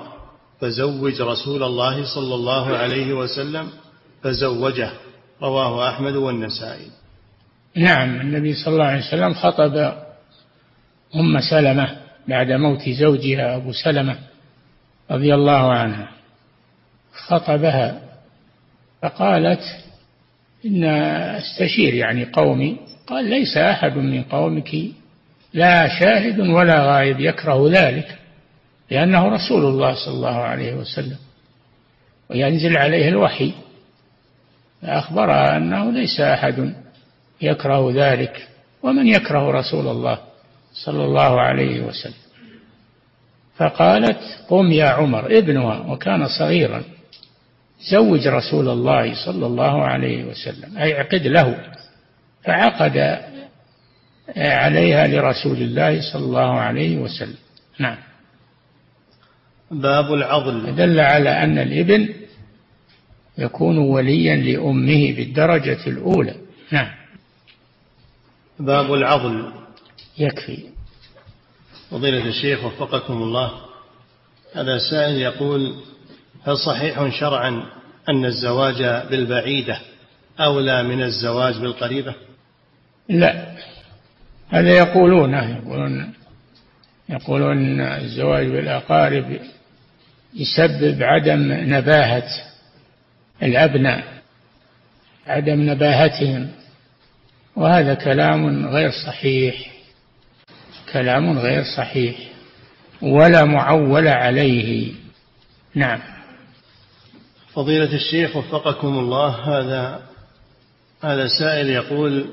فزوج 0.60 1.20
رسول 1.20 1.62
الله 1.62 2.14
صلى 2.14 2.34
الله 2.34 2.76
عليه 2.76 3.12
وسلم 3.12 3.68
فزوجه 4.22 4.90
رواه 5.42 5.88
أحمد 5.88 6.16
والنسائي. 6.16 6.90
نعم 7.76 8.20
النبي 8.20 8.54
صلى 8.54 8.74
الله 8.74 8.84
عليه 8.84 9.06
وسلم 9.08 9.34
خطب 9.34 9.76
أم 11.14 11.40
سلمة 11.50 11.96
بعد 12.28 12.52
موت 12.52 12.88
زوجها 12.88 13.56
أبو 13.56 13.72
سلمة 13.72 14.18
رضي 15.10 15.34
الله 15.34 15.72
عنها. 15.72 16.08
خطبها 17.28 18.02
فقالت 19.02 19.62
إن 20.66 20.84
أستشير 20.84 21.94
يعني 21.94 22.24
قومي 22.24 22.76
قال 23.06 23.24
ليس 23.24 23.56
أحد 23.56 23.96
من 23.96 24.22
قومك 24.22 24.76
لا 25.54 25.88
شاهد 26.00 26.40
ولا 26.40 26.92
غائب 26.92 27.20
يكره 27.20 27.70
ذلك 27.70 28.18
لأنه 28.90 29.28
رسول 29.28 29.64
الله 29.64 29.94
صلى 30.04 30.14
الله 30.14 30.36
عليه 30.36 30.74
وسلم 30.74 31.16
وينزل 32.30 32.76
عليه 32.76 33.08
الوحي 33.08 33.52
فأخبرها 34.82 35.56
أنه 35.56 35.92
ليس 35.92 36.20
أحد 36.20 36.74
يكره 37.42 37.92
ذلك 37.94 38.48
ومن 38.82 39.06
يكره 39.06 39.50
رسول 39.50 39.88
الله 39.88 40.18
صلى 40.84 41.04
الله 41.04 41.40
عليه 41.40 41.80
وسلم. 41.80 42.26
فقالت 43.56 44.18
قم 44.48 44.72
يا 44.72 44.86
عمر 44.88 45.38
ابنها 45.38 45.78
وكان 45.78 46.28
صغيرا 46.38 46.82
زوج 47.90 48.28
رسول 48.28 48.68
الله 48.68 49.24
صلى 49.24 49.46
الله 49.46 49.84
عليه 49.84 50.24
وسلم 50.24 50.78
أي 50.78 50.94
عقد 50.94 51.26
له 51.26 51.56
فعقد 52.44 53.20
عليها 54.36 55.06
لرسول 55.06 55.56
الله 55.56 56.12
صلى 56.12 56.24
الله 56.24 56.60
عليه 56.60 56.96
وسلم. 56.96 57.36
نعم. 57.78 57.98
باب 59.70 60.14
العضل 60.14 60.76
دل 60.76 61.00
على 61.00 61.30
أن 61.30 61.58
الإبن 61.58 62.14
يكون 63.38 63.78
وليا 63.78 64.36
لأمه 64.36 65.12
بالدرجة 65.12 65.86
الأولى. 65.86 66.34
نعم. 66.70 66.90
باب 68.58 68.94
العضل 68.94 69.52
يكفي. 70.18 70.66
فضيلة 71.90 72.28
الشيخ 72.28 72.64
وفقكم 72.64 73.22
الله 73.22 73.52
هذا 74.54 74.78
سائل 74.90 75.16
يقول 75.16 75.74
هل 76.46 76.58
صحيح 76.58 77.18
شرعا 77.20 77.62
أن 78.08 78.24
الزواج 78.24 78.82
بالبعيدة 79.10 79.80
أولى 80.40 80.82
من 80.82 81.02
الزواج 81.02 81.58
بالقريبة؟ 81.58 82.14
لا. 83.08 83.56
هذا 84.50 84.70
يقولون 84.70 85.34
يقولون 85.34 86.12
يقولون 87.08 87.80
الزواج 87.80 88.46
بالأقارب 88.46 89.40
يسبب 90.34 91.02
عدم 91.02 91.52
نباهة 91.52 92.28
الأبناء 93.42 94.04
عدم 95.26 95.70
نباهتهم 95.70 96.48
وهذا 97.56 97.94
كلام 97.94 98.66
غير 98.66 98.90
صحيح 99.06 99.76
كلام 100.92 101.38
غير 101.38 101.64
صحيح 101.76 102.16
ولا 103.02 103.44
معول 103.44 104.08
عليه. 104.08 104.92
نعم. 105.74 106.00
فضيلة 107.52 107.94
الشيخ 107.94 108.36
وفقكم 108.36 108.98
الله 108.98 109.28
هذا 109.28 110.02
هذا 111.02 111.28
سائل 111.28 111.70
يقول 111.70 112.26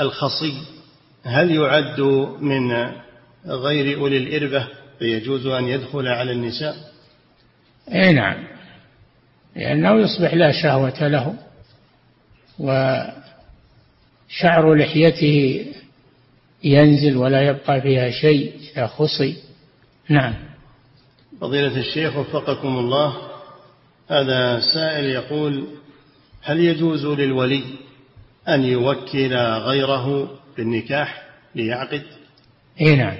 الخصي 0.00 0.77
هل 1.24 1.50
يعد 1.50 2.00
من 2.40 2.92
غير 3.46 3.98
أولي 3.98 4.16
الإربة 4.16 4.68
فيجوز 4.98 5.46
أن 5.46 5.64
يدخل 5.64 6.08
على 6.08 6.32
النساء؟ 6.32 6.76
أي 7.94 8.12
نعم. 8.12 8.44
لأنه 9.56 10.00
يصبح 10.00 10.34
لا 10.34 10.52
شهوة 10.62 11.08
له 11.08 11.34
وشعر 12.58 13.14
لحيته 14.74 15.66
ينزل 16.64 17.16
ولا 17.16 17.42
يبقى 17.42 17.80
فيها 17.80 18.10
شيء 18.10 18.52
إذا 18.72 18.86
خصي. 18.86 19.36
نعم. 20.08 20.34
فضيلة 21.40 21.76
الشيخ 21.76 22.16
وفقكم 22.16 22.78
الله 22.78 23.16
هذا 24.08 24.60
سائل 24.60 25.04
يقول 25.04 25.64
هل 26.42 26.60
يجوز 26.60 27.06
للولي 27.06 27.64
أن 28.48 28.64
يوكل 28.64 29.36
غيره 29.36 30.37
بالنكاح 30.58 31.22
ليعقد؟ 31.54 32.02
إي 32.80 32.96
نعم. 32.96 33.16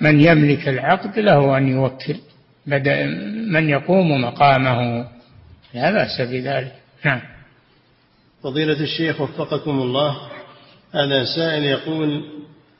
من 0.00 0.20
يملك 0.20 0.68
العقد 0.68 1.18
له 1.18 1.58
أن 1.58 1.68
يوكل. 1.68 2.16
بدأ 2.66 3.06
من 3.52 3.68
يقوم 3.68 4.22
مقامه. 4.22 5.08
لا 5.74 5.90
بأس 5.90 6.20
بذلك. 6.20 6.72
نعم. 7.04 7.20
فضيلة 8.42 8.80
الشيخ 8.80 9.20
وفقكم 9.20 9.70
الله. 9.70 10.16
هذا 10.94 11.24
سائل 11.24 11.64
يقول 11.64 12.24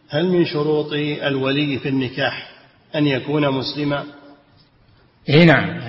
هل 0.09 0.26
من 0.26 0.45
شروط 0.45 0.93
الولي 1.22 1.78
في 1.78 1.89
النكاح 1.89 2.51
أن 2.95 3.07
يكون 3.07 3.51
مسلما؟ 3.51 4.05
إي 5.28 5.45
نعم. 5.45 5.81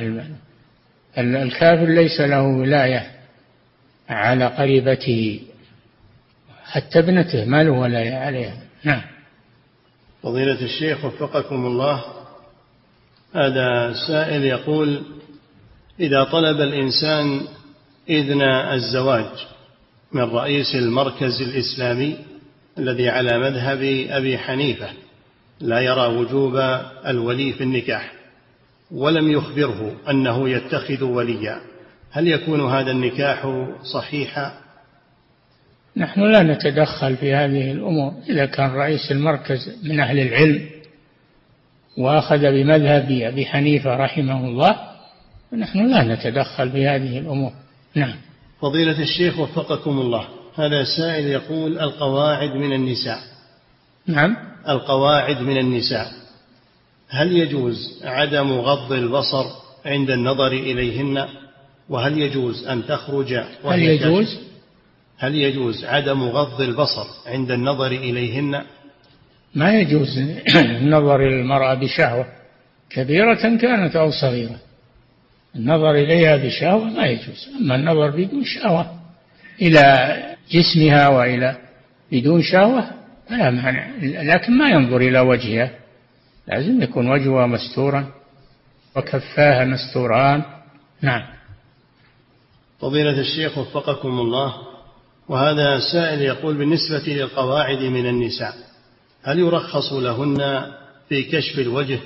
الكافر 1.17 1.85
ليس 1.85 2.21
له 2.21 2.41
ولاية 2.41 3.11
على 4.09 4.47
قريبته. 4.47 5.39
حتى 6.71 6.99
ابنته 6.99 7.45
ما 7.45 7.63
له 7.63 7.71
ولاية 7.71 8.15
عليها 8.15 8.57
نعم. 8.83 9.01
فضيلة 10.23 10.61
الشيخ 10.61 11.05
وفقكم 11.05 11.65
الله 11.65 12.03
هذا 13.35 13.93
سائل 14.07 14.43
يقول 14.43 15.01
إذا 15.99 16.23
طلب 16.23 16.61
الإنسان 16.61 17.41
إذن 18.09 18.41
الزواج 18.41 19.29
من 20.11 20.21
رئيس 20.21 20.75
المركز 20.75 21.41
الإسلامي 21.41 22.17
الذي 22.77 23.09
على 23.09 23.39
مذهب 23.39 24.07
أبي 24.09 24.37
حنيفة 24.37 24.89
لا 25.59 25.79
يرى 25.79 26.05
وجوب 26.07 26.55
الولي 27.05 27.53
في 27.53 27.63
النكاح 27.63 28.13
ولم 28.91 29.31
يخبره 29.31 29.95
أنه 30.09 30.49
يتخذ 30.49 31.03
وليا 31.03 31.61
هل 32.11 32.27
يكون 32.27 32.69
هذا 32.71 32.91
النكاح 32.91 33.65
صحيحا؟ 33.93 34.61
نحن 35.97 36.31
لا 36.31 36.43
نتدخل 36.43 37.17
في 37.17 37.33
هذه 37.33 37.71
الأمور. 37.71 38.13
إذا 38.29 38.45
كان 38.45 38.69
رئيس 38.69 39.11
المركز 39.11 39.77
من 39.83 39.99
أهل 39.99 40.19
العلم 40.19 40.69
وأخذ 41.97 42.39
بمذهب 42.39 43.11
أبي 43.11 43.45
حنيفة 43.45 43.95
رحمه 43.95 44.47
الله 44.47 44.75
نحن 45.53 45.87
لا 45.87 46.03
نتدخل 46.03 46.71
في 46.71 46.87
هذه 46.87 47.17
الأمور. 47.19 47.51
نعم. 47.95 48.15
فضيلة 48.61 49.01
الشيخ 49.01 49.39
وفقكم 49.39 49.99
الله 49.99 50.27
هذا 50.55 50.83
سائل 50.97 51.27
يقول 51.27 51.79
القواعد 51.79 52.49
من 52.49 52.73
النساء. 52.73 53.19
نعم. 54.07 54.37
القواعد 54.69 55.41
من 55.41 55.57
النساء. 55.57 56.07
هل 57.09 57.31
يجوز 57.37 58.01
عدم 58.03 58.51
غض 58.51 58.91
البصر 58.91 59.45
عند 59.85 60.09
النظر 60.09 60.51
إليهن؟ 60.51 61.25
وهل 61.89 62.17
يجوز 62.17 62.67
أن 62.67 62.85
تخرج 62.85 63.33
هل 63.65 63.79
يجوز؟ 63.79 64.50
هل 65.21 65.35
يجوز 65.35 65.85
عدم 65.85 66.23
غض 66.23 66.61
البصر 66.61 67.07
عند 67.25 67.51
النظر 67.51 67.87
إليهن؟ 67.87 68.61
ما 69.55 69.79
يجوز 69.79 70.17
النظر 70.55 71.15
إلى 71.15 71.41
المرأة 71.41 71.73
بشهوة. 71.73 72.25
كبيرة 72.89 73.57
كانت 73.57 73.95
أو 73.95 74.11
صغيرة. 74.11 74.59
النظر 75.55 75.91
إليها 75.91 76.37
بشهوة 76.37 76.83
ما 76.83 77.05
يجوز. 77.05 77.49
أما 77.59 77.75
النظر 77.75 78.09
بدون 78.09 78.43
شهوة 78.45 78.99
إلى 79.61 80.17
جسمها 80.51 81.07
وإلى 81.07 81.57
بدون 82.11 82.41
شهوة 82.41 82.91
فلا 83.29 83.51
مانع. 83.51 83.87
لكن 84.01 84.57
ما 84.57 84.69
ينظر 84.69 84.97
إلى 84.97 85.19
وجهها. 85.19 85.71
لازم 86.47 86.81
يكون 86.81 87.11
وجهها 87.11 87.45
مستورا 87.45 88.11
وكفاها 88.95 89.65
مستوران. 89.65 90.43
نعم. 91.01 91.23
فضيلة 92.79 93.19
الشيخ 93.19 93.57
وفقكم 93.57 94.19
الله. 94.19 94.70
وهذا 95.31 95.79
سائل 95.93 96.21
يقول 96.21 96.57
بالنسبة 96.57 97.13
للقواعد 97.13 97.77
من 97.77 98.05
النساء 98.05 98.53
هل 99.23 99.39
يرخص 99.39 99.93
لهن 99.93 100.65
في 101.09 101.23
كشف 101.23 101.59
الوجه؟ 101.59 101.99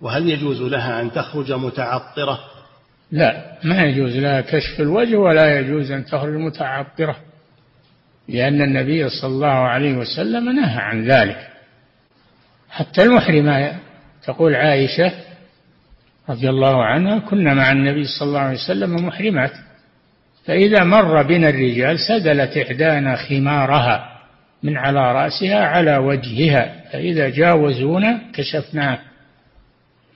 وهل 0.00 0.28
يجوز 0.28 0.62
لها 0.62 1.00
أن 1.00 1.12
تخرج 1.12 1.52
متعطرة؟ 1.52 2.40
لا 3.12 3.58
ما 3.64 3.82
يجوز 3.82 4.16
لها 4.16 4.40
كشف 4.40 4.80
الوجه 4.80 5.16
ولا 5.16 5.58
يجوز 5.58 5.90
أن 5.90 6.04
تخرج 6.04 6.34
متعطرة 6.34 7.16
لأن 8.28 8.62
النبي 8.62 9.08
صلى 9.08 9.30
الله 9.30 9.46
عليه 9.46 9.94
وسلم 9.94 10.48
نهى 10.48 10.78
عن 10.78 11.04
ذلك. 11.04 11.48
حتى 12.70 13.02
المحرمة 13.02 13.76
تقول 14.24 14.54
عائشة 14.54 15.12
رضي 16.28 16.50
الله 16.50 16.84
عنها 16.84 17.18
كنا 17.18 17.54
مع 17.54 17.72
النبي 17.72 18.04
صلى 18.04 18.28
الله 18.28 18.40
عليه 18.40 18.58
وسلم 18.58 19.06
محرمات. 19.06 19.52
فإذا 20.46 20.84
مر 20.84 21.22
بنا 21.22 21.48
الرجال 21.48 21.98
سدلت 21.98 22.56
إحدانا 22.56 23.16
خمارها 23.16 24.12
من 24.62 24.76
على 24.76 25.12
رأسها 25.12 25.66
على 25.66 25.96
وجهها 25.96 26.84
فإذا 26.92 27.28
جاوزونا 27.28 28.20
كشفناه 28.34 28.98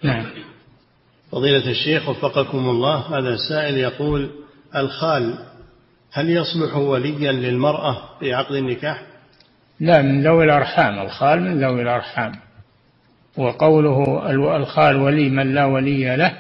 نعم. 0.03 0.25
فضيلة 1.33 1.71
الشيخ 1.71 2.09
وفقكم 2.09 2.59
الله 2.59 3.19
هذا 3.19 3.29
السائل 3.29 3.79
يقول 3.79 4.31
الخال 4.77 5.35
هل 6.13 6.31
يصلح 6.31 6.77
وليا 6.77 7.33
للمرأة 7.33 7.99
في 8.21 8.35
عقد 8.35 8.55
النكاح؟ 8.55 9.03
لا 9.81 10.03
من 10.03 10.23
ذوي 10.23 10.45
الأرحام. 10.45 10.99
الخال 10.99 11.41
من 11.41 11.61
ذوي 11.65 11.83
الأرحام. 11.83 12.33
وقوله 13.37 14.31
الخال 14.57 14.97
ولي 14.97 15.29
من 15.29 15.55
لا 15.55 15.65
ولي 15.65 16.17
له 16.17 16.33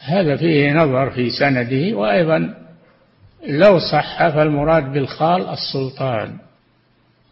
هذا 0.00 0.36
فيه 0.36 0.72
نظر 0.72 1.10
في 1.10 1.30
سنده 1.30 1.96
وأيضا 1.96 2.54
لو 3.46 3.78
صح 3.78 4.28
فالمراد 4.28 4.92
بالخال 4.92 5.48
السلطان. 5.48 6.38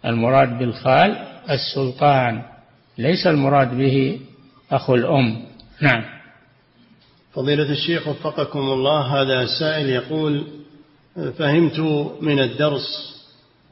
المراد 0.04 0.58
بالخال 0.58 1.16
السلطان. 1.50 2.42
ليس 2.98 3.26
المراد 3.26 3.78
به 3.78 4.20
أخو 4.72 4.94
الأم. 4.94 5.42
نعم. 5.80 6.04
فضيلة 7.34 7.70
الشيخ 7.70 8.08
وفقكم 8.08 8.58
الله 8.58 9.00
هذا 9.00 9.46
سائل 9.46 9.90
يقول 9.90 10.44
فهمت 11.38 11.78
من 12.20 12.38
الدرس 12.38 13.16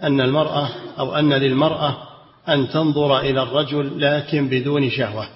أن 0.03 0.21
المرأة 0.21 0.69
أو 0.99 1.15
أن 1.15 1.33
للمرأة 1.33 1.97
أن 2.49 2.69
تنظر 2.69 3.21
إلى 3.21 3.43
الرجل 3.43 4.01
لكن 4.01 4.49
بدون 4.49 4.91
شهوة. 4.91 5.29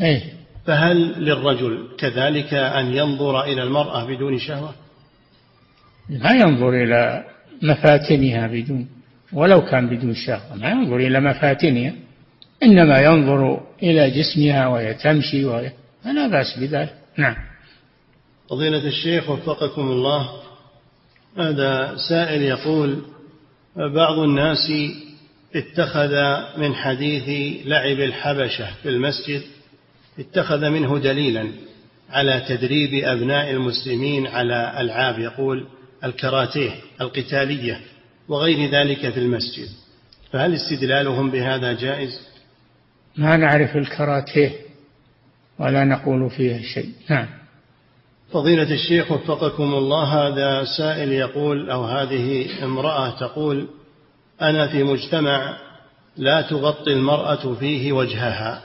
أي 0.00 0.22
فهل 0.66 1.24
للرجل 1.24 1.88
كذلك 1.98 2.54
أن 2.54 2.96
ينظر 2.96 3.44
إلى 3.44 3.62
المرأة 3.62 4.04
بدون 4.04 4.38
شهوة؟ 4.38 4.74
ما 6.10 6.30
ينظر 6.30 6.68
إلى 6.68 7.24
مفاتنها 7.62 8.46
بدون 8.46 8.88
ولو 9.32 9.64
كان 9.64 9.86
بدون 9.86 10.14
شهوة 10.14 10.56
ما 10.56 10.70
ينظر 10.70 10.96
إلى 10.96 11.20
مفاتنها 11.20 11.92
إنما 12.62 13.00
ينظر 13.00 13.60
إلى 13.82 14.10
جسمها 14.10 14.66
وهي 14.66 14.94
تمشي 14.94 15.44
وهي 15.44 15.72
فلا 16.04 16.26
بأس 16.26 16.58
بذلك. 16.58 16.94
نعم. 17.16 17.36
فضيلة 18.50 18.86
الشيخ 18.86 19.30
وفقكم 19.30 19.82
الله 19.82 20.28
هذا 21.38 21.96
سائل 22.08 22.42
يقول 22.42 23.02
بعض 23.76 24.18
الناس 24.18 24.72
اتخذ 25.56 26.12
من 26.58 26.74
حديث 26.74 27.56
لعب 27.66 28.00
الحبشة 28.00 28.66
في 28.82 28.88
المسجد 28.88 29.42
اتخذ 30.18 30.70
منه 30.70 30.98
دليلا 30.98 31.48
على 32.10 32.44
تدريب 32.48 33.04
أبناء 33.04 33.50
المسلمين 33.50 34.26
على 34.26 34.80
ألعاب 34.80 35.18
يقول 35.18 35.66
الكراتيه 36.04 36.70
القتالية 37.00 37.80
وغير 38.28 38.70
ذلك 38.70 39.10
في 39.10 39.20
المسجد. 39.20 39.68
فهل 40.32 40.54
استدلالهم 40.54 41.30
بهذا 41.30 41.72
جائز؟ 41.72 42.20
ما 43.16 43.36
نعرف 43.36 43.76
الكراتيه 43.76 44.52
ولا 45.58 45.84
نقول 45.84 46.30
فيها 46.30 46.62
شيء. 46.62 46.92
نعم. 47.10 47.26
فضيلة 48.32 48.74
الشيخ 48.74 49.12
وفقكم 49.12 49.74
الله 49.74 50.04
هذا 50.04 50.64
سائل 50.78 51.12
يقول 51.12 51.70
أو 51.70 51.84
هذه 51.84 52.46
امرأة 52.64 53.10
تقول 53.10 53.68
أنا 54.42 54.68
في 54.68 54.82
مجتمع 54.82 55.56
لا 56.16 56.40
تغطي 56.42 56.92
المرأة 56.92 57.54
فيه 57.54 57.92
وجهها 57.92 58.62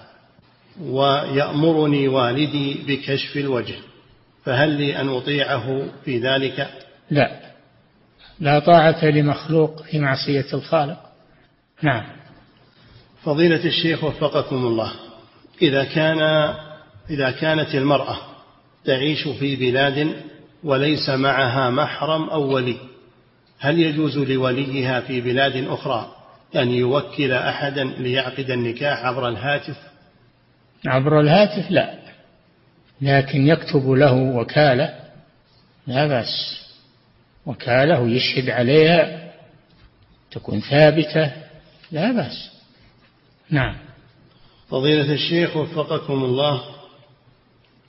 ويأمرني 0.82 2.08
والدي 2.08 2.80
بكشف 2.88 3.38
الوجه 3.38 3.76
فهل 4.46 4.70
لي 4.70 5.02
أن 5.02 5.10
أطيعه 5.10 5.88
في 6.06 6.20
ذلك؟ 6.20 6.70
لا. 7.12 7.32
لا 8.39 8.59
طاعة 8.59 9.05
لمخلوق 9.05 9.84
في 9.84 9.99
معصية 9.99 10.45
الخالق. 10.53 10.99
نعم. 11.82 12.03
فضيلة 13.24 13.66
الشيخ 13.66 14.03
وفقكم 14.03 14.55
الله. 14.55 14.91
إذا 15.62 15.84
كان 15.84 16.22
إذا 17.09 17.32
كانت 17.32 17.76
المرأة 17.76 18.18
تعيش 18.86 19.28
في 19.28 19.55
بلاد 19.55 20.16
وليس 20.64 21.09
معها 21.09 21.70
محرم 21.70 22.30
أو 22.30 22.53
ولي 22.55 22.78
هل 23.59 23.80
يجوز 23.80 24.18
لوليها 24.18 25.01
في 25.01 25.22
بلاد 25.22 25.68
أخرى 25.68 26.16
أن 26.55 26.72
يوكل 26.72 27.32
أحدا 27.34 27.84
ليعقد 27.84 28.51
النكاح 28.51 29.05
عبر 29.05 29.30
الهاتف؟ 29.30 29.78
عبر 30.88 31.20
الهاتف 31.20 31.72
لا. 31.72 31.93
لكن 33.01 33.47
يكتب 33.47 33.89
له 33.89 34.14
وكالة 34.14 34.93
لا 35.88 36.07
بأس. 36.07 36.62
وكالة 37.46 38.00
ويشهد 38.00 38.50
عليها 38.50 39.32
تكون 40.32 40.62
ثابتة 40.62 41.32
لا 41.92 42.12
بأس. 42.12 42.52
نعم. 43.50 43.76
فضيلة 44.70 45.14
الشيخ 45.14 45.58
وفقكم 45.58 46.24
الله. 46.24 46.64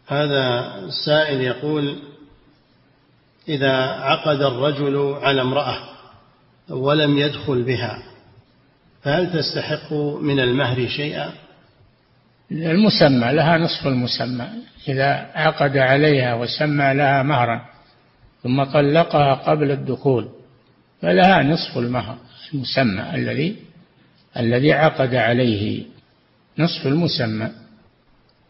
هذا 0.07 0.75
السائل 0.85 1.41
يقول 1.41 2.03
إذا 3.49 3.77
عقد 3.83 4.43
الرجل 4.43 5.19
على 5.23 5.41
امرأة 5.43 5.79
ولم 6.71 7.19
يدخل 7.19 7.63
بها 7.63 8.03
فهل 9.03 9.33
تستحق 9.33 9.93
من 10.21 10.41
المهر 10.41 10.89
شيئا؟ 10.89 11.33
المسمى 12.53 13.33
لها 13.33 13.59
نصف 13.59 13.87
المسمى. 13.87 14.49
إذا 14.89 15.31
عقد 15.35 15.77
عليها 15.77 16.35
وسمى 16.35 16.95
لها 16.95 17.23
مهرا 17.23 17.72
ثم 18.43 18.65
طلقها 18.65 19.35
قبل 19.35 19.71
الدخول 19.71 20.29
فلها 21.03 21.43
نصف 21.43 21.79
المهر 21.79 22.17
المسمى 22.55 23.15
الذي 23.15 23.57
الذي 24.37 24.73
عقد 24.73 25.15
عليه 25.15 25.83
نصف 26.59 26.87
المسمى. 26.87 27.51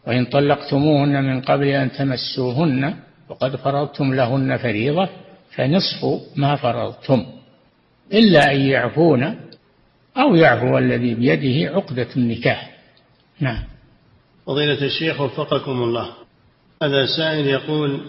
وإن 0.07 0.25
طلقتموهن 0.25 1.23
من 1.23 1.41
قبل 1.41 1.67
أن 1.67 1.91
تمسوهن 1.91 2.95
وقد 3.29 3.55
فرضتم 3.55 4.13
لهن 4.13 4.57
فريضة 4.57 5.09
فنصف 5.55 6.21
ما 6.35 6.55
فرضتم. 6.55 7.25
إلا 8.13 8.51
أن 8.51 8.61
يعفون 8.61 9.39
أو 10.17 10.35
يعفو 10.35 10.77
الذي 10.77 11.13
بيده 11.15 11.75
عقدة 11.75 12.07
النكاح. 12.17 12.71
نعم. 13.39 13.63
فضيلة 14.45 14.85
الشيخ 14.85 15.21
وفقكم 15.21 15.71
الله. 15.71 16.09
هذا 16.83 17.05
سائل 17.05 17.47
يقول 17.47 18.01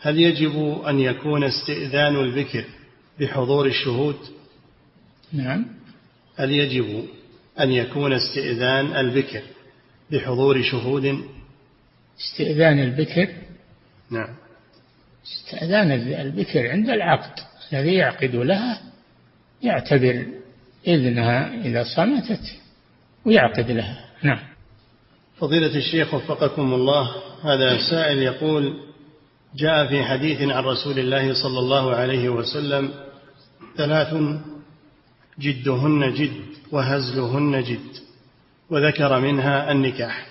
هل 0.00 0.20
يجب 0.20 0.82
أن 0.88 1.00
يكون 1.00 1.44
استئذان 1.44 2.16
البكر 2.16 2.64
بحضور 3.20 3.66
الشهود؟ 3.66 4.16
نعم. 5.32 5.66
هل 6.36 6.50
يجب 6.50 7.04
أن 7.60 7.70
يكون 7.70 8.12
استئذان 8.12 8.86
البكر 8.96 9.42
بحضور 10.10 10.62
شهود؟ 10.62 11.24
استئذان 12.20 12.78
البكر؟ 12.78 13.28
نعم. 14.10 14.34
استئذان 15.26 15.90
البكر 16.20 16.70
عند 16.70 16.90
العقد. 16.90 17.40
الذي 17.72 17.94
يعقد 17.94 18.34
لها 18.34 18.82
يعتبر 19.62 20.26
إذنها 20.86 21.64
إذا 21.64 21.84
صمتت 21.96 22.56
ويعقد 23.24 23.70
لها. 23.70 24.04
نعم. 24.22 24.40
فضيلة 25.38 25.76
الشيخ 25.76 26.14
وفقكم 26.14 26.74
الله 26.74 27.10
هذا 27.44 27.90
سائل 27.90 28.18
يقول 28.18 28.87
جاء 29.56 29.86
في 29.86 30.04
حديث 30.04 30.40
عن 30.40 30.64
رسول 30.64 30.98
الله 30.98 31.34
صلى 31.42 31.58
الله 31.58 31.94
عليه 31.94 32.28
وسلم 32.28 32.90
ثلاث 33.76 34.14
جدهن 35.40 36.14
جد 36.14 36.40
وهزلهن 36.72 37.62
جد 37.62 37.96
وذكر 38.70 39.20
منها 39.20 39.72
النكاح. 39.72 40.26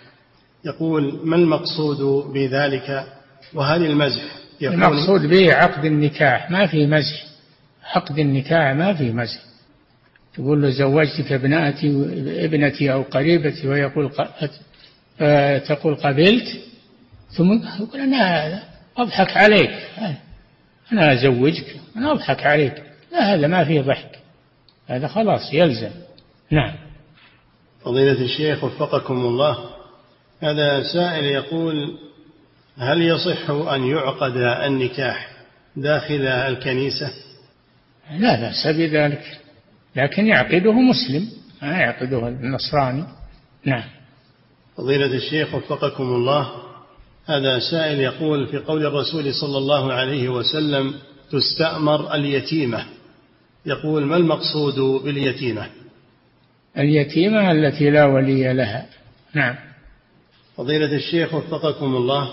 يقول 0.65 1.19
ما 1.23 1.35
المقصود 1.35 2.31
بذلك؟ 2.33 3.07
وهل 3.53 3.85
المزح؟ 3.85 4.23
يكون 4.61 4.83
المقصود 4.83 5.21
به 5.29 5.53
عقد 5.53 5.85
النكاح 5.85 6.51
ما 6.51 6.67
في 6.67 6.87
مزح. 6.87 7.25
عقد 7.95 8.19
النكاح 8.19 8.75
ما 8.75 8.93
في 8.93 9.11
مزح. 9.11 9.41
تقول 10.33 10.61
له 10.61 10.69
زوجتك 10.69 11.31
ابنتي 11.31 11.87
ابنتي 12.45 12.93
أو 12.93 13.01
قريبتي؟ 13.01 13.67
ويقول 13.67 14.11
تقول 15.67 15.95
قبلت. 15.95 16.59
ثم 17.29 17.51
يقول 17.79 18.01
أنا 18.01 18.76
أضحك 18.97 19.37
عليك. 19.37 19.71
أنا 20.91 21.13
أزوجك 21.13 21.75
أنا 21.95 22.11
أضحك 22.11 22.45
عليك. 22.45 22.83
لا 23.11 23.33
هذا 23.33 23.47
ما 23.47 23.65
فيه 23.65 23.81
ضحك. 23.81 24.19
هذا 24.87 25.07
خلاص 25.07 25.53
يلزم. 25.53 25.91
نعم. 26.51 26.75
فضيلة 27.81 28.21
الشيخ 28.21 28.63
وفقكم 28.63 29.13
الله. 29.13 29.69
هذا 30.41 30.83
سائل 30.93 31.25
يقول 31.25 31.97
هل 32.77 33.01
يصح 33.01 33.49
أن 33.49 33.83
يعقد 33.83 34.37
النكاح 34.37 35.29
داخل 35.75 36.27
الكنيسة؟ 36.27 37.11
لا 38.11 38.41
بأس 38.41 38.67
بذلك 38.67 39.39
لكن 39.95 40.27
يعقده 40.27 40.73
مسلم. 40.73 41.29
ما 41.61 41.77
يعقده 41.77 42.27
النصراني. 42.27 43.03
نعم. 43.65 43.83
فضيلة 44.77 45.05
الشيخ 45.05 45.55
وفقكم 45.55 46.03
الله. 46.03 46.66
هذا 47.27 47.59
سائل 47.59 47.99
يقول 47.99 48.47
في 48.47 48.57
قول 48.57 48.85
الرسول 48.85 49.33
صلى 49.33 49.57
الله 49.57 49.93
عليه 49.93 50.29
وسلم 50.29 50.93
تستأمر 51.31 52.15
اليتيمة. 52.15 52.85
يقول 53.65 54.05
ما 54.05 54.17
المقصود 54.17 55.03
باليتيمة؟ 55.03 55.67
اليتيمة 56.77 57.51
التي 57.51 57.89
لا 57.89 58.05
ولي 58.05 58.53
لها. 58.53 58.85
نعم. 59.33 59.55
فضيلة 60.57 60.95
الشيخ 60.95 61.33
وفقكم 61.33 61.95
الله 61.95 62.29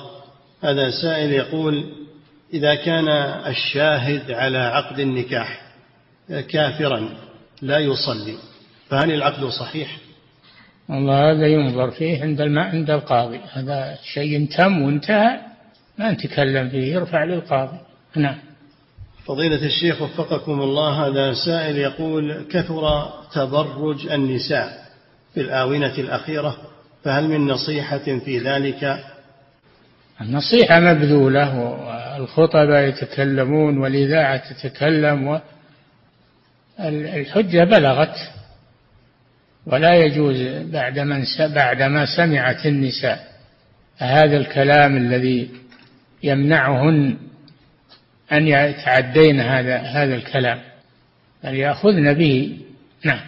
هذا 0.63 0.91
سائل 0.91 1.33
يقول 1.33 1.85
إذا 2.55 2.75
كان 2.75 3.09
الشاهد 3.47 4.31
على 4.31 4.59
عقد 4.59 4.99
النكاح 4.99 5.73
كافرا 6.29 7.09
لا 7.63 7.79
يصلي 7.79 8.37
فهل 8.89 9.13
العقد 9.13 9.45
صحيح؟ 9.45 9.99
والله 10.89 11.31
هذا 11.31 11.47
ينظر 11.47 11.91
فيه 11.91 12.23
عند 12.23 12.41
الماء 12.41 12.67
عند 12.67 12.91
القاضي. 12.91 13.41
هذا 13.53 13.99
شيء 14.15 14.47
تم 14.57 14.83
وانتهى 14.83 15.41
ما 15.99 16.13
نتكلم 16.13 16.69
فيه 16.69 16.95
يرفع 16.95 17.25
للقاضي. 17.25 17.79
نعم. 18.17 18.39
فضيلة 19.27 19.67
الشيخ 19.67 20.03
وفقكم 20.03 20.61
الله 20.61 21.07
هذا 21.07 21.35
سائل 21.35 21.77
يقول 21.77 22.45
كثر 22.51 23.13
تبرج 23.33 24.07
النساء 24.07 24.85
في 25.35 25.41
الآونة 25.41 25.99
الأخيرة 25.99 26.57
فهل 27.05 27.29
من 27.29 27.47
نصيحة 27.47 28.19
في 28.25 28.39
ذلك؟ 28.39 29.05
النصيحة 30.21 30.81
مبذولة 30.81 31.59
والخطبة 32.19 32.81
يتكلمون 32.81 33.79
والإذاعة 33.79 34.53
تتكلم 34.53 35.41
الحجة 36.81 37.65
بلغت. 37.65 38.17
ولا 39.67 39.95
يجوز 39.95 40.43
بعد 40.73 40.99
من 40.99 41.25
بعدما 41.41 42.07
سمعت 42.17 42.67
النساء. 42.67 43.35
هذا 43.97 44.37
الكلام 44.37 44.97
الذي 44.97 45.51
يمنعهن 46.23 47.17
أن 48.33 48.49
يتعدين 48.49 49.41
هذا 49.41 49.77
هذا 49.77 50.15
الكلام 50.15 50.61
بل 51.45 51.55
يأخذن 51.55 52.15
به. 52.15 52.59
نعم. 53.05 53.21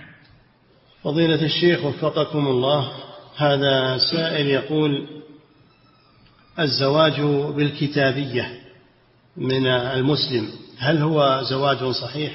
فضيلة 1.02 1.42
الشيخ 1.42 1.84
وفقكم 1.84 2.46
الله 2.46 2.92
هذا 3.36 3.98
سائل 4.12 4.46
يقول 4.46 5.06
الزواج 6.58 7.20
بالكتابية 7.54 8.48
من 9.36 9.66
المسلم 9.66 10.48
هل 10.78 10.98
هو 10.98 11.42
زواج 11.50 11.92
صحيح؟ 11.92 12.32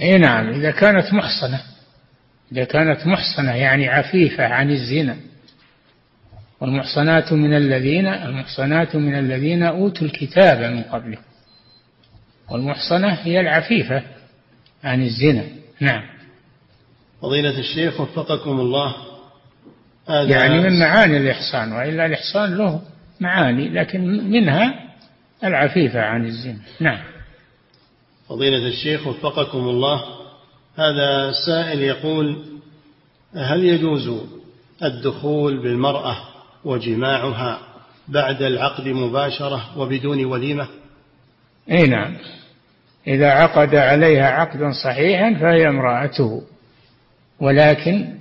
اي 0.00 0.18
نعم 0.18 0.48
إذا 0.48 0.70
كانت 0.70 1.12
محصنة. 1.12 1.73
إذا 2.52 2.64
كانت 2.64 3.06
محصنة 3.06 3.54
يعني 3.54 3.88
عفيفة 3.88 4.46
عن 4.46 4.70
الزنا. 4.70 5.16
والمحصنات 6.60 7.32
من 7.32 7.56
الذين 7.56 8.06
المحصنات 8.06 8.96
من 8.96 9.18
الذين 9.18 9.62
أوتوا 9.62 10.06
الكتاب 10.06 10.72
من 10.72 10.82
قبله. 10.82 11.18
والمحصنة 12.50 13.12
هي 13.12 13.40
العفيفة 13.40 14.02
عن 14.84 15.02
الزنا. 15.02 15.44
نعم. 15.80 16.02
فضيلة 17.22 17.58
الشيخ 17.58 18.00
وفقكم 18.00 18.60
الله. 18.60 18.94
هذا 20.08 20.30
يعني 20.30 20.60
من 20.60 20.78
معاني 20.78 21.16
الإحصان 21.16 21.72
وإلا 21.72 22.06
الإحصان 22.06 22.56
له 22.56 22.82
معاني 23.20 23.68
لكن 23.68 24.30
منها 24.30 24.74
العفيفة 25.44 26.00
عن 26.00 26.26
الزنا. 26.26 26.60
نعم. 26.80 27.00
فضيلة 28.28 28.68
الشيخ 28.68 29.06
وفقكم 29.06 29.58
الله. 29.58 30.23
هذا 30.76 31.32
سائل 31.46 31.82
يقول 31.82 32.44
هل 33.36 33.64
يجوز 33.64 34.22
الدخول 34.82 35.62
بالمرأة 35.62 36.16
وجماعها 36.64 37.58
بعد 38.08 38.42
العقد 38.42 38.88
مباشرة 38.88 39.78
وبدون 39.78 40.24
وليمة 40.24 40.68
إي 41.70 41.86
نعم. 41.86 42.16
إذا 43.06 43.30
عقد 43.30 43.74
عليها 43.74 44.26
عقدا 44.30 44.72
صحيحا 44.84 45.34
فهي 45.34 45.68
امرأته. 45.68 46.42
ولكن 47.40 48.14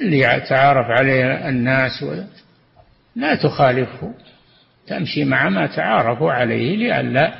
ليتعارف 0.00 0.86
عليها 0.86 1.48
الناس 1.48 2.04
لا 3.16 3.34
تخالفه. 3.34 4.14
تمشي 4.86 5.24
مع 5.24 5.48
ما 5.48 5.66
تعارفوا 5.66 6.32
عليه 6.32 6.76
لئلا 6.76 7.34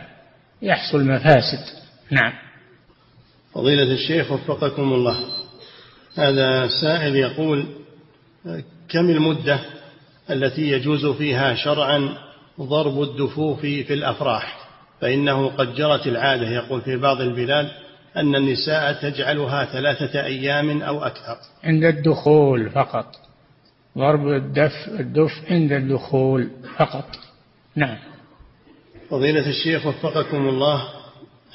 يحصل 0.62 1.06
مفاسد. 1.06 1.58
نعم. 2.10 2.32
فضيلة 3.54 3.92
الشيخ 3.92 4.32
وفقكم 4.32 4.92
الله. 4.92 5.16
هذا 6.16 6.68
سائل 6.68 7.16
يقول 7.16 7.66
كم 8.88 9.10
المدة 9.10 9.60
التي 10.30 10.62
يجوز 10.62 11.06
فيها 11.06 11.54
شرعا 11.54 12.18
ضرب 12.60 13.02
الدفوف 13.02 13.60
في 13.60 13.94
الأفراح؟ 13.94 14.68
فإنه 15.00 15.48
قد 15.48 15.74
جرت 15.74 16.06
العادة 16.06 16.50
يقول 16.50 16.80
في 16.80 16.96
بعض 16.96 17.20
البلاد 17.20 17.68
أن 18.16 18.34
النساء 18.34 18.92
تجعلها 18.92 19.64
ثلاثة 19.64 20.24
أيام 20.24 20.82
أو 20.82 21.04
أكثر. 21.04 21.36
عند 21.64 21.84
الدخول 21.84 22.70
فقط. 22.70 23.06
ضرب 23.98 24.28
الدف 24.28 24.72
الدف 25.00 25.30
عند 25.50 25.72
الدخول 25.72 26.50
فقط. 26.78 27.06
نعم. 27.76 27.98
فضيلة 29.10 29.48
الشيخ 29.48 29.86
وفقكم 29.86 30.48
الله 30.48 31.03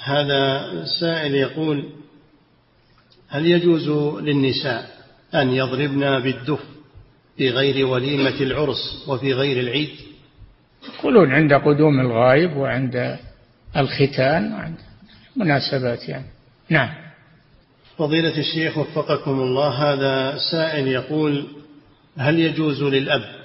هذا 0.04 0.72
سائل 1.00 1.36
يقول 1.36 1.90
هل 3.30 3.46
يجوز 3.46 3.90
للنساء 4.22 4.90
أن 5.36 5.52
يضربن 5.52 6.20
بالدف 6.20 6.64
في 7.38 7.50
غير 7.50 7.86
وليمة 7.86 8.42
العرس 8.42 9.06
وفي 9.08 9.34
غير 9.34 9.60
العيد؟ 9.60 9.90
يقولون 11.00 11.32
عند 11.32 11.54
قدوم 11.54 12.00
الغائب 12.00 12.58
وعند 12.58 13.18
الختان 13.78 14.54
وعند 14.54 14.78
مناسبات 15.36 16.10
يعني. 16.10 16.26
نعم. 16.70 16.90
فضيلة 17.98 18.38
الشيخ 18.38 18.78
وفقكم 18.78 19.32
الله 19.32 19.70
هذا 19.70 20.38
سائل 20.52 20.88
يقول 20.88 21.48
هل 22.18 22.40
يجوز 22.40 22.84
للأب 22.84 23.40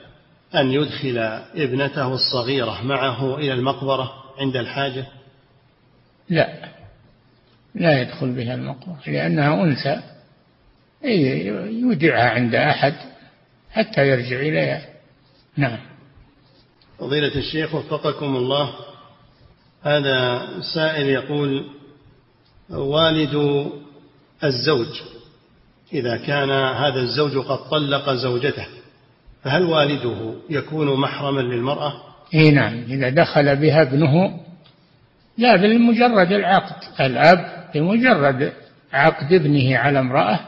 أن 0.54 0.70
يدخل 0.70 1.18
ابنته 1.54 2.14
الصغيرة 2.14 2.82
معه 2.84 3.38
إلى 3.38 3.52
المقبرة 3.52 4.12
عند 4.38 4.56
الحاجة؟ 4.56 5.06
لا. 6.28 6.68
لا 7.74 8.00
يدخل 8.00 8.32
بها 8.32 8.54
المقبرة 8.54 9.00
لأنها 9.06 9.64
أنثى. 9.64 10.00
يودعها 11.82 12.30
عند 12.30 12.54
أحد 12.54 12.94
حتى 13.70 14.08
يرجع 14.08 14.40
إليها. 14.40 14.82
نعم. 15.56 15.78
فضيلة 16.98 17.34
الشيخ 17.36 17.74
وفقكم 17.74 18.36
الله 18.36 18.74
هذا 19.82 20.46
سائل 20.74 21.06
يقول 21.06 21.64
والد 22.70 23.66
الزوج 24.44 25.02
إذا 25.92 26.16
كان 26.16 26.50
هذا 26.50 27.00
الزوج 27.00 27.38
قد 27.38 27.70
طلق 27.70 28.10
زوجته 28.10 28.66
فهل 29.42 29.62
والده 29.62 30.34
يكون 30.50 31.00
محرما 31.00 31.40
للمرأة؟ 31.40 31.92
اي 32.34 32.50
نعم. 32.50 32.74
إذا 32.74 33.08
دخل 33.08 33.56
بها 33.56 33.82
ابنه 33.82 34.40
لا 35.38 35.56
بمجرد 35.56 36.32
العقد. 36.32 37.00
الأب 37.00 37.70
بمجرد 37.74 38.52
عقد 38.92 39.32
ابنه 39.32 39.78
على 39.78 39.98
امرأة 39.98 40.40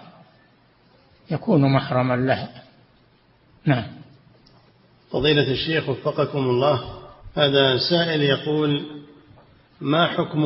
يكون 1.30 1.72
محرما 1.72 2.14
لها. 2.14 2.62
نعم. 3.64 3.86
فضيلة 5.10 5.52
الشيخ 5.52 5.88
وفقكم 5.88 6.38
الله 6.38 6.84
هذا 7.36 7.78
سائل 7.78 8.22
يقول 8.22 8.86
ما 9.80 10.06
حكم 10.06 10.44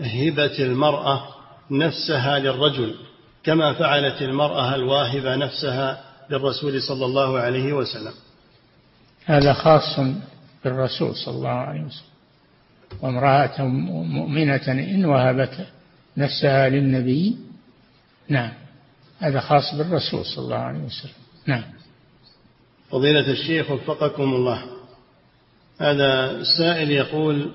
هبة 0.00 0.58
المرأة 0.58 1.28
نفسها 1.70 2.38
للرجل؟ 2.38 2.94
كما 3.44 3.72
فعلت 3.72 4.22
المرأة 4.22 4.74
الواهبة 4.74 5.36
نفسها 5.36 6.04
للرسول 6.30 6.82
صلى 6.82 7.04
الله 7.04 7.38
عليه 7.38 7.72
وسلم. 7.72 8.12
هذا 9.24 9.52
خاص 9.52 10.00
بالرسول 10.64 11.16
صلى 11.16 11.34
الله 11.34 11.48
عليه 11.48 11.80
وسلم. 11.80 12.11
وامرأة 13.02 13.62
مؤمنة 13.62 14.68
إن 14.68 15.04
وهبت 15.04 15.66
نفسها 16.16 16.68
للنبي. 16.68 17.36
نعم. 18.28 18.52
هذا 19.18 19.40
خاص 19.40 19.74
بالرسول 19.74 20.24
صلى 20.24 20.44
الله 20.44 20.56
عليه 20.56 20.78
وسلم. 20.78 21.12
نعم. 21.46 21.62
فضيلة 22.90 23.30
الشيخ 23.30 23.70
وفقكم 23.70 24.34
الله. 24.34 24.62
هذا 25.80 26.42
سائل 26.58 26.90
يقول 26.90 27.50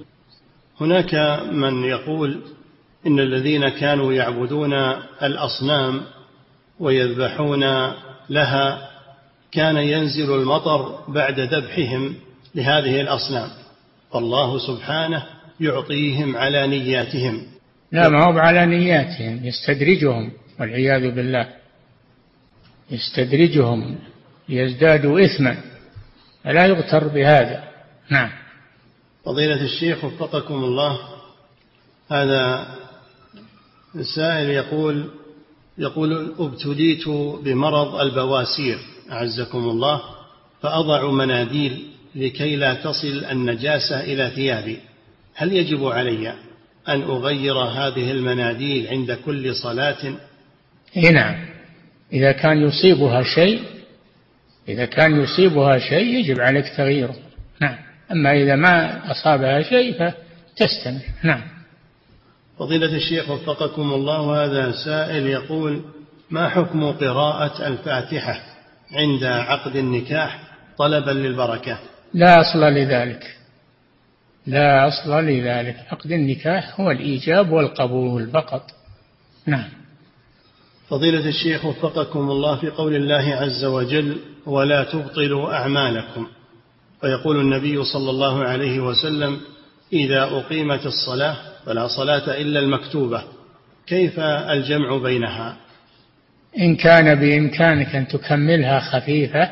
هناك 0.82 1.16
من 1.52 1.84
يقول 1.84 2.42
إن 3.08 3.20
الذين 3.20 3.70
كانوا 3.70 4.14
يعبدون 4.14 4.74
الأصنام 5.24 6.02
ويذبحون 6.80 7.64
لها 8.30 8.90
كان 9.52 9.78
ينزل 9.78 10.36
المطر 10.36 11.04
بعد 11.08 11.40
ذبحهم 11.40 12.16
لهذه 12.56 13.02
الأصنام. 13.02 13.50
فالله 14.14 14.58
سبحانه 14.68 15.26
يعطيهم 15.60 16.38
على 16.38 16.68
نياتهم. 16.68 17.46
لا 17.92 18.10
ما 18.10 18.26
هو 18.26 18.40
على 18.40 18.66
نياتهم 18.66 19.46
يستدرجهم 19.46 20.32
والعياذ 20.60 21.12
بالله. 21.12 21.48
يستدرجهم 22.92 23.98
ليزدادوا 24.50 25.26
إثما. 25.26 25.58
فلا 26.44 26.66
يغتر 26.66 27.08
بهذا؟ 27.08 27.64
نعم. 28.10 28.30
فضيلة 29.26 29.64
الشيخ 29.64 30.04
وفقكم 30.04 30.54
الله 30.54 31.00
هذا 32.12 32.68
السائل 33.96 34.50
يقول 34.50 35.10
يقول 35.78 36.34
ابتليت 36.40 37.08
بمرض 37.44 37.96
البواسير 37.96 38.80
أعزكم 39.12 39.58
الله 39.58 40.02
فأضع 40.62 41.12
مناديل 41.12 41.88
لكي 42.18 42.56
لا 42.56 42.74
تصل 42.74 43.26
النجاسة 43.32 44.00
إلى 44.04 44.32
ثيابي. 44.36 44.80
هل 45.36 45.54
يجب 45.54 45.86
علي 45.86 46.34
أن 46.88 47.02
أغير 47.02 47.58
هذه 47.58 48.12
المناديل 48.12 48.88
عند 48.88 49.12
كل 49.12 49.56
صلاة؟ 49.56 50.16
إيه 50.98 51.12
نعم. 51.12 51.46
إذا 52.14 52.32
كان 52.32 52.62
يصيبها 52.62 53.24
شيء 53.24 53.62
إذا 54.68 54.86
كان 54.86 55.22
يصيبها 55.22 55.80
شيء 55.80 56.20
يجب 56.20 56.40
عليك 56.40 56.66
تغييره. 56.78 57.16
نعم. 57.62 57.78
أما 58.12 58.32
إذا 58.32 58.56
ما 58.56 59.02
أصابها 59.12 59.62
شيء 59.62 59.94
فتستمر. 59.94 61.02
نعم. 61.24 61.42
فضيلة 62.60 62.96
الشيخ 62.96 63.30
وفقكم 63.30 63.94
الله 63.94 64.46
هذا 64.46 64.72
سائل 64.86 65.28
يقول 65.28 65.82
ما 66.30 66.50
حكم 66.50 66.92
قراءة 66.92 67.68
الفاتحة 67.68 68.42
عند 68.92 69.24
عقد 69.24 69.76
النكاح 69.76 70.40
طلبا 70.78 71.12
للبركة؟ 71.12 71.78
لا 72.14 72.42
أصل 72.42 72.60
لذلك. 72.60 73.38
لا 74.48 74.88
أصل 74.88 75.26
لذلك. 75.26 75.76
عقد 75.92 76.12
النكاح 76.12 76.80
هو 76.80 76.92
الإيجاب 76.92 77.52
والقبول 77.52 78.28
فقط. 78.28 78.72
نعم. 79.46 79.70
فضيلة 80.90 81.30
الشيخ 81.30 81.66
وفقكم 81.66 82.20
الله 82.20 82.56
في 82.56 82.70
قول 82.70 82.96
الله 82.96 83.36
عز 83.36 83.66
وجل 83.66 84.18
ولا 84.46 84.84
تبطلوا 84.84 85.54
أعمالكم 85.54 86.28
ويقول 87.04 87.40
النبي 87.40 87.84
صلى 87.84 88.10
الله 88.10 88.44
عليه 88.44 88.80
وسلم 88.80 89.40
إذا 89.94 90.24
أقيمت 90.24 90.86
الصلاة 90.86 91.36
فلا 91.66 91.88
صلاة 91.88 92.42
إلا 92.42 92.60
المكتوبة 92.60 93.24
كيف 93.88 94.20
الجمع 94.20 94.98
بينها؟ 94.98 95.58
إن 96.60 96.76
كان 96.76 97.16
بإمكانك 97.16 97.96
أن 97.96 98.08
تكملها 98.08 98.80
خفيفة 98.80 99.52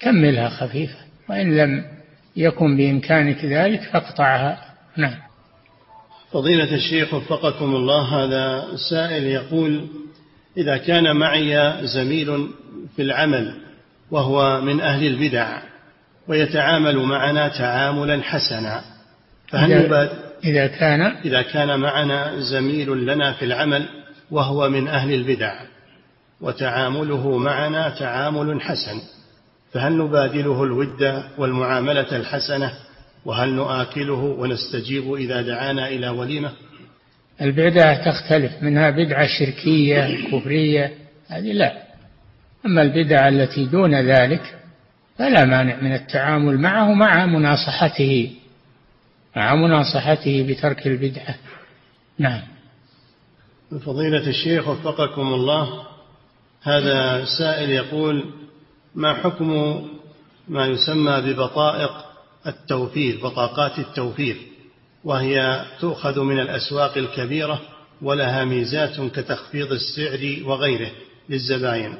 كملها 0.00 0.48
خفيفة. 0.48 1.05
وإن 1.28 1.56
لم 1.56 1.84
يكن 2.36 2.76
بإمكانك 2.76 3.44
ذلك 3.44 3.80
فاقطعها. 3.92 4.58
نعم. 4.96 5.16
فضيلة 6.32 6.74
الشيخ 6.74 7.14
وفقكم 7.14 7.76
الله 7.76 8.24
هذا 8.24 8.76
سائل 8.90 9.24
يقول 9.24 9.86
إذا 10.56 10.76
كان 10.76 11.16
معي 11.16 11.86
زميل 11.86 12.48
في 12.96 13.02
العمل 13.02 13.54
وهو 14.10 14.60
من 14.60 14.80
أهل 14.80 15.06
البدع 15.06 15.58
ويتعامل 16.28 16.96
معنا 16.96 17.48
تعاملا 17.48 18.22
حسنا 18.22 18.84
فهل 19.48 19.72
إذا, 19.72 20.12
إذا 20.44 20.66
كان 20.66 21.00
إذا 21.02 21.42
كان 21.42 21.80
معنا 21.80 22.40
زميل 22.40 23.06
لنا 23.06 23.32
في 23.32 23.44
العمل 23.44 23.88
وهو 24.30 24.68
من 24.68 24.88
أهل 24.88 25.12
البدع 25.12 25.54
وتعامله 26.40 27.38
معنا 27.38 27.88
تعامل 27.88 28.60
حسن. 28.60 29.00
فهل 29.76 29.98
نبادله 29.98 30.64
الود 30.64 31.22
والمعاملة 31.38 32.16
الحسنة؟ 32.16 32.72
وهل 33.24 33.54
نآكله 33.54 34.24
ونستجيب 34.38 35.14
إذا 35.14 35.42
دعانا 35.42 35.88
إلى 35.88 36.08
وليمة؟ 36.08 36.52
البدعة 37.40 38.10
تختلف 38.10 38.62
منها 38.62 38.90
بدعة 38.90 39.26
شركية 39.26 40.28
كفرية 40.30 40.92
هذه 41.28 41.52
لا. 41.52 41.82
أما 42.66 42.82
البدعة 42.82 43.28
التي 43.28 43.64
دون 43.64 43.94
ذلك 43.94 44.56
فلا 45.18 45.44
مانع 45.44 45.80
من 45.82 45.92
التعامل 45.92 46.58
معه 46.58 46.94
مع 46.94 47.26
مناصحته 47.26 48.32
مع 49.36 49.54
مناصحته 49.54 50.46
بترك 50.48 50.86
البدعة. 50.86 51.34
نعم. 52.18 52.42
فضيلة 53.86 54.28
الشيخ 54.28 54.68
وفقكم 54.68 55.22
الله 55.22 55.82
هذا 56.62 57.24
سائل 57.38 57.70
يقول 57.70 58.45
ما 58.96 59.14
حكم 59.14 59.50
ما 60.48 60.66
يسمى 60.66 61.20
ببطائق 61.20 61.90
التوفير 62.46 63.20
بطاقات 63.22 63.78
التوفير 63.78 64.36
وهي 65.04 65.64
تؤخذ 65.80 66.20
من 66.20 66.38
الأسواق 66.38 66.98
الكبيرة 66.98 67.60
ولها 68.02 68.44
ميزات 68.44 69.00
كتخفيض 69.00 69.72
السعر 69.72 70.48
وغيره 70.48 70.90
للزبائن 71.28 71.94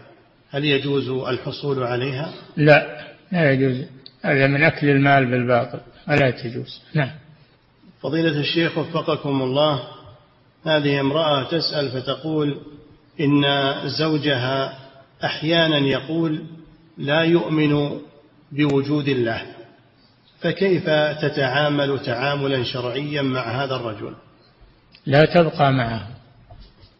هل 0.51 0.65
يجوز 0.65 1.09
الحصول 1.09 1.83
عليها؟ 1.83 2.33
لا 2.57 3.07
لا 3.33 3.53
يجوز. 3.53 3.85
هذا 4.23 4.47
من 4.47 4.63
أكل 4.63 4.89
المال 4.89 5.31
بالباطل. 5.31 5.81
ولا 6.09 6.31
تجوز. 6.31 6.81
نعم. 6.95 7.11
فضيلة 8.01 8.41
الشيخ 8.41 8.79
وفقكم 8.79 9.43
الله 9.43 9.83
هذه 10.67 11.01
امرأة 11.01 11.43
تسأل 11.43 11.91
فتقول 11.91 12.61
إن 13.21 13.45
زوجها 13.99 14.79
أحيانا 15.25 15.79
يقول 15.79 16.43
لا 16.99 17.21
يؤمن 17.21 18.01
بوجود 18.53 19.09
الله 19.09 19.43
فكيف 20.41 20.85
تتعامل 21.23 21.99
تعاملا 21.99 22.65
شرعيا 22.65 23.23
مع 23.23 23.65
هذا 23.65 23.77
الرجل؟ 23.77 24.15
لا 25.07 25.25
تبقى 25.25 25.73
معه. 25.73 26.09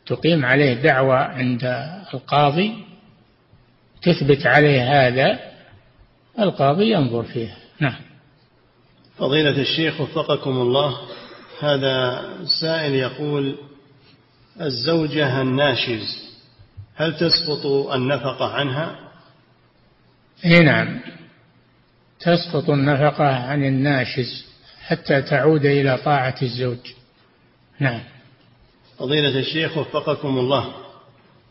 تقيم 0.07 0.45
عليه 0.45 0.75
دعوة 0.75 1.17
عند 1.17 1.65
القاضي 2.15 2.85
تثبت 4.03 4.47
عليه 4.47 5.07
هذا 5.07 5.41
القاضي 6.39 6.91
ينظر 6.91 7.23
فيه. 7.23 7.57
نعم. 7.81 8.01
فضيلة 9.19 9.61
الشيخ 9.61 10.01
وفقكم 10.01 10.51
الله 10.51 10.99
هذا 11.61 12.25
سائل 12.61 12.95
يقول 12.95 13.57
الزوجة 14.61 15.43
الناشز 15.43 16.27
هل 16.95 17.17
تسقط 17.17 17.67
النفقة 17.67 18.53
عنها؟ 18.55 19.06
إي 20.45 20.61
نعم. 20.61 21.01
تسقط 22.21 22.71
النفقة 22.71 23.25
عن 23.25 23.65
الناشز 23.65 24.47
حتى 24.87 25.23
تعود 25.23 25.65
إلى 25.65 25.99
طاعة 26.05 26.35
الزوج. 26.43 26.79
نعم. 27.79 28.01
فضيلة 28.99 29.39
الشيخ 29.39 29.77
وفقكم 29.77 30.39
الله. 30.39 30.75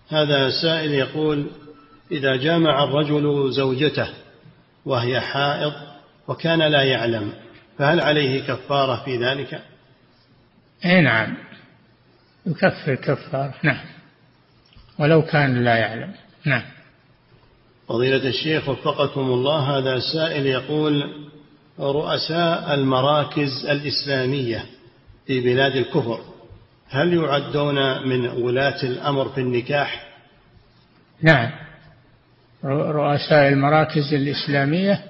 هذا 0.10 0.50
سائل 0.62 0.92
يقول 0.92 1.52
إذا 2.12 2.36
جامع 2.36 2.84
الرجل 2.84 3.52
زوجته 3.52 4.10
وهي 4.86 5.22
حائض 5.22 5.74
وكان 6.28 6.60
لا 6.60 6.84
يعلم 6.84 7.34
فهل 7.78 8.00
عليه 8.00 8.48
كفارة 8.48 9.04
في 9.06 9.18
ذلك؟ 9.18 9.62
إي 10.86 11.02
نعم. 11.02 11.38
يكفر 12.46 12.96
كفارة 12.96 13.54
نعم. 13.64 13.86
ولو 15.00 15.22
كان 15.22 15.64
لا 15.64 15.76
يعلم. 15.76 16.14
نعم. 16.46 16.75
فضيلة 17.88 18.28
الشيخ 18.28 18.70
وفقكم 18.70 19.22
الله 19.22 19.78
هذا 19.78 20.00
سائل 20.00 20.46
يقول 20.46 21.26
رؤساء 21.80 22.74
المراكز 22.74 23.66
الإسلامية 23.70 24.66
في 25.28 25.42
بلاد 25.42 25.76
الكفر 25.76 26.20
هل 26.90 27.14
يعدون 27.14 28.08
من 28.08 28.28
ولاة 28.28 28.84
الأمر 28.84 29.30
في 29.30 29.42
النكاح؟ 29.42 30.08
نعم. 31.22 31.52
رؤساء 32.64 33.48
المراكز 33.48 34.14
الإسلامية 34.14 35.04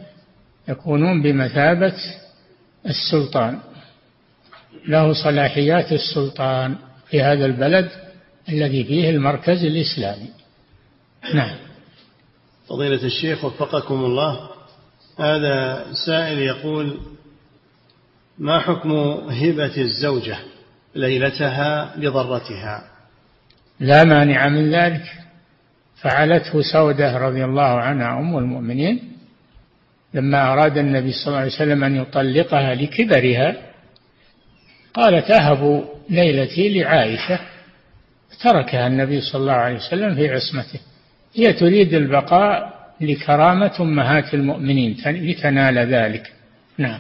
يكونون 0.68 1.22
بمثابة 1.24 1.96
السلطان. 2.86 3.60
له 4.88 5.14
صلاحيات 5.14 5.92
السلطان 5.92 6.76
في 7.10 7.22
هذا 7.22 7.46
البلد 7.46 7.90
الذي 8.50 8.84
فيه 8.84 9.10
المركز 9.10 9.66
الإسلامي. 9.66 10.30
نعم. 11.34 11.65
فضيلة 12.70 13.04
الشيخ 13.04 13.46
وفقكم 13.46 13.96
الله 13.96 14.50
هذا 15.20 15.86
سائل 16.06 16.40
يقول 16.40 17.00
ما 18.38 18.60
حكم 18.60 18.92
هبة 19.30 19.78
الزوجة 19.78 20.38
ليلتها 20.96 21.94
لضرتها؟ 21.98 22.84
لا 23.80 24.04
مانع 24.04 24.50
من 24.50 24.76
ذلك. 24.76 25.04
فعلته 26.02 26.62
سودة 26.62 27.18
رضي 27.18 27.46
الله 27.46 27.64
عنها 27.64 28.20
أم 28.20 28.38
المؤمنين 28.38 29.12
لما 30.14 30.54
أراد 30.54 30.78
النبي 30.78 31.12
صلى 31.12 31.28
الله 31.28 31.40
عليه 31.40 31.56
وسلم 31.56 31.84
أن 31.84 31.96
يطلقها 31.96 32.76
لكبرها 32.76 33.56
قالت 34.94 35.32
أهب 35.32 35.90
ليلتي 36.10 36.80
لعائشة. 36.80 37.40
تركها 38.44 38.88
النبي 38.88 39.22
صلى 39.22 39.42
الله 39.42 39.54
عليه 39.54 39.76
وسلم 39.76 40.16
في 40.16 40.30
عصمته. 40.30 40.80
هي 41.36 41.54
تريد 41.54 41.94
البقاء 41.94 42.76
لكرامة 43.02 43.72
أمهات 43.80 44.34
المؤمنين 44.34 44.98
لتنال 45.06 45.78
ذلك. 45.78 46.34
نعم. 46.78 47.00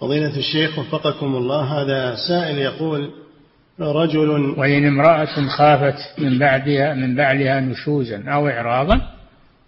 فضيلة 0.00 0.36
الشيخ 0.36 0.78
وفقكم 0.78 1.36
الله 1.36 1.82
هذا 1.82 2.14
سائل 2.28 2.58
يقول 2.58 3.10
رجل 3.80 4.28
وإن 4.30 4.86
امرأة 4.86 5.48
خافت 5.48 6.18
من 6.18 6.38
بعدها 6.38 6.94
من 6.94 7.14
بعدها 7.14 7.60
نشوزا 7.60 8.24
أو 8.28 8.48
إعراضا 8.48 9.00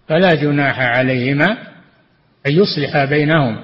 فلا 0.07 0.35
جناح 0.35 0.79
عليهما 0.79 1.57
أن 2.45 2.51
يصلح 2.51 3.05
بينهم 3.05 3.63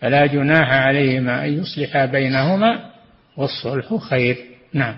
فلا 0.00 0.26
جناح 0.26 0.72
عليهما 0.72 1.44
أن 1.44 1.52
يصلح 1.52 2.04
بينهما 2.04 2.90
والصلح 3.36 3.94
خير. 3.94 4.36
نعم. 4.72 4.96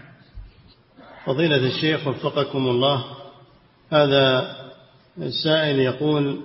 فضيلة 1.25 1.57
الشيخ 1.57 2.07
وفقكم 2.07 2.59
الله 2.59 3.05
هذا 3.93 4.57
السائل 5.19 5.79
يقول 5.79 6.41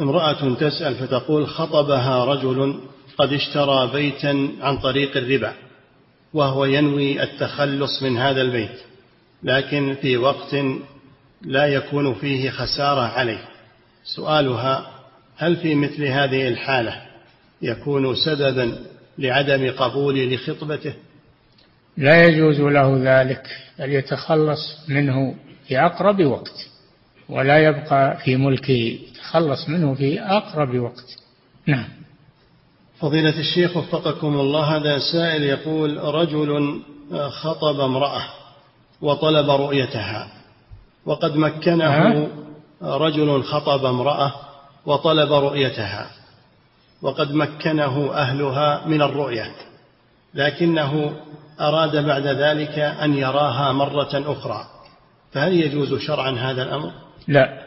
امرأة 0.00 0.54
تسأل 0.54 0.94
فتقول 0.94 1.46
خطبها 1.46 2.24
رجل 2.24 2.80
قد 3.18 3.32
اشترى 3.32 3.90
بيتا 3.92 4.48
عن 4.60 4.78
طريق 4.78 5.16
الربا 5.16 5.52
وهو 6.34 6.64
ينوي 6.64 7.22
التخلص 7.22 8.02
من 8.02 8.18
هذا 8.18 8.40
البيت 8.40 8.80
لكن 9.42 9.96
في 10.02 10.16
وقت 10.16 10.56
لا 11.42 11.66
يكون 11.66 12.14
فيه 12.14 12.50
خسارة 12.50 13.00
عليه. 13.00 13.44
سؤالها 14.04 14.90
هل 15.36 15.56
في 15.56 15.74
مثل 15.74 16.04
هذه 16.04 16.48
الحالة 16.48 17.02
يكون 17.62 18.14
سببا 18.14 18.78
لعدم 19.18 19.70
قبول 19.70 20.34
لخطبته؟ 20.34 20.94
لا 21.96 22.24
يجوز 22.24 22.60
له 22.60 22.98
ذلك 23.02 23.46
بل 23.78 23.92
يتخلص 23.92 24.78
منه 24.88 25.34
في 25.70 25.78
أقرب 25.78 26.24
وقت 26.24 26.68
ولا 27.28 27.58
يبقى 27.58 28.16
في 28.16 28.36
ملكه 28.36 28.72
يتخلص 28.72 29.68
منه 29.68 29.94
في 29.94 30.20
أقرب 30.20 30.78
وقت. 30.78 31.16
نعم. 31.66 31.88
فضيلة 32.98 33.38
الشيخ 33.38 33.76
وفقكم 33.76 34.40
الله 34.40 34.76
هذا 34.76 34.98
سائل 34.98 35.42
يقول 35.42 35.96
رجل 36.14 36.80
خطب 37.28 37.80
امرأة 37.80 38.22
وطلب 39.00 39.50
رؤيتها 39.50 40.28
وقد 41.06 41.36
مكنه 41.36 42.28
رجل 42.82 43.42
خطب 43.42 43.84
امرأة 43.84 44.32
وطلب 44.86 45.32
رؤيتها 45.32 46.10
وقد 47.02 47.32
مكنه 47.32 48.12
أهلها 48.14 48.86
من 48.86 49.02
الرؤية 49.02 49.52
لكنه 50.34 51.16
أراد 51.60 52.06
بعد 52.06 52.26
ذلك 52.26 52.78
أن 52.78 53.14
يراها 53.14 53.72
مرة 53.72 54.32
أخرى. 54.32 54.79
فهل 55.32 55.52
يجوز 55.52 55.94
شرعا 55.94 56.30
هذا 56.30 56.62
الأمر؟ 56.62 56.92
لا. 57.28 57.66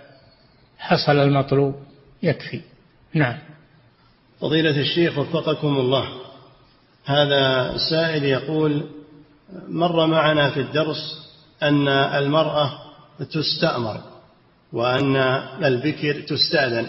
حصل 0.78 1.18
المطلوب. 1.18 1.76
يكفي. 2.24 2.62
نعم. 3.14 3.38
فضيلة 4.42 4.82
الشيخ 4.82 5.18
وفقكم 5.18 5.78
الله. 5.78 6.08
هذا 7.06 7.74
سائل 7.90 8.24
يقول 8.24 8.86
مر 9.68 10.06
معنا 10.06 10.50
في 10.50 10.60
الدرس 10.60 11.30
أن 11.64 11.88
المرأة 11.88 12.80
تستأمر 13.20 14.02
وأن 14.74 15.16
البكر 15.64 16.22
تستأذن. 16.22 16.88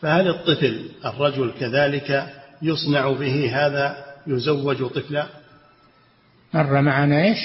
فهل 0.00 0.28
الطفل 0.28 0.90
الرجل 1.04 1.52
كذلك 1.60 2.32
يصنع 2.62 3.12
به 3.12 3.66
هذا 3.66 4.04
يزوج 4.26 4.86
طفلا؟ 4.86 5.26
مر 6.54 6.80
معنا 6.80 7.24
إيش؟ 7.24 7.38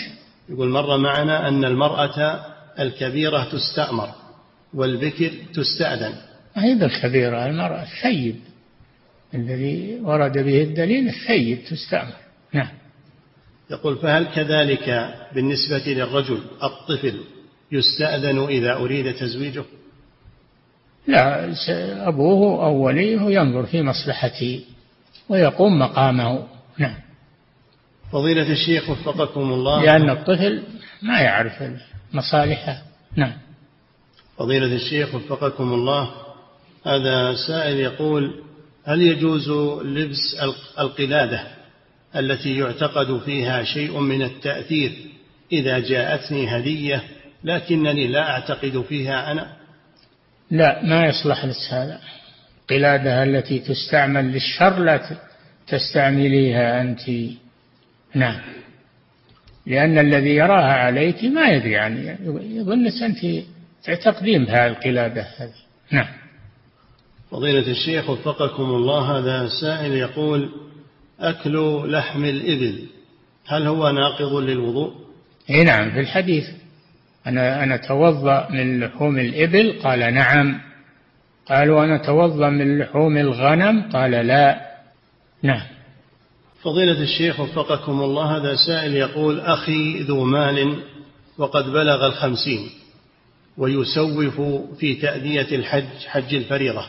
يقول 0.50 0.70
مر 0.70 0.98
معنا 0.98 1.48
أن 1.48 1.66
المرأة 1.66 2.46
الكبيرة 2.80 3.44
تستأمر 3.52 4.10
والبكر 4.74 5.32
تستأذن. 5.54 6.14
أيضا 6.58 6.86
الكبيرة؟ 6.86 7.46
المرأة 7.46 7.84
الثيب 7.84 8.36
الذي 9.34 10.00
ورد 10.02 10.38
به 10.38 10.62
الدليل 10.62 11.08
الثيب 11.08 11.60
تستأمر. 11.70 12.14
نعم. 12.54 12.70
يقول 13.72 13.98
فهل 13.98 14.26
كذلك 14.36 15.14
بالنسبة 15.36 15.84
للرجل 15.88 16.42
الطفل 16.64 17.20
يستأذن 17.72 18.40
إذا 18.40 18.74
أريد 18.74 19.14
تزويجه؟ 19.14 19.64
لا 21.08 21.54
أبوه 22.08 22.66
أو 22.66 22.76
وليه 22.86 23.22
ينظر 23.22 23.66
في 23.66 23.82
مصلحته 23.82 24.62
ويقوم 25.30 25.80
مقامه. 25.80 26.48
نعم. 26.78 26.96
فضيلة 28.12 28.52
الشيخ 28.52 28.90
وفقكم 28.90 29.42
الله. 29.42 29.84
لأن 29.84 30.10
الطفل 30.10 30.64
ما 31.02 31.20
يعرف 31.20 31.64
مصالحه 32.14 32.82
نعم. 33.16 33.34
فضيلة 34.38 34.76
الشيخ 34.76 35.16
وفقكم 35.16 35.74
الله 35.74 36.12
هذا 36.86 37.36
سائل 37.48 37.80
يقول 37.80 38.44
هل 38.86 39.02
يجوز 39.02 39.50
لبس 39.86 40.36
القلادة 40.80 41.48
التي 42.16 42.58
يعتقد 42.58 43.20
فيها 43.26 43.64
شيء 43.64 44.00
من 44.00 44.22
التأثير 44.22 44.92
إذا 45.52 45.80
جاءتني 45.80 46.58
هدية 46.58 47.04
لكنني 47.44 48.08
لا 48.08 48.30
أعتقد 48.30 48.86
فيها 48.90 49.32
أنا؟ 49.32 49.54
لا 50.52 50.86
ما 50.86 51.06
يصلح 51.06 51.46
هذا. 51.72 52.00
القلادة 52.62 53.24
التي 53.24 53.60
تستعمل 53.60 54.32
للشر 54.32 54.80
لا 54.80 55.18
تستعمليها 55.68 56.82
أنت. 56.82 57.10
نعم. 58.14 58.42
لأن 59.68 59.98
الذي 59.98 60.36
يراها 60.36 60.74
عليك 60.74 61.24
ما 61.24 61.48
يدري 61.50 61.72
يعني 61.72 62.16
يظنك 62.56 63.04
أنت 63.04 63.46
تعتقدين 63.84 64.46
بهذه 64.46 64.68
القلادة 64.68 65.28
هذه. 65.38 65.54
نعم. 65.92 66.08
فضيلة 67.32 67.72
الشيخ 67.72 68.10
وفقكم 68.10 68.64
الله 68.64 69.18
هذا 69.18 69.50
سائل 69.62 69.94
يقول 69.94 70.50
أكل 71.20 71.84
لحم 71.92 72.26
الإبل 72.26 72.84
هل 73.48 73.68
هو 73.68 73.92
ناقض 73.92 74.34
للوضوء؟ 74.34 74.94
إي 75.50 75.64
نعم 75.64 75.92
في 75.92 76.00
الحديث. 76.00 76.46
أنا 77.28 77.64
أنا 77.64 77.76
أتوضأ 77.76 78.48
من 78.52 78.80
لحوم 78.80 79.20
الإبل؟ 79.20 79.80
قال 79.84 80.14
نعم. 80.14 80.62
قالوا 81.46 81.84
أنا 81.84 81.96
أتوضأ 81.96 82.50
من 82.50 82.80
لحوم 82.80 83.18
الغنم؟ 83.18 83.90
قال 83.92 84.12
لا. 84.12 84.62
نعم. 85.44 85.77
فضيلة 86.64 87.02
الشيخ 87.02 87.40
وفقكم 87.40 88.02
الله 88.02 88.38
هذا 88.38 88.56
سائل 88.56 88.96
يقول 88.96 89.40
أخي 89.40 90.00
ذو 90.00 90.24
مال 90.24 90.84
وقد 91.38 91.70
بلغ 91.70 92.06
الخمسين 92.06 92.70
ويسوف 93.58 94.42
في 94.80 94.96
تأدية 94.96 95.56
الحج 95.56 96.06
حج 96.08 96.36
الفريضة. 96.36 96.86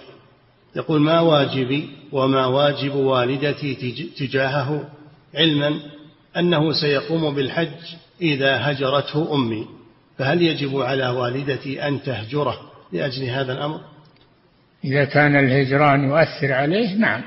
يقول 0.76 1.00
ما 1.00 1.20
واجبي 1.20 1.88
وما 2.12 2.46
واجب 2.46 2.94
والدتي 2.94 3.74
تجاهه؟ 4.18 4.90
علما 5.34 5.80
أنه 6.36 6.72
سيقوم 6.72 7.34
بالحج 7.34 7.96
إذا 8.22 8.70
هجرته 8.70 9.34
أمي. 9.34 9.66
فهل 10.18 10.42
يجب 10.42 10.80
على 10.80 11.08
والدتي 11.08 11.88
أن 11.88 12.02
تهجره 12.02 12.58
لأجل 12.92 13.24
هذا 13.24 13.52
الأمر؟ 13.52 13.80
إذا 14.84 15.04
كان 15.04 15.36
الهجران 15.36 16.04
يؤثر 16.04 16.52
عليه 16.52 16.94
نعم. 16.94 17.22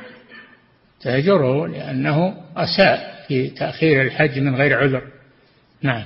تهجره 1.04 1.68
لأنه 1.68 2.34
أساء 2.58 3.26
في 3.28 3.50
تأخير 3.50 4.02
الحج 4.02 4.40
من 4.40 4.56
غير 4.56 4.78
عذر. 4.78 5.02
نعم. 5.82 6.04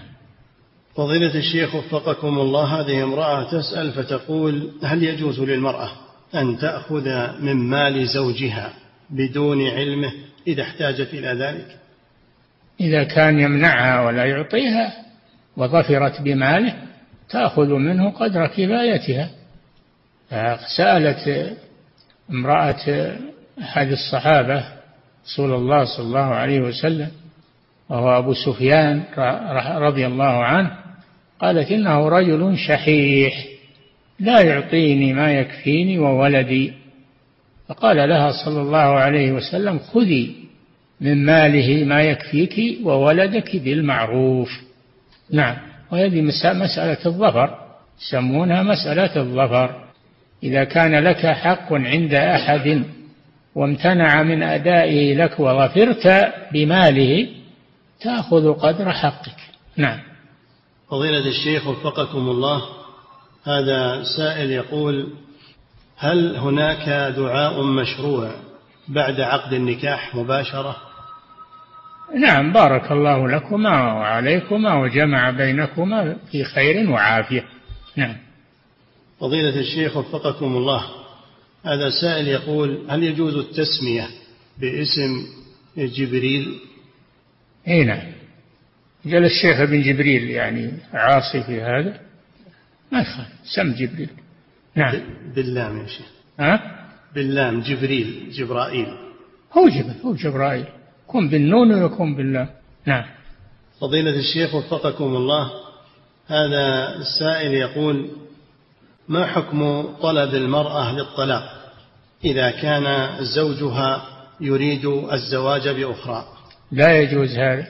فضيلة 0.96 1.36
الشيخ 1.36 1.76
وفقكم 1.76 2.40
الله 2.40 2.82
هذه 2.82 3.04
امرأة 3.04 3.44
تسأل 3.52 3.92
فتقول 3.92 4.72
هل 4.84 5.04
يجوز 5.04 5.40
للمرأة 5.40 5.92
أن 6.36 6.58
تأخذ 6.58 7.10
من 7.42 7.56
مال 7.56 8.08
زوجها 8.08 8.74
بدون 9.10 9.68
علمه 9.68 10.12
إذا 10.48 10.64
احتاجت 10.64 11.14
إلى 11.14 11.28
ذلك؟ 11.28 11.78
إذا 12.82 13.04
كان 13.04 13.40
يمنعها 13.40 14.06
ولا 14.06 14.26
يعطيها 14.26 14.94
وظفرت 15.58 16.22
بماله 16.22 16.76
تأخذ 17.30 17.68
منه 17.68 18.12
قدر 18.12 18.48
كفايتها. 18.48 19.30
سألت 20.78 21.56
امرأة 22.30 23.16
أحد 23.62 23.88
الصحابة 23.92 24.75
رسول 25.26 25.54
الله 25.54 25.86
صلى 25.98 26.06
الله 26.06 26.20
عليه 26.20 26.60
وسلم 26.60 27.12
وهو 27.90 28.18
أبو 28.18 28.34
سفيان 28.34 29.04
رضي 29.78 30.08
الله 30.08 30.44
عنه 30.44 30.72
قالت 31.40 31.72
إنه 31.72 32.10
رجل 32.10 32.58
شحيح 32.58 33.46
لا 34.20 34.42
يعطيني 34.42 35.14
ما 35.14 35.32
يكفيني 35.32 36.00
وولدي. 36.00 36.74
فقال 37.68 38.10
لها 38.10 38.32
صلى 38.46 38.62
الله 38.62 38.78
عليه 38.78 39.32
وسلم 39.32 39.80
خذي 39.80 40.36
من 41.02 41.26
ماله 41.26 41.86
ما 41.86 42.02
يكفيك 42.02 42.86
وولدك 42.86 43.56
بالمعروف. 43.56 44.50
نعم 45.32 45.58
وهذه 45.92 46.22
مسألة 46.22 47.06
الظفر 47.06 47.58
يسمونها 48.02 48.64
مسألة 48.64 49.16
الظفر. 49.16 49.86
إذا 50.44 50.64
كان 50.64 50.96
لك 51.04 51.26
حق 51.26 51.74
عند 51.74 52.14
أحد 52.14 52.84
وامتنع 53.56 54.24
من 54.24 54.44
أدائه 54.44 55.16
لك 55.16 55.40
وظفرت 55.40 56.34
بماله 56.54 57.28
تأخذ 58.02 58.54
قدر 58.54 58.92
حقك. 58.92 59.38
نعم. 59.78 60.00
فضيلة 60.90 61.28
الشيخ 61.28 61.68
وفقكم 61.68 62.30
الله 62.30 62.62
هذا 63.44 64.04
سائل 64.18 64.52
يقول 64.52 65.08
هل 65.98 66.36
هناك 66.36 67.14
دعاء 67.18 67.64
مشروع 67.64 68.32
بعد 68.88 69.20
عقد 69.20 69.54
النكاح 69.54 70.16
مباشرة؟ 70.16 70.76
نعم 72.20 72.54
بارك 72.54 72.92
الله 72.92 73.28
لكما 73.30 73.94
وعليكما 73.94 74.74
وجمع 74.74 75.30
بينكما 75.30 76.18
في 76.32 76.44
خير 76.44 76.90
وعافية. 76.90 77.46
نعم. 77.96 78.16
فضيلة 79.20 79.60
الشيخ 79.60 79.98
وفقكم 79.98 80.46
الله 80.46 81.05
هذا 81.66 81.90
سائل 81.90 82.28
يقول 82.28 82.86
هل 82.90 83.04
يجوز 83.04 83.36
التسمية 83.36 84.08
باسم 84.60 85.28
جبريل؟ 85.78 86.60
إي 87.68 87.84
نعم. 87.84 88.12
قال 89.06 89.26
الشيخ 89.26 89.60
ابن 89.60 89.82
جبريل 89.82 90.30
يعني 90.30 90.72
عاصي 90.94 91.44
في 91.44 91.62
هذا. 91.62 92.00
ما 92.92 93.02
يخالف 93.02 93.30
سم 93.44 93.74
جبريل. 93.74 94.10
نعم. 94.76 95.02
باللام 95.36 95.78
يا 95.78 95.88
شيخ. 95.88 96.06
ها؟ 96.40 96.88
باللام 97.16 97.60
جبريل 97.60 98.30
جبرائيل. 98.32 98.88
هو 99.58 99.70
جبل 99.70 99.96
هو 100.06 100.14
جبرائيل. 100.14 100.66
يكون 101.04 101.30
بالنون 101.30 101.74
ويكون 101.74 102.16
باللام. 102.16 102.50
نعم. 102.86 103.06
فضيلة 103.82 104.16
الشيخ 104.20 104.56
وفقكم 104.56 105.16
الله. 105.16 105.52
هذا 106.28 106.96
السائل 106.96 107.54
يقول 107.54 108.10
ما 109.08 109.26
حكم 109.26 109.82
طلب 110.02 110.36
المرأة 110.36 110.94
للطلاق؟ 110.96 111.55
إذا 112.26 112.52
كان 112.52 113.16
زوجها 113.24 114.06
يريد 114.42 114.86
الزواج 114.86 115.70
بأخرى. 115.70 116.26
لا 116.72 117.02
يجوز 117.02 117.30
هذا. 117.38 117.68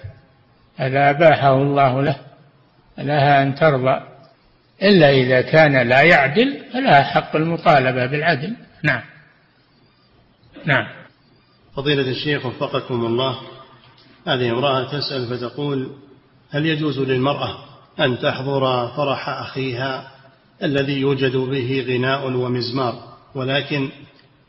هذا 0.75 1.09
أباحه 1.09 1.53
الله 1.53 2.01
له. 2.01 2.15
لها 2.97 3.43
أن 3.43 3.55
ترضى. 3.55 4.01
إلا 4.83 5.09
إذا 5.09 5.41
كان 5.41 5.89
لا 5.89 6.01
يعدل 6.01 6.59
فلها 6.73 7.03
حق 7.03 7.35
المطالبة 7.35 8.05
بالعدل. 8.05 8.55
نعم. 8.83 9.01
نعم. 10.65 10.87
فضيلة 11.75 12.11
الشيخ 12.11 12.45
وفقكم 12.45 13.05
الله. 13.05 13.37
هذه 14.27 14.51
امرأة 14.51 14.83
تسأل 14.83 15.27
فتقول 15.27 15.91
هل 16.49 16.65
يجوز 16.65 16.99
للمرأة 16.99 17.57
أن 17.99 18.19
تحضر 18.19 18.87
فرح 18.87 19.29
أخيها 19.29 20.11
الذي 20.63 20.99
يوجد 20.99 21.35
به 21.35 21.85
غناء 21.87 22.27
ومزمار؟ 22.27 23.15
ولكن 23.35 23.89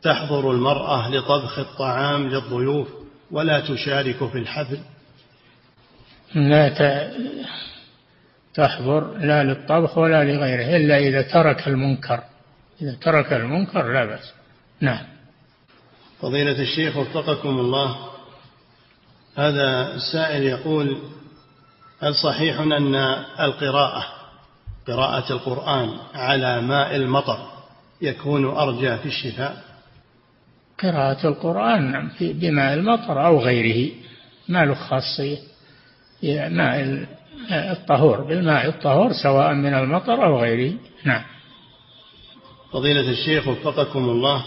تحضر 0.07 0.51
المرأة 0.51 1.09
لطبخ 1.09 1.59
الطعام 1.59 2.27
للضيوف 2.27 2.87
ولا 3.31 3.59
تشارك 3.59 4.29
في 4.29 4.37
الحفل؟ 4.37 4.79
لا 6.35 6.69
تحضر 8.53 9.17
لا 9.17 9.43
للطبخ 9.43 9.97
ولا 9.97 10.23
لغيره 10.23 10.77
إلا 10.77 10.97
إذا 10.97 11.21
ترك 11.21 11.67
المنكر. 11.67 12.23
إذا 12.81 12.97
ترك 13.01 13.33
المنكر 13.33 13.93
لا 13.93 14.05
بأس. 14.05 14.33
نعم. 14.81 15.05
فضيلة 16.21 16.61
الشيخ 16.61 16.97
وفقكم 16.97 17.59
الله. 17.59 17.97
هذا 19.35 19.95
السائل 19.95 20.43
يقول 20.43 20.97
هل 22.01 22.15
صحيح 22.15 22.59
أن 22.59 22.95
القراءة 23.39 24.05
قراءة 24.87 25.33
القرآن 25.33 25.97
على 26.13 26.61
ماء 26.61 26.95
المطر 26.95 27.39
يكون 28.01 28.45
أرجى 28.45 28.97
في 28.97 29.05
الشفاء؟ 29.05 29.66
قراءة 30.83 31.27
القرآن 31.27 32.09
بماء 32.21 32.73
المطر 32.73 33.25
أو 33.25 33.39
غيره 33.39 33.91
ما 34.49 34.65
له 34.65 34.73
خاصية 34.73 35.37
ماء 36.49 37.07
الطهور 37.51 38.21
بالماء 38.21 38.67
الطهور 38.67 39.13
سواء 39.23 39.53
من 39.53 39.73
المطر 39.73 40.25
أو 40.25 40.39
غيره. 40.39 40.73
نعم. 41.03 41.23
فضيلة 42.73 43.09
الشيخ 43.09 43.47
وفقكم 43.47 44.09
الله 44.09 44.45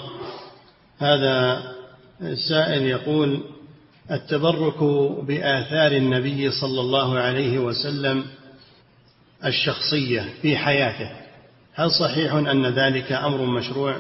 هذا 0.99 1.63
السائل 2.21 2.83
يقول 2.83 3.41
التبرك 4.11 4.83
بآثار 5.25 5.93
النبي 5.93 6.51
صلى 6.51 6.81
الله 6.81 7.19
عليه 7.19 7.59
وسلم 7.59 8.25
الشخصية 9.45 10.29
في 10.43 10.57
حياته 10.57 11.11
هل 11.75 11.91
صحيح 11.91 12.35
أن 12.35 12.67
ذلك 12.67 13.13
أمر 13.13 13.45
مشروع؟ 13.45 13.97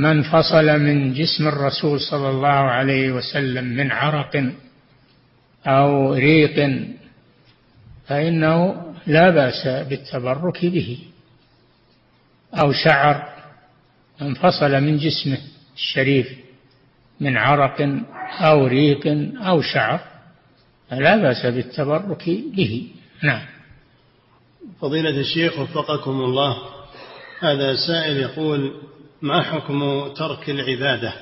من 0.00 0.22
فصل 0.22 0.66
من 0.80 1.12
جسم 1.14 1.48
الرسول 1.48 2.00
صلى 2.00 2.30
الله 2.30 2.48
عليه 2.48 3.12
وسلم 3.12 3.64
من 3.64 3.92
عرق 3.92 4.52
أو 5.66 6.14
ريق 6.14 6.56
فإنه 8.06 8.82
لا 9.06 9.30
بأس 9.30 9.66
بالتبرك 9.88 10.66
به. 10.66 10.98
أو 12.54 12.72
شعر 12.72 13.28
انفصل 14.22 14.80
من 14.80 14.96
جسمه 14.96 15.38
الشريف 15.76 16.28
من 17.20 17.36
عرق 17.36 17.80
أو 18.40 18.66
ريق 18.66 19.06
أو 19.46 19.62
شعر 19.62 20.00
فلا 20.90 21.16
بأس 21.16 21.46
بالتبرك 21.46 22.24
به. 22.56 22.88
نعم. 23.22 23.46
فضيلة 24.80 25.20
الشيخ 25.20 25.58
وفقكم 25.58 26.10
الله 26.10 26.56
هذا 27.40 27.76
سائل 27.76 28.16
يقول 28.16 28.72
ما 29.22 29.42
حكم 29.42 30.08
ترك 30.16 30.50
العبادة 30.50 31.12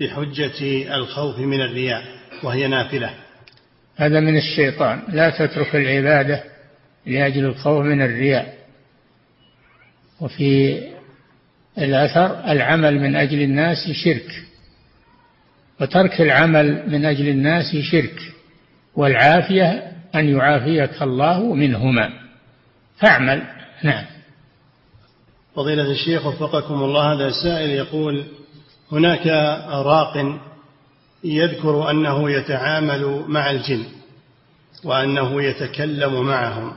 بحجة 0.00 0.94
الخوف 0.96 1.38
من 1.38 1.60
الرياء 1.60 2.02
وهي 2.42 2.66
نافلة؟ 2.66 3.10
هذا 3.96 4.20
من 4.20 4.36
الشيطان. 4.36 5.02
لا 5.08 5.30
تترك 5.30 5.76
العبادة 5.76 6.44
لأجل 7.06 7.44
الخوف 7.44 7.84
من 7.84 8.02
الرياء. 8.02 8.56
وفي 10.20 10.80
الأثر 11.78 12.52
العمل 12.52 13.00
من 13.00 13.16
أجل 13.16 13.42
الناس 13.42 13.90
شرك. 14.04 14.44
وترك 15.80 16.20
العمل 16.20 16.90
من 16.90 17.04
أجل 17.04 17.28
الناس 17.28 17.76
شرك. 17.76 18.20
والعافية 18.94 19.92
أن 20.14 20.28
يعافيك 20.28 21.02
الله 21.02 21.54
منهما. 21.54 22.10
فاعمل. 22.98 23.42
نعم. 23.82 24.04
فضيلة 25.56 25.90
الشيخ 25.90 26.26
وفقكم 26.26 26.74
الله 26.74 27.12
هذا 27.12 27.30
سائل 27.30 27.70
يقول 27.70 28.24
هناك 28.92 29.26
راق 29.68 30.38
يذكر 31.24 31.90
أنه 31.90 32.30
يتعامل 32.30 33.24
مع 33.28 33.50
الجن 33.50 33.84
وأنه 34.84 35.42
يتكلم 35.42 36.26
معهم 36.26 36.72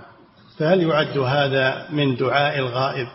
فهل 0.58 0.84
يعد 0.84 1.18
هذا 1.18 1.88
من 1.90 2.16
دعاء 2.16 2.60
الغائب؟ 2.60 3.08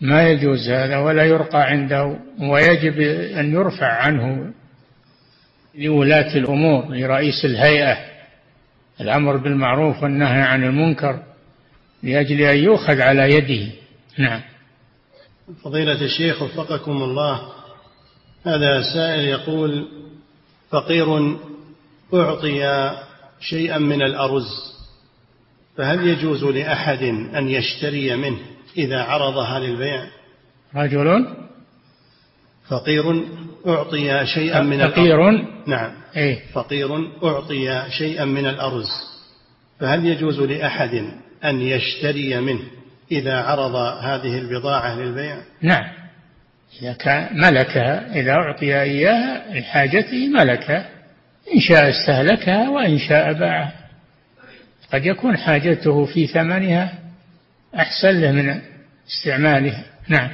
ما 0.00 0.28
يجوز 0.28 0.68
هذا 0.70 0.98
ولا 0.98 1.24
يرقى 1.24 1.62
عنده 1.62 2.16
ويجب 2.40 3.00
أن 3.38 3.52
يرفع 3.52 3.86
عنه 3.86 4.52
لولاة 5.74 6.36
الأمور 6.36 6.84
لرئيس 6.88 7.44
الهيئة. 7.44 7.96
الأمر 9.00 9.36
بالمعروف 9.36 10.02
والنهي 10.02 10.42
عن 10.42 10.64
المنكر 10.64 11.22
لأجل 12.02 12.40
أن 12.40 12.56
يؤخذ 12.56 13.00
على 13.00 13.34
يده. 13.34 13.72
نعم. 14.18 14.40
فضيلة 15.64 16.04
الشيخ 16.04 16.42
وفقكم 16.42 17.02
الله 17.02 17.52
هذا 18.46 18.82
سائل 18.94 19.24
يقول 19.24 19.88
فقير 20.70 21.36
أعطي 22.14 22.90
شيئا 23.40 23.78
من 23.78 24.02
الأرز 24.02 24.76
فهل 25.76 26.08
يجوز 26.08 26.44
لأحد 26.44 27.02
أن 27.34 27.48
يشتري 27.48 28.16
منه 28.16 28.38
إذا 28.76 29.02
عرضها 29.02 29.58
للبيع؟ 29.58 30.06
رجل؟ 30.76 31.26
فقير 32.68 33.24
أعطي 33.66 34.26
شيئا 34.26 34.60
من 34.60 34.78
فقير؟ 34.78 35.28
الأرز 35.30 35.44
نعم. 35.66 35.92
إيه. 36.16 36.42
فقير 36.52 37.10
أعطي 37.24 37.90
شيئا 37.90 38.24
من 38.24 38.46
الأرز 38.46 38.88
فهل 39.80 40.06
يجوز 40.06 40.40
لأحد 40.40 41.12
أن 41.44 41.60
يشتري 41.62 42.40
منه 42.40 42.75
إذا 43.12 43.36
عرض 43.36 43.74
هذه 44.04 44.38
البضاعة 44.38 44.94
للبيع؟ 44.94 45.36
نعم. 45.62 45.84
إذا 46.82 46.92
كان 46.92 47.40
ملكها 47.40 48.20
إذا 48.20 48.32
أعطي 48.32 48.82
إياها 48.82 49.58
لحاجته 49.58 50.28
ملكها. 50.28 50.88
إن 51.54 51.60
شاء 51.60 51.90
استهلكها 51.90 52.70
وإن 52.70 52.98
شاء 52.98 53.32
باعها. 53.32 53.72
قد 54.92 55.06
يكون 55.06 55.36
حاجته 55.36 56.04
في 56.04 56.26
ثمنها 56.26 56.98
أحسن 57.74 58.20
له 58.20 58.32
من 58.32 58.60
استعمالها. 59.08 59.84
نعم. 60.08 60.30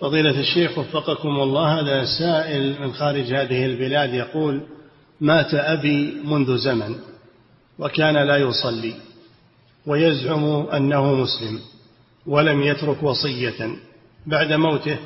فضيلة 0.00 0.40
الشيخ 0.40 0.78
وفقكم 0.78 1.28
الله 1.28 1.80
هذا 1.80 2.04
سائل 2.18 2.80
من 2.80 2.92
خارج 2.92 3.34
هذه 3.34 3.66
البلاد 3.66 4.14
يقول 4.14 4.62
مات 5.20 5.54
أبي 5.54 6.16
منذ 6.24 6.56
زمن 6.56 6.96
وكان 7.78 8.14
لا 8.14 8.36
يصلي. 8.36 8.94
ويزعم 9.86 10.44
أنه 10.66 11.14
مسلم 11.14 11.60
ولم 12.26 12.62
يترك 12.62 13.02
وصية. 13.02 13.76
بعد 14.26 14.52
موته 14.52 14.98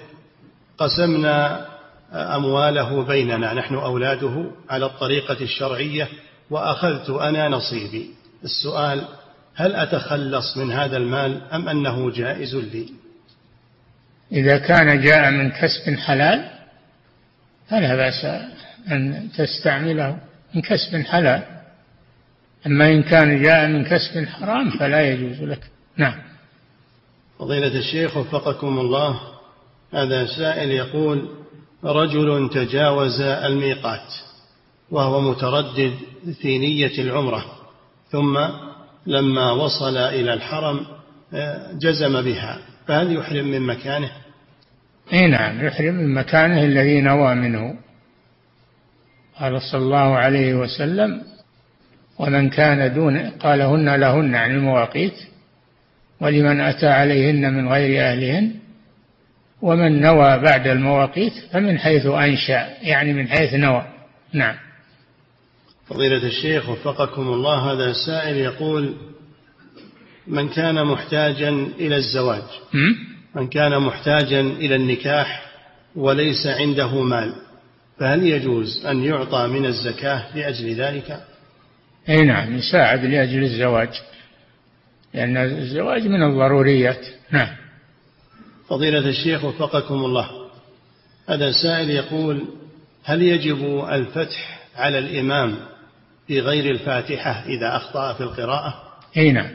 قسمنا 0.79 1.67
أمواله 2.13 3.05
بيننا 3.05 3.55
نحن 3.55 3.75
أولاده 3.75 4.51
على 4.71 4.87
الطريقة 4.87 5.37
الشرعية 5.41 6.09
وأخذت 6.51 7.11
أنا 7.11 7.49
نصيبي. 7.49 8.11
السؤال 8.45 9.05
هل 9.55 9.75
أتخلص 9.75 10.57
من 10.57 10.73
هذا 10.73 10.97
المال 10.97 11.43
أم 11.53 11.69
أنه 11.69 12.11
جائز 12.11 12.55
لي؟ 12.57 12.89
إذا 14.33 14.59
كان 14.59 15.01
جاء 15.01 15.31
من 15.31 15.51
كسب 15.51 15.99
حلال 15.99 16.51
فلا 17.69 17.97
بأس 17.97 18.25
أن 18.91 19.29
تستعمله. 19.37 20.19
من 20.55 20.63
كسب 20.63 20.97
حلال. 20.97 21.60
أما 22.67 22.89
إن 22.89 23.03
كان 23.03 23.43
جاء 23.43 23.69
من 23.69 23.85
كسب 23.85 24.27
حرام 24.29 24.71
فلا 24.71 25.11
يجوز 25.11 25.43
لك. 25.43 25.71
نعم. 25.97 26.15
فضيلة 27.39 27.79
الشيخ 27.79 28.17
وفقكم 28.17 28.79
الله 28.79 29.21
هذا 29.93 30.27
سائل 30.27 30.71
يقول 30.71 31.29
رجل 31.85 32.51
تجاوز 32.55 33.21
الميقات 33.21 34.13
وهو 34.91 35.21
متردد 35.21 35.95
في 36.41 36.59
نية 36.59 36.99
العمرة 36.99 37.45
ثم 38.11 38.39
لما 39.07 39.53
وصل 39.53 39.97
إلى 39.97 40.35
الحرم 40.35 40.87
جزم 41.73 42.23
بها 42.23 42.59
فهل 42.87 43.17
يحرم 43.17 43.49
من 43.49 43.61
مكانه؟ 43.61 44.11
إي 45.13 45.27
نعم 45.27 45.67
يحرم 45.67 45.95
من 45.95 46.15
مكانه 46.15 46.65
الذي 46.65 47.01
نوى 47.01 47.35
منه. 47.35 47.75
قال 49.41 49.63
صلى 49.63 49.83
الله 49.83 50.17
عليه 50.17 50.55
وسلم 50.55 51.23
ومن 52.21 52.51
كان 52.51 52.95
دون 52.95 53.31
قالهن 53.31 54.01
لهن 54.01 54.35
عن 54.35 54.51
المواقيت 54.51 55.15
ولمن 56.21 56.61
أتى 56.61 56.87
عليهن 56.87 57.55
من 57.55 57.69
غير 57.69 58.03
أهلهن 58.03 58.55
ومن 59.63 60.01
نوى 60.01 60.39
بعد 60.39 60.67
المواقيت 60.67 61.33
فمن 61.53 61.79
حيث 61.79 62.07
أنشأ 62.07 62.69
يعني 62.83 63.13
من 63.13 63.29
حيث 63.29 63.55
نوى. 63.55 63.87
نعم. 64.33 64.55
فضيلة 65.87 66.27
الشيخ 66.27 66.69
وفقكم 66.69 67.23
الله 67.23 67.73
هذا 67.73 67.93
سائل 68.07 68.37
يقول 68.37 68.95
من 70.27 70.49
كان 70.49 70.85
محتاجا 70.85 71.51
إلى 71.79 71.97
الزواج? 71.97 72.43
من 73.35 73.49
كان 73.49 73.83
محتاجا 73.83 74.41
إلى 74.41 74.77
النكاح 74.77 75.43
وليس 75.97 76.47
عنده 76.47 77.03
مال 77.03 77.33
فهل 77.99 78.27
يجوز 78.27 78.87
أن 78.87 79.05
يعطى 79.05 79.47
من 79.47 79.67
الزكاة 79.67 80.37
لأجل 80.37 80.75
ذلك؟ 80.75 81.30
أي 82.09 82.17
نعم 82.17 82.57
يساعد 82.57 83.05
لأجل 83.05 83.43
الزواج 83.43 83.89
لأن 85.15 85.37
الزواج 85.37 86.07
من 86.07 86.23
الضروريات. 86.23 87.07
نعم. 87.31 87.57
فضيلة 88.69 89.09
الشيخ 89.09 89.45
وفقكم 89.45 89.95
الله. 89.95 90.31
هذا 91.29 91.53
سائل 91.53 91.91
يقول 91.91 92.45
هل 93.05 93.23
يجب 93.23 93.85
الفتح 93.93 94.61
على 94.77 94.99
الإمام 94.99 95.57
في 96.27 96.41
غير 96.41 96.71
الفاتحة 96.71 97.45
إذا 97.47 97.77
أخطأ 97.77 98.13
في 98.13 98.21
القراءة؟ 98.21 98.75
أي 99.17 99.33
نعم. 99.33 99.51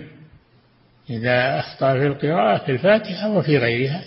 إذا 1.10 1.60
أخطأ 1.60 1.93
في 1.93 2.08
القراءة 2.08 2.66
في 2.66 2.72
الفاتحة 2.72 3.30
وفي 3.30 3.58
غيرها 3.58 4.04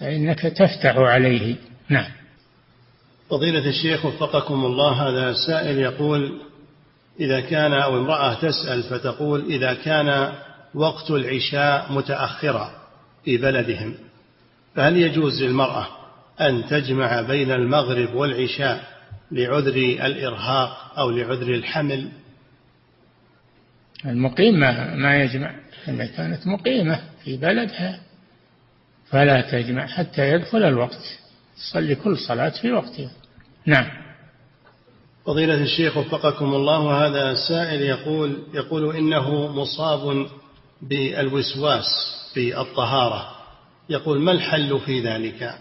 فإنك 0.00 0.40
تفتح 0.40 0.96
عليه. 0.96 1.56
نعم. 1.88 2.10
فضيلة 3.30 3.68
الشيخ 3.68 4.04
وفقكم 4.04 4.64
الله 4.64 5.08
هذا 5.08 5.32
سائل 5.46 5.78
يقول 5.78 6.40
إذا 7.20 7.40
كان 7.40 7.72
أو 7.72 7.98
امرأة 7.98 8.34
تسأل 8.34 8.82
فتقول 8.82 9.52
إذا 9.52 9.74
كان 9.74 10.32
وقت 10.74 11.10
العشاء 11.10 11.92
متأخرا 11.92 12.70
في 13.24 13.36
بلدهم 13.36 13.94
فهل 14.74 14.96
يجوز 14.96 15.42
للمرأة 15.42 15.86
أن 16.40 16.64
تجمع 16.70 17.20
بين 17.20 17.50
المغرب 17.50 18.14
والعشاء 18.14 18.84
لعذر 19.32 19.76
الإرهاق 19.76 20.98
أو 20.98 21.10
لعذر 21.10 21.54
الحمل؟ 21.54 22.08
المقيم 24.04 24.60
ما, 24.60 24.94
ما 24.94 25.22
يجمع 25.22 25.54
إذا 25.88 26.06
كانت 26.06 26.46
مقيمة 26.46 27.00
في 27.24 27.36
بلدها 27.36 28.00
فلا 29.10 29.40
تجمع 29.40 29.86
حتى 29.86 30.30
يدخل 30.30 30.62
الوقت 30.62 31.18
تصلي 31.56 31.94
كل 31.94 32.18
صلاة 32.18 32.52
في 32.62 32.72
وقتها. 32.72 33.10
نعم. 33.66 34.03
فضيلة 35.26 35.62
الشيخ 35.62 35.96
وفقكم 35.96 36.54
الله 36.54 37.06
هذا 37.06 37.34
سائل 37.48 37.82
يقول 37.82 38.38
يقول 38.54 38.96
إنه 38.96 39.52
مصاب 39.52 40.26
بالوسواس 40.82 41.84
في 42.34 42.60
الطهارة. 42.60 43.30
يقول 43.88 44.20
ما 44.20 44.32
الحل 44.32 44.80
في 44.80 45.00
ذلك؟ 45.00 45.54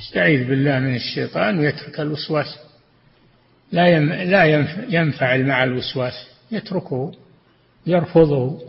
يستعيذ 0.00 0.48
بالله 0.48 0.78
من 0.78 0.96
الشيطان 0.96 1.58
ويترك 1.58 2.00
الوسواس. 2.00 2.58
لا 3.72 3.86
يم 3.86 4.12
لا 4.12 4.44
ينفعل 4.88 5.46
مع 5.46 5.64
الوسواس. 5.64 6.26
يتركه 6.50 7.12
يرفضه 7.86 8.60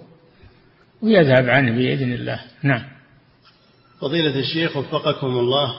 ويذهب 1.02 1.50
عنه 1.50 1.72
بإذن 1.72 2.14
الله. 2.14 2.42
نعم. 2.64 2.84
فضيلة 4.02 4.40
الشيخ 4.40 4.78
وفقكم 4.78 5.28
الله 5.28 5.76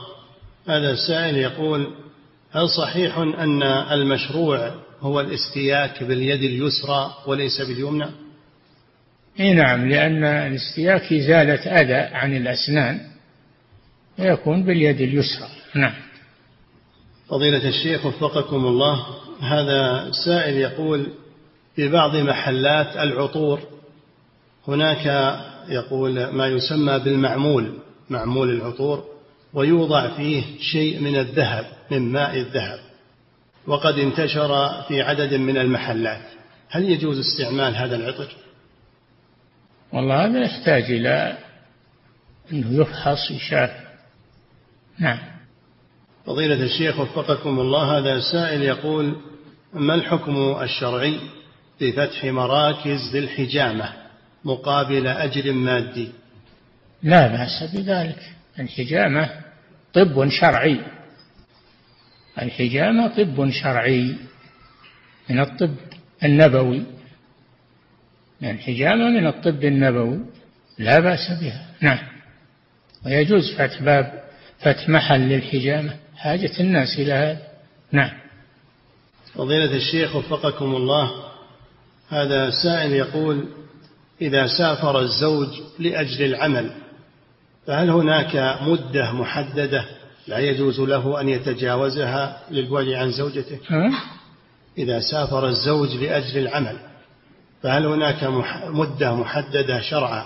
هذا 0.68 0.91
السائل 0.91 1.36
يقول 1.36 1.95
هل 2.53 2.68
صحيح 2.68 3.18
أن 3.18 3.62
المشروع 3.62 4.74
هو 5.01 5.20
الاستياك 5.20 6.03
باليد 6.03 6.42
اليسرى 6.42 7.14
وليس 7.26 7.61
باليمنى؟ 7.61 8.07
إي 9.40 9.55
نعم 9.55 9.88
لأن 9.88 10.24
الاستياك 10.24 11.12
إزالة 11.12 11.80
أذى 11.80 12.14
عن 12.14 12.36
الأسنان 12.36 13.01
ويكون 14.18 14.64
باليد 14.64 15.01
اليسرى. 15.01 15.49
نعم. 15.74 15.94
فضيلة 17.28 17.68
الشيخ 17.68 18.07
وفقكم 18.07 18.66
الله 18.66 19.07
هذا 19.40 20.11
سائل 20.24 20.57
يقول 20.57 21.07
في 21.76 21.88
بعض 21.88 22.16
محلات 22.16 22.96
العطور 22.96 23.61
هناك 24.68 25.07
يقول 25.68 26.26
ما 26.26 26.46
يسمى 26.46 26.99
بالمعمول 26.99 27.78
معمول 28.11 28.51
العطور. 28.51 29.05
ويوضع 29.55 30.16
فيه 30.16 30.42
شيء 30.61 31.01
من 31.01 31.16
الذهب 31.16 31.66
من 31.90 32.12
ماء 32.12 32.38
الذهب. 32.38 32.78
وقد 33.66 33.99
انتشر 33.99 34.82
في 34.88 35.03
عدد 35.03 35.34
من 35.34 35.59
المحلات. 35.59 36.22
هل 36.70 36.90
يجوز 36.90 37.18
استعمال 37.18 37.76
هذا 37.76 37.96
العطر؟ 37.96 38.28
والله 39.92 40.24
هذا 40.24 40.44
يحتاج 40.44 40.82
إلى 40.82 41.38
أنه 42.53 42.80
يفحص 42.80 43.30
يشاف 43.30 43.70
نعم. 44.99 45.18
فضيلة 46.26 46.62
الشيخ 46.62 47.01
وفقكم 47.01 47.61
الله 47.61 47.99
هذا 47.99 48.20
سائل 48.20 48.62
يقول 48.62 49.16
ما 49.72 49.94
الحكم 49.94 50.62
الشرعي 50.62 51.20
في 51.78 51.92
فتح 51.92 52.24
مراكز 52.24 53.16
للحجامة 53.16 53.92
مقابل 54.44 55.07
أجر 55.07 55.53
مادي؟ 55.53 56.09
لا 57.03 57.26
بأس 57.26 57.74
بذلك. 57.74 58.38
الحجامة 58.59 59.30
طب 59.94 60.28
شرعي. 60.28 60.80
الحجامة 62.42 63.09
طب 63.09 63.50
شرعي 63.50 64.16
من 65.30 65.40
الطب 65.40 65.74
النبوي. 66.24 66.82
الحجامة 68.42 69.11
من 69.11 69.26
الطب 69.26 69.64
النبوي 69.64 70.20
لا 70.78 71.00
بأس 71.00 71.40
بها. 71.40 71.66
نعم. 71.80 71.98
ويجوز 73.06 73.54
فتح 73.54 73.82
باب 73.82 74.22
فتح 74.59 74.88
محل 74.88 75.20
للحجامة. 75.20 75.96
حاجة 76.16 76.61
الناس 76.61 76.98
إلى 76.98 77.12
هذا. 77.12 77.42
نعم. 77.92 78.18
فضيلة 79.34 79.76
الشيخ 79.76 80.16
وفقكم 80.16 80.76
الله 80.76 81.11
هذا 82.09 82.50
سائل 82.50 82.92
يقول 82.92 83.48
إذا 84.20 84.46
سافر 84.46 85.00
الزوج 85.00 85.48
لأجل 85.78 86.24
العمل 86.24 86.70
فهل 87.68 87.90
هناك 87.90 88.58
مدة 88.62 89.12
محددة 89.12 89.84
لا 90.28 90.38
يجوز 90.38 90.80
له 90.80 91.20
أن 91.20 91.28
يتجاوزها 91.28 92.40
للبعد 92.50 92.88
عن 92.88 93.10
زوجته؟ 93.10 93.58
إذا 94.78 95.00
سافر 95.00 95.46
الزوج 95.46 95.96
لأجل 95.96 96.38
العمل 96.38 96.76
فهل 97.62 97.86
هناك 97.86 98.24
مدة 98.66 99.14
محددة 99.14 99.80
شرعا 99.80 100.24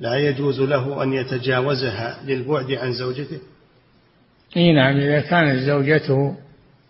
لا 0.00 0.14
يجوز 0.14 0.60
له 0.60 1.02
أن 1.02 1.12
يتجاوزها 1.12 2.20
للبعد 2.24 2.72
عن 2.72 2.92
زوجته؟ 2.92 3.38
إي 4.56 4.72
نعم 4.72 4.96
إذا 4.96 5.20
كانت 5.20 5.62
زوجته 5.62 6.36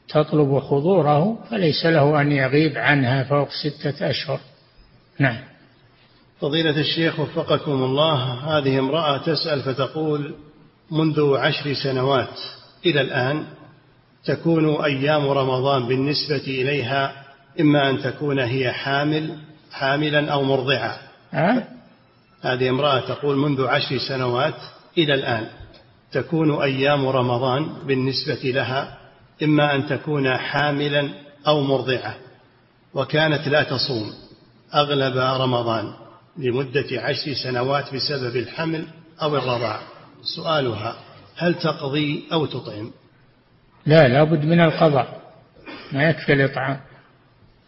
تطلب 0.08 0.58
حضوره 0.58 1.38
فليس 1.50 1.86
له 1.86 2.20
أن 2.20 2.32
يغيب 2.32 2.78
عنها 2.78 3.24
فوق 3.24 3.48
ستة 3.50 4.10
أشهر. 4.10 4.40
نعم. 5.18 5.49
فضيلة 6.40 6.80
الشيخ 6.80 7.20
وفقكم 7.20 7.84
الله 7.84 8.14
هذه 8.58 8.78
امرأة 8.78 9.16
تسأل 9.16 9.62
فتقول 9.62 10.34
منذ 10.90 11.36
عشر 11.36 11.74
سنوات 11.74 12.40
إلى 12.86 13.00
الآن 13.00 13.44
تكون 14.24 14.84
أيام 14.84 15.28
رمضان 15.28 15.88
بالنسبة 15.88 16.44
إليها 16.46 17.12
إما 17.60 17.90
أن 17.90 18.02
تكون 18.02 18.38
هي 18.38 18.72
حامل 18.72 19.36
حاملا 19.72 20.32
أو 20.32 20.42
مرضعة 20.42 20.98
أه؟ 21.34 21.64
هذه 22.42 22.68
امرأة 22.68 23.00
تقول 23.00 23.36
منذ 23.36 23.66
عشر 23.66 23.98
سنوات 23.98 24.54
إلى 24.98 25.14
الآن 25.14 25.46
تكون 26.12 26.62
أيام 26.62 27.08
رمضان 27.08 27.66
بالنسبة 27.86 28.40
لها 28.44 28.98
إما 29.42 29.74
أن 29.74 29.86
تكون 29.86 30.36
حاملا 30.36 31.08
أو 31.46 31.60
مرضعة 31.60 32.14
وكانت 32.94 33.48
لا 33.48 33.62
تصوم 33.62 34.12
أغلب 34.74 35.16
رمضان 35.16 35.92
لمدة 36.40 36.86
عشر 36.92 37.34
سنوات 37.34 37.94
بسبب 37.94 38.36
الحمل 38.36 38.86
أو 39.22 39.36
الرضاع. 39.36 39.80
سؤالها 40.36 40.96
هل 41.36 41.54
تقضي 41.54 42.24
أو 42.32 42.46
تطعم؟ 42.46 42.90
لا 43.86 44.08
لابد 44.08 44.44
من 44.44 44.60
القضاء. 44.60 45.20
ما 45.92 46.10
يكفي 46.10 46.32
الإطعام. 46.32 46.80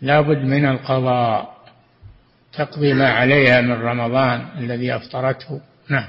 لابد 0.01 0.39
من 0.39 0.66
القضاء. 0.66 1.53
تقضي 2.53 2.93
ما 2.93 3.09
عليها 3.09 3.61
من 3.61 3.73
رمضان 3.73 4.49
الذي 4.59 4.97
أفطرته. 4.97 5.61
نعم. 5.89 6.09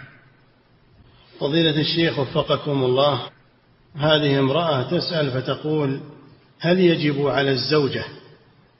فضيلة 1.40 1.82
الشيخ 1.82 2.20
وفقكم 2.20 2.84
الله 2.84 3.22
هذه 3.96 4.40
امرأة 4.40 4.84
تسأل 4.84 5.32
فتقول 5.32 6.00
هل 6.60 6.80
يجب 6.80 7.28
على 7.28 7.52
الزوجة 7.52 8.04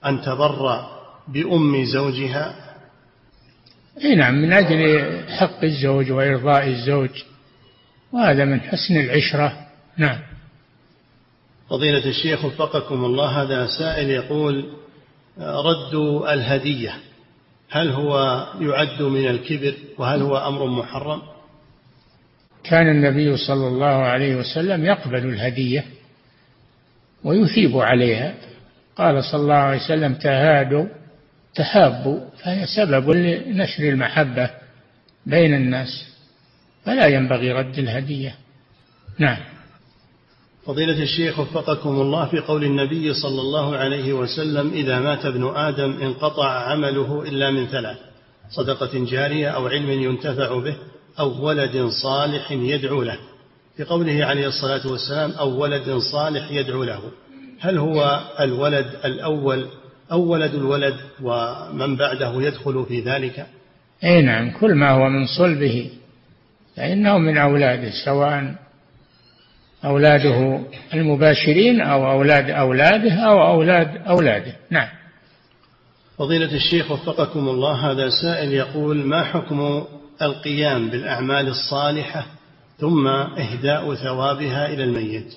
أن 0.06 0.22
تبر 0.22 0.86
بأم 1.28 1.84
زوجها؟ 1.84 2.63
إي 4.02 4.14
نعم 4.14 4.34
من 4.34 4.52
أجل 4.52 5.10
حق 5.28 5.64
الزوج 5.64 6.10
وإرضاء 6.10 6.68
الزوج 6.68 7.10
وهذا 8.12 8.44
من 8.44 8.60
حسن 8.60 8.96
العشرة. 8.96 9.66
نعم. 9.96 10.18
فضيلة 11.70 12.06
الشيخ 12.06 12.44
وفقكم 12.44 13.04
الله 13.04 13.42
هذا 13.42 13.66
سائل 13.78 14.10
يقول 14.10 14.64
رد 15.38 15.94
الهدية 16.28 16.94
هل 17.70 17.90
هو 17.90 18.46
يعد 18.60 19.02
من 19.02 19.28
الكبر 19.28 19.74
وهل 19.98 20.22
هو 20.22 20.36
أمر 20.36 20.66
محرم؟ 20.66 21.22
كان 22.64 22.88
النبي 22.88 23.36
صلى 23.36 23.68
الله 23.68 23.86
عليه 23.86 24.36
وسلم 24.36 24.84
يقبل 24.84 25.18
الهدية 25.18 25.84
ويثيب 27.24 27.76
عليها. 27.76 28.34
قال 28.96 29.24
صلى 29.24 29.40
الله 29.40 29.54
عليه 29.54 29.84
وسلم 29.84 30.14
تهادوا 30.14 30.86
تحابوا 31.54 32.20
فهي 32.42 32.66
سبب 32.66 33.10
لنشر 33.10 33.82
المحبة 33.82 34.50
بين 35.26 35.54
الناس 35.54 36.04
فلا 36.84 37.06
ينبغي 37.06 37.52
رد 37.52 37.78
الهدية. 37.78 38.34
نعم. 39.18 39.38
فضيلة 40.66 41.02
الشيخ 41.02 41.38
وفقكم 41.38 41.88
الله 41.88 42.26
في 42.26 42.38
قول 42.38 42.64
النبي 42.64 43.14
صلى 43.14 43.40
الله 43.40 43.76
عليه 43.76 44.12
وسلم 44.12 44.72
إذا 44.72 45.00
مات 45.00 45.24
ابن 45.24 45.52
آدم 45.56 46.02
انقطع 46.02 46.48
عمله 46.48 47.22
إلا 47.22 47.50
من 47.50 47.66
ثلاث 47.66 47.96
صدقة 48.50 49.04
جارية 49.04 49.48
أو 49.48 49.66
علم 49.66 49.90
ينتفع 49.90 50.58
به 50.58 50.76
أو 51.18 51.46
ولد 51.46 51.86
صالح 52.02 52.52
يدعو 52.52 53.02
له. 53.02 53.18
في 53.76 53.84
قوله 53.84 54.24
عليه 54.24 54.46
الصلاة 54.46 54.86
والسلام 54.86 55.30
أو 55.30 55.60
ولد 55.62 55.98
صالح 56.12 56.50
يدعو 56.50 56.84
له. 56.84 57.00
هل 57.60 57.78
هو 57.78 58.20
الولد 58.40 58.86
الأول 59.04 59.66
أو 60.12 60.22
ولد 60.22 60.54
الولد 60.54 60.94
ومن 61.22 61.96
بعده 61.96 62.42
يدخل 62.42 62.86
في 62.88 63.00
ذلك؟ 63.00 63.46
أي 64.04 64.22
نعم 64.22 64.50
كل 64.50 64.74
ما 64.74 64.90
هو 64.90 65.08
من 65.08 65.26
صلبه 65.26 65.90
فإنه 66.76 67.18
من 67.18 67.38
أولاده 67.38 67.90
سواء 68.04 68.54
أولاده 69.84 70.60
المباشرين 70.94 71.80
أو 71.80 72.10
أولاد 72.10 72.50
أولاده 72.50 73.12
أو 73.12 73.46
أولاد 73.46 73.96
أولاده. 74.06 74.56
نعم. 74.70 74.88
فضيلة 76.18 76.54
الشيخ 76.54 76.90
وفقكم 76.90 77.48
الله 77.48 77.90
هذا 77.90 78.08
سائل 78.08 78.52
يقول 78.52 78.96
ما 78.96 79.24
حكم 79.24 79.84
القيام 80.22 80.90
بالأعمال 80.90 81.48
الصالحة 81.48 82.26
ثم 82.78 83.06
إهداء 83.08 83.94
ثوابها 83.94 84.66
إلى 84.66 84.84
الميت؟ 84.84 85.34